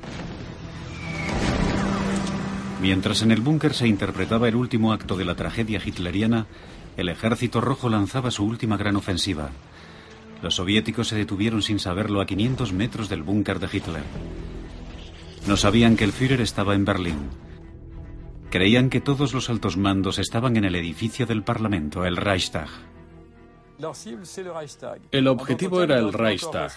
Mientras 2.82 3.22
en 3.22 3.32
el 3.32 3.42
búnker 3.42 3.74
se 3.74 3.88
interpretaba 3.88 4.48
el 4.48 4.56
último 4.56 4.92
acto 4.92 5.16
de 5.16 5.26
la 5.26 5.36
tragedia 5.36 5.80
hitleriana, 5.84 6.48
el 6.98 7.10
ejército 7.10 7.62
rojo 7.62 7.90
lanzaba 7.90 8.32
su 8.32 8.44
última 8.44 8.76
gran 8.76 8.96
ofensiva. 8.96 9.52
Los 10.42 10.56
soviéticos 10.56 11.08
se 11.08 11.16
detuvieron 11.16 11.62
sin 11.62 11.78
saberlo 11.78 12.22
a 12.22 12.26
500 12.26 12.74
metros 12.74 13.08
del 13.08 13.22
búnker 13.22 13.60
de 13.60 13.70
Hitler. 13.72 14.04
No 15.48 15.58
sabían 15.58 15.96
que 15.96 16.04
el 16.04 16.12
Führer 16.12 16.42
estaba 16.42 16.74
en 16.74 16.86
Berlín. 16.86 17.30
Creían 18.50 18.90
que 18.90 19.00
todos 19.00 19.34
los 19.34 19.50
altos 19.50 19.78
mandos 19.78 20.18
estaban 20.18 20.58
en 20.58 20.66
el 20.66 20.76
edificio 20.76 21.26
del 21.26 21.44
Parlamento, 21.44 22.04
el 22.06 22.18
Reichstag. 22.18 22.68
El 25.12 25.28
objetivo 25.28 25.84
era 25.84 25.98
el 25.98 26.14
Reichstag. 26.14 26.72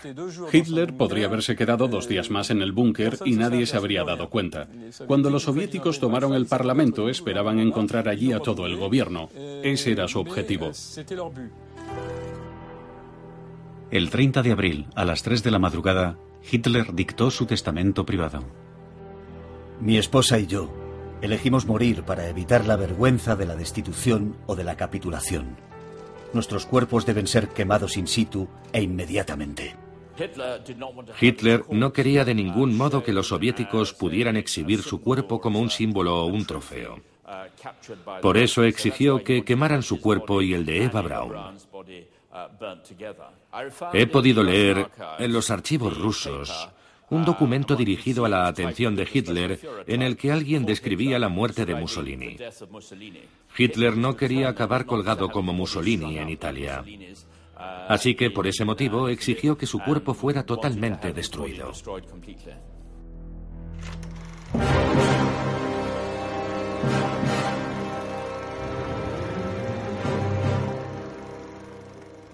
Hitler 0.52 0.96
podría 0.96 1.26
haberse 1.26 1.56
quedado 1.56 1.88
dos 1.88 2.08
días 2.08 2.30
más 2.30 2.50
en 2.50 2.62
el 2.62 2.72
búnker 2.72 3.18
y 3.24 3.32
nadie 3.32 3.66
se 3.66 3.76
habría 3.76 4.04
dado 4.04 4.30
cuenta. 4.30 4.68
Cuando 5.06 5.30
los 5.30 5.44
soviéticos 5.44 6.00
tomaron 6.00 6.34
el 6.34 6.46
Parlamento, 6.46 7.08
esperaban 7.08 7.58
encontrar 7.58 8.08
allí 8.08 8.32
a 8.32 8.40
todo 8.40 8.66
el 8.66 8.76
gobierno. 8.76 9.28
Ese 9.62 9.92
era 9.92 10.08
su 10.08 10.18
objetivo. 10.20 10.70
El 13.90 14.10
30 14.10 14.42
de 14.42 14.52
abril, 14.52 14.86
a 14.94 15.04
las 15.04 15.22
3 15.22 15.42
de 15.42 15.50
la 15.50 15.58
madrugada, 15.58 16.18
Hitler 16.50 16.94
dictó 16.94 17.30
su 17.30 17.46
testamento 17.46 18.04
privado. 18.04 18.44
Mi 19.80 19.98
esposa 19.98 20.38
y 20.38 20.46
yo 20.46 20.72
elegimos 21.22 21.66
morir 21.66 22.02
para 22.02 22.28
evitar 22.28 22.66
la 22.66 22.76
vergüenza 22.76 23.34
de 23.36 23.46
la 23.46 23.56
destitución 23.56 24.36
o 24.46 24.56
de 24.56 24.64
la 24.64 24.76
capitulación. 24.76 25.56
Nuestros 26.34 26.66
cuerpos 26.66 27.06
deben 27.06 27.26
ser 27.26 27.48
quemados 27.48 27.96
in 27.96 28.06
situ 28.06 28.48
e 28.72 28.82
inmediatamente. 28.82 29.76
Hitler 31.20 31.64
no 31.70 31.92
quería 31.92 32.24
de 32.24 32.34
ningún 32.34 32.76
modo 32.76 33.02
que 33.02 33.12
los 33.12 33.28
soviéticos 33.28 33.92
pudieran 33.94 34.36
exhibir 34.36 34.82
su 34.82 35.00
cuerpo 35.00 35.40
como 35.40 35.60
un 35.60 35.70
símbolo 35.70 36.22
o 36.22 36.26
un 36.26 36.44
trofeo. 36.44 37.00
Por 38.20 38.36
eso 38.36 38.64
exigió 38.64 39.22
que 39.24 39.44
quemaran 39.44 39.82
su 39.82 40.00
cuerpo 40.00 40.42
y 40.42 40.54
el 40.54 40.66
de 40.66 40.84
Eva 40.84 41.02
Braun. 41.02 41.56
He 43.92 44.06
podido 44.06 44.42
leer 44.42 44.90
en 45.18 45.32
los 45.32 45.50
archivos 45.50 45.96
rusos 45.98 46.68
un 47.10 47.24
documento 47.24 47.76
dirigido 47.76 48.24
a 48.24 48.28
la 48.28 48.46
atención 48.46 48.96
de 48.96 49.08
Hitler 49.12 49.60
en 49.86 50.02
el 50.02 50.16
que 50.16 50.32
alguien 50.32 50.64
describía 50.64 51.18
la 51.18 51.28
muerte 51.28 51.64
de 51.64 51.74
Mussolini. 51.74 52.36
Hitler 53.56 53.96
no 53.96 54.16
quería 54.16 54.48
acabar 54.48 54.86
colgado 54.86 55.28
como 55.30 55.52
Mussolini 55.52 56.18
en 56.18 56.28
Italia. 56.28 56.84
Así 57.88 58.14
que 58.14 58.30
por 58.30 58.46
ese 58.46 58.64
motivo 58.64 59.08
exigió 59.08 59.56
que 59.56 59.66
su 59.66 59.78
cuerpo 59.78 60.14
fuera 60.14 60.44
totalmente 60.44 61.12
destruido. 61.12 61.72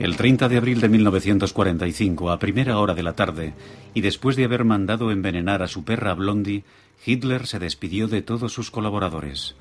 El 0.01 0.17
30 0.17 0.49
de 0.49 0.57
abril 0.57 0.81
de 0.81 0.89
1945, 0.89 2.31
a 2.31 2.39
primera 2.39 2.79
hora 2.79 2.95
de 2.95 3.03
la 3.03 3.13
tarde, 3.13 3.53
y 3.93 4.01
después 4.01 4.35
de 4.35 4.45
haber 4.45 4.65
mandado 4.65 5.11
envenenar 5.11 5.63
a 5.63 5.69
su 5.69 5.85
perra 5.85 6.15
Blondie, 6.15 6.65
Hitler 7.05 7.47
se 7.47 7.59
despidió 7.59 8.09
de 8.09 8.23
todos 8.23 8.51
sus 8.51 8.71
colaboradores. 8.71 9.57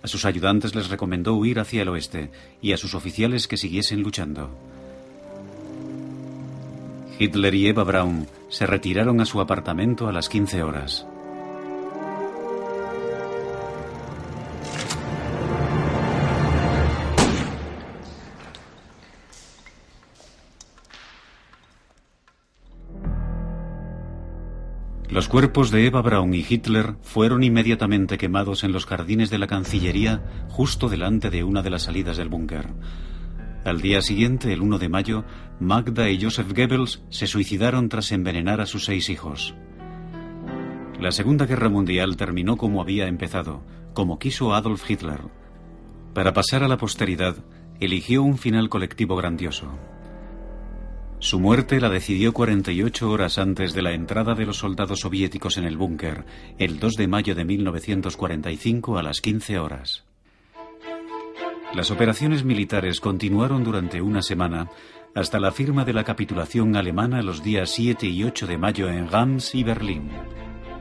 A 0.00 0.06
sus 0.06 0.24
ayudantes 0.24 0.76
les 0.76 0.88
recomendó 0.88 1.34
huir 1.34 1.58
hacia 1.58 1.82
el 1.82 1.88
oeste 1.88 2.30
y 2.60 2.74
a 2.74 2.76
sus 2.76 2.94
oficiales 2.94 3.48
que 3.48 3.56
siguiesen 3.56 4.04
luchando. 4.04 4.56
Hitler 7.18 7.52
y 7.52 7.66
Eva 7.66 7.82
Braun 7.82 8.28
se 8.50 8.66
retiraron 8.66 9.20
a 9.20 9.26
su 9.26 9.40
apartamento 9.40 10.06
a 10.06 10.12
las 10.12 10.28
15 10.28 10.62
horas. 10.62 11.06
Los 25.12 25.28
cuerpos 25.28 25.70
de 25.70 25.84
Eva 25.84 26.00
Braun 26.00 26.32
y 26.32 26.42
Hitler 26.48 26.94
fueron 27.02 27.42
inmediatamente 27.42 28.16
quemados 28.16 28.64
en 28.64 28.72
los 28.72 28.86
jardines 28.86 29.28
de 29.28 29.36
la 29.36 29.46
Cancillería 29.46 30.22
justo 30.48 30.88
delante 30.88 31.28
de 31.28 31.44
una 31.44 31.60
de 31.60 31.68
las 31.68 31.82
salidas 31.82 32.16
del 32.16 32.30
búnker. 32.30 32.68
Al 33.66 33.82
día 33.82 34.00
siguiente, 34.00 34.54
el 34.54 34.62
1 34.62 34.78
de 34.78 34.88
mayo, 34.88 35.24
Magda 35.60 36.08
y 36.08 36.18
Joseph 36.18 36.56
Goebbels 36.56 37.02
se 37.10 37.26
suicidaron 37.26 37.90
tras 37.90 38.10
envenenar 38.10 38.62
a 38.62 38.66
sus 38.66 38.86
seis 38.86 39.10
hijos. 39.10 39.54
La 40.98 41.12
Segunda 41.12 41.44
Guerra 41.44 41.68
Mundial 41.68 42.16
terminó 42.16 42.56
como 42.56 42.80
había 42.80 43.06
empezado, 43.06 43.62
como 43.92 44.18
quiso 44.18 44.54
Adolf 44.54 44.90
Hitler. 44.90 45.20
Para 46.14 46.32
pasar 46.32 46.64
a 46.64 46.68
la 46.68 46.78
posteridad, 46.78 47.36
eligió 47.80 48.22
un 48.22 48.38
final 48.38 48.70
colectivo 48.70 49.14
grandioso. 49.16 49.78
Su 51.22 51.38
muerte 51.38 51.80
la 51.80 51.88
decidió 51.88 52.32
48 52.32 53.08
horas 53.08 53.38
antes 53.38 53.74
de 53.74 53.80
la 53.80 53.92
entrada 53.92 54.34
de 54.34 54.44
los 54.44 54.56
soldados 54.56 54.98
soviéticos 54.98 55.56
en 55.56 55.62
el 55.62 55.76
búnker, 55.76 56.24
el 56.58 56.80
2 56.80 56.94
de 56.94 57.06
mayo 57.06 57.36
de 57.36 57.44
1945 57.44 58.98
a 58.98 59.04
las 59.04 59.20
15 59.20 59.60
horas. 59.60 60.04
Las 61.76 61.92
operaciones 61.92 62.42
militares 62.42 62.98
continuaron 62.98 63.62
durante 63.62 64.02
una 64.02 64.20
semana 64.20 64.68
hasta 65.14 65.38
la 65.38 65.52
firma 65.52 65.84
de 65.84 65.92
la 65.92 66.02
capitulación 66.02 66.74
alemana 66.74 67.22
los 67.22 67.44
días 67.44 67.70
7 67.70 68.04
y 68.04 68.24
8 68.24 68.48
de 68.48 68.58
mayo 68.58 68.88
en 68.88 69.06
Gams 69.06 69.54
y 69.54 69.62
Berlín. 69.62 70.10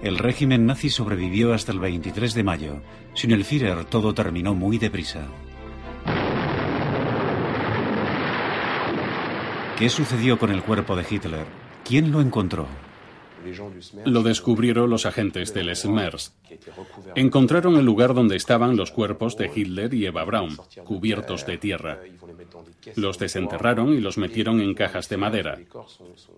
El 0.01 0.17
régimen 0.17 0.65
nazi 0.65 0.89
sobrevivió 0.89 1.53
hasta 1.53 1.71
el 1.71 1.79
23 1.79 2.33
de 2.33 2.43
mayo. 2.43 2.81
Sin 3.13 3.29
el 3.29 3.45
Führer 3.45 3.85
todo 3.85 4.15
terminó 4.15 4.55
muy 4.55 4.79
deprisa. 4.79 5.27
¿Qué 9.81 9.89
sucedió 9.89 10.37
con 10.37 10.51
el 10.51 10.61
cuerpo 10.61 10.95
de 10.95 11.03
Hitler? 11.09 11.43
¿Quién 11.83 12.11
lo 12.11 12.21
encontró? 12.21 12.67
Lo 14.05 14.21
descubrieron 14.21 14.91
los 14.91 15.07
agentes 15.07 15.55
del 15.55 15.75
SMERS. 15.75 16.35
Encontraron 17.15 17.75
el 17.77 17.83
lugar 17.83 18.13
donde 18.13 18.35
estaban 18.35 18.77
los 18.77 18.91
cuerpos 18.91 19.37
de 19.37 19.49
Hitler 19.51 19.91
y 19.95 20.05
Eva 20.05 20.23
Braun, 20.23 20.55
cubiertos 20.83 21.47
de 21.47 21.57
tierra. 21.57 21.97
Los 22.95 23.17
desenterraron 23.17 23.91
y 23.95 24.01
los 24.01 24.19
metieron 24.19 24.61
en 24.61 24.75
cajas 24.75 25.09
de 25.09 25.17
madera. 25.17 25.57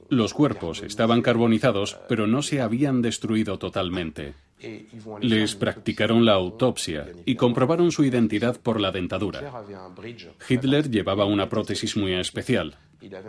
Los 0.08 0.34
cuerpos 0.34 0.82
estaban 0.82 1.22
carbonizados, 1.22 1.98
pero 2.08 2.28
no 2.28 2.44
se 2.44 2.62
habían 2.62 3.02
destruido 3.02 3.60
totalmente. 3.60 4.36
Les 5.20 5.56
practicaron 5.56 6.24
la 6.24 6.32
autopsia 6.32 7.08
y 7.26 7.36
comprobaron 7.36 7.92
su 7.92 8.06
identidad 8.06 8.62
por 8.62 8.80
la 8.80 8.92
dentadura. 8.92 9.66
Hitler 10.48 10.90
llevaba 10.90 11.26
una 11.26 11.50
prótesis 11.50 11.98
muy 11.98 12.14
especial. 12.14 12.78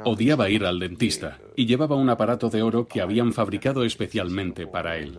Odiaba 0.04 0.48
ir 0.50 0.64
al 0.64 0.78
dentista 0.78 1.38
y 1.56 1.66
llevaba 1.66 1.96
un 1.96 2.08
aparato 2.10 2.50
de 2.50 2.62
oro 2.62 2.86
que 2.86 3.00
habían 3.00 3.32
fabricado 3.32 3.84
especialmente 3.84 4.66
para 4.66 4.96
él. 4.96 5.18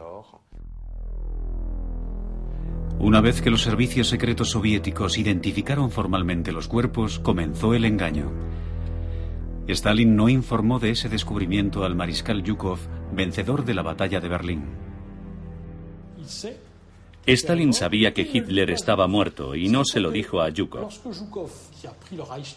Una 3.00 3.22
vez 3.22 3.42
que 3.42 3.52
los 3.52 3.62
servicios 3.62 4.08
secretos 4.08 4.52
soviéticos 4.52 5.18
identificaron 5.18 5.92
formalmente 5.92 6.52
los 6.52 6.68
cuerpos, 6.68 7.20
comenzó 7.20 7.74
el 7.74 7.86
engaño. 7.86 8.32
Stalin 9.68 10.16
no 10.16 10.30
informó 10.30 10.80
de 10.80 10.92
ese 10.92 11.10
descubrimiento 11.10 11.84
al 11.84 11.96
mariscal 11.96 12.44
Yukov, 12.44 12.80
vencedor 13.14 13.66
de 13.66 13.74
la 13.74 13.82
batalla 13.82 14.22
de 14.22 14.30
Berlín. 14.30 14.64
Stalin 17.28 17.74
sabía 17.74 18.14
que 18.14 18.22
Hitler 18.22 18.70
estaba 18.70 19.08
muerto 19.08 19.56
y 19.56 19.68
no 19.70 19.84
se 19.84 20.00
lo 20.00 20.12
dijo 20.12 20.42
a 20.42 20.50
Yukov. 20.50 20.90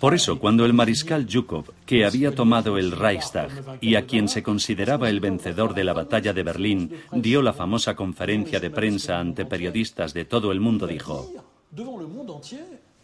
Por 0.01 0.15
eso, 0.15 0.39
cuando 0.39 0.67
el 0.67 0.75
mariscal 0.75 1.27
Yukov, 1.27 1.73
que 1.87 2.05
había 2.05 2.35
tomado 2.35 2.77
el 2.77 2.93
Reichstag 2.93 3.79
y 3.81 3.95
a 3.95 4.07
quien 4.07 4.29
se 4.29 4.43
consideraba 4.43 5.09
el 5.09 5.21
vencedor 5.21 5.75
de 5.75 5.85
la 5.85 5.95
batalla 5.95 6.33
de 6.33 6.43
Berlín, 6.43 6.93
dio 7.13 7.41
la 7.41 7.53
famosa 7.53 7.97
conferencia 7.97 8.61
de 8.61 8.71
prensa 8.71 9.19
ante 9.19 9.47
periodistas 9.47 10.13
de 10.13 10.25
todo 10.25 10.53
el 10.53 10.61
mundo, 10.61 10.87
dijo, 10.87 11.33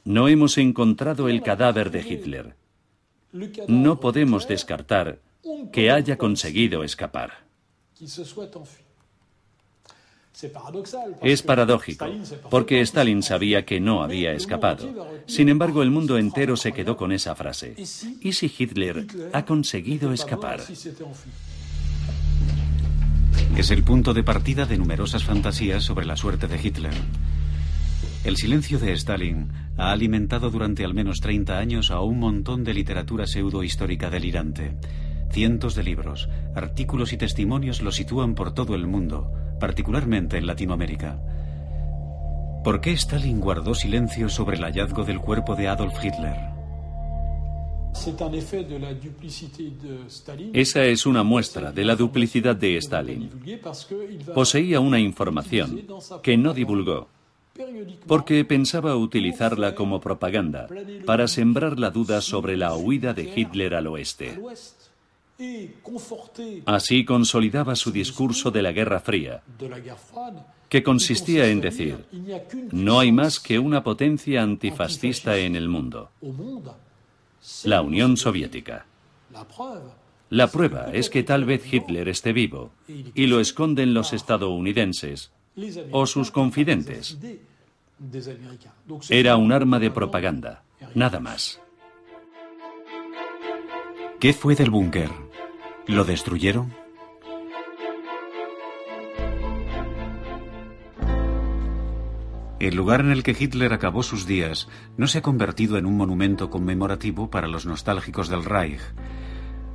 no 0.05 0.29
hemos 0.29 0.59
encontrado 0.59 1.29
el 1.29 1.43
cadáver 1.43 1.91
de 1.91 2.01
Hitler. 2.01 2.57
No 3.69 4.01
podemos 4.01 4.47
descartar 4.47 5.19
que 5.73 5.91
haya 5.91 6.19
conseguido 6.19 6.85
escapar. 6.85 7.45
Es 11.23 11.43
paradójico, 11.43 12.07
porque 12.51 12.81
Stalin 12.81 13.23
sabía 13.23 13.65
que 13.65 13.81
no 13.81 14.03
había 14.03 14.33
escapado. 14.33 15.09
Sin 15.27 15.49
embargo, 15.49 15.83
el 15.83 15.91
mundo 15.91 16.19
entero 16.19 16.57
se 16.57 16.73
quedó 16.73 16.97
con 16.97 17.13
esa 17.13 17.35
frase. 17.35 17.75
¿Y 18.21 18.33
si 18.33 18.53
Hitler 18.57 19.07
ha 19.33 19.45
conseguido 19.45 20.13
escapar? 20.13 20.61
Es 23.57 23.71
el 23.71 23.85
punto 23.85 24.13
de 24.13 24.25
partida 24.25 24.67
de 24.67 24.77
numerosas 24.77 25.23
fantasías 25.23 25.85
sobre 25.85 26.07
la 26.07 26.17
suerte 26.17 26.49
de 26.49 26.61
Hitler. 26.61 26.95
El 28.25 28.37
silencio 28.37 28.79
de 28.79 28.93
Stalin 28.93 29.53
ha 29.77 29.93
alimentado 29.93 30.51
durante 30.51 30.85
al 30.85 30.95
menos 30.95 31.21
30 31.21 31.59
años 31.59 31.91
a 31.91 32.01
un 32.01 32.19
montón 32.19 32.65
de 32.65 32.75
literatura 32.75 33.27
pseudohistórica 33.27 34.11
delirante. 34.11 34.77
Cientos 35.31 35.75
de 35.75 35.85
libros, 35.85 36.29
artículos 36.55 37.13
y 37.13 37.17
testimonios 37.17 37.83
lo 37.83 37.93
sitúan 37.93 38.35
por 38.35 38.55
todo 38.55 38.75
el 38.75 38.87
mundo, 38.87 39.31
particularmente 39.59 40.37
en 40.39 40.47
Latinoamérica. 40.47 41.19
¿Por 42.63 42.81
qué 42.81 42.93
Stalin 42.93 43.41
guardó 43.41 43.75
silencio 43.75 44.29
sobre 44.29 44.57
el 44.57 44.63
hallazgo 44.65 45.05
del 45.05 45.21
cuerpo 45.21 45.55
de 45.55 45.69
Adolf 45.69 46.03
Hitler? 46.03 46.55
Esa 50.53 50.85
es 50.85 51.07
una 51.07 51.23
muestra 51.23 51.73
de 51.73 51.85
la 51.85 51.95
duplicidad 51.95 52.57
de 52.57 52.77
Stalin. 52.79 53.31
Poseía 54.35 54.81
una 54.81 54.99
información 54.99 55.87
que 56.23 56.37
no 56.37 56.53
divulgó 56.53 57.09
porque 58.07 58.45
pensaba 58.45 58.97
utilizarla 58.97 59.75
como 59.75 60.01
propaganda 60.01 60.67
para 61.07 61.29
sembrar 61.29 61.79
la 61.79 61.91
duda 61.91 62.21
sobre 62.21 62.57
la 62.57 62.75
huida 62.75 63.15
de 63.15 63.33
Hitler 63.35 63.75
al 63.75 63.87
oeste. 63.87 64.41
Así 66.67 67.05
consolidaba 67.05 67.75
su 67.75 67.91
discurso 67.91 68.51
de 68.51 68.63
la 68.63 68.73
Guerra 68.73 69.01
Fría, 69.01 69.43
que 70.69 70.83
consistía 70.83 71.49
en 71.49 71.61
decir, 71.61 72.05
no 72.73 73.01
hay 73.01 73.13
más 73.13 73.41
que 73.41 73.59
una 73.59 73.83
potencia 73.83 74.43
antifascista 74.43 75.37
en 75.39 75.57
el 75.57 75.69
mundo, 75.69 76.11
la 77.65 77.83
Unión 77.83 78.17
Soviética. 78.17 78.87
La 80.31 80.49
prueba 80.49 80.91
es 80.93 81.11
que 81.11 81.23
tal 81.23 81.45
vez 81.45 81.73
Hitler 81.73 82.09
esté 82.09 82.33
vivo 82.33 82.73
y 82.89 83.27
lo 83.27 83.41
esconden 83.41 83.95
los 83.95 84.13
estadounidenses 84.13 85.33
o 85.93 86.07
sus 86.07 86.31
confidentes. 86.31 87.19
Era 89.09 89.37
un 89.37 89.53
arma 89.53 89.79
de 89.79 89.91
propaganda, 89.91 90.63
nada 90.95 91.21
más. 91.21 91.61
¿Qué 94.25 94.33
fue 94.33 94.55
del 94.55 94.71
búnker? 94.71 95.11
¿Lo 95.87 96.07
destruyeron? 96.07 96.73
El 102.59 102.75
lugar 102.75 103.03
en 103.03 103.11
el 103.11 103.23
que 103.23 103.37
Hitler 103.39 103.75
acabó 103.75 104.03
sus 104.03 104.27
días 104.27 104.67
no 104.97 105.09
se 105.09 105.19
ha 105.19 105.21
convertido 105.21 105.77
en 105.77 105.85
un 105.85 105.99
monumento 105.99 106.49
conmemorativo 106.49 107.29
para 107.29 107.49
los 107.49 107.67
nostálgicos 107.67 108.31
del 108.31 108.47
Reich. 108.47 108.81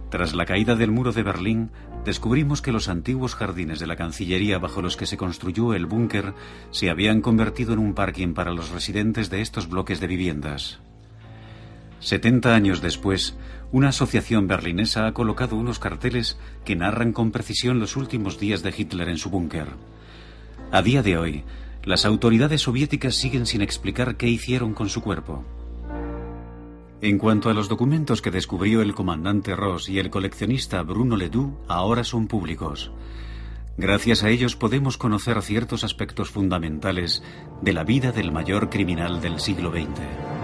Tras 0.10 0.34
la 0.34 0.48
caída 0.48 0.76
del 0.76 0.90
muro 0.90 1.12
de 1.12 1.22
Berlín, 1.22 1.70
descubrimos 2.04 2.64
que 2.64 2.72
los 2.72 2.90
antiguos 2.90 3.36
jardines 3.36 3.78
de 3.80 3.86
la 3.86 3.98
Cancillería 3.98 4.58
bajo 4.58 4.82
los 4.82 4.98
que 4.98 5.06
se 5.06 5.16
construyó 5.16 5.76
el 5.76 5.86
búnker 5.86 6.34
se 6.72 6.90
habían 6.90 7.22
convertido 7.22 7.74
en 7.74 7.78
un 7.78 7.94
parking 7.94 8.34
para 8.34 8.52
los 8.52 8.72
residentes 8.72 9.30
de 9.30 9.42
estos 9.42 9.70
bloques 9.70 10.00
de 10.00 10.08
viviendas. 10.08 10.80
Setenta 12.00 12.56
años 12.56 12.82
después, 12.82 13.36
una 13.72 13.90
asociación 13.90 14.48
berlinesa 14.48 15.06
ha 15.06 15.14
colocado 15.14 15.56
unos 15.56 15.80
carteles 15.80 16.38
que 16.66 16.76
narran 16.76 17.14
con 17.14 17.32
precisión 17.32 17.80
los 17.80 17.96
últimos 17.96 18.40
días 18.40 18.64
de 18.64 18.74
Hitler 18.76 19.10
en 19.10 19.18
su 19.18 19.30
búnker. 19.30 19.68
A 20.72 20.82
día 20.82 21.04
de 21.04 21.18
hoy, 21.18 21.44
las 21.84 22.06
autoridades 22.06 22.62
soviéticas 22.62 23.16
siguen 23.16 23.46
sin 23.46 23.62
explicar 23.62 24.18
qué 24.18 24.28
hicieron 24.28 24.74
con 24.74 24.90
su 24.90 25.02
cuerpo. 25.02 25.44
En 27.02 27.18
cuanto 27.18 27.50
a 27.50 27.54
los 27.54 27.70
documentos 27.70 28.22
que 28.22 28.32
descubrió 28.32 28.82
el 28.82 28.94
comandante 28.94 29.56
Ross 29.56 29.88
y 29.88 30.00
el 30.00 30.10
coleccionista 30.10 30.82
Bruno 30.84 31.16
Ledoux, 31.16 31.54
ahora 31.68 32.04
son 32.04 32.28
públicos. 32.28 32.92
Gracias 33.78 34.24
a 34.24 34.30
ellos 34.30 34.58
podemos 34.58 34.98
conocer 34.98 35.42
ciertos 35.42 35.86
aspectos 35.86 36.30
fundamentales 36.30 37.24
de 37.62 37.72
la 37.72 37.86
vida 37.86 38.12
del 38.12 38.34
mayor 38.34 38.70
criminal 38.70 39.22
del 39.22 39.40
siglo 39.40 39.72
XX. 39.72 40.39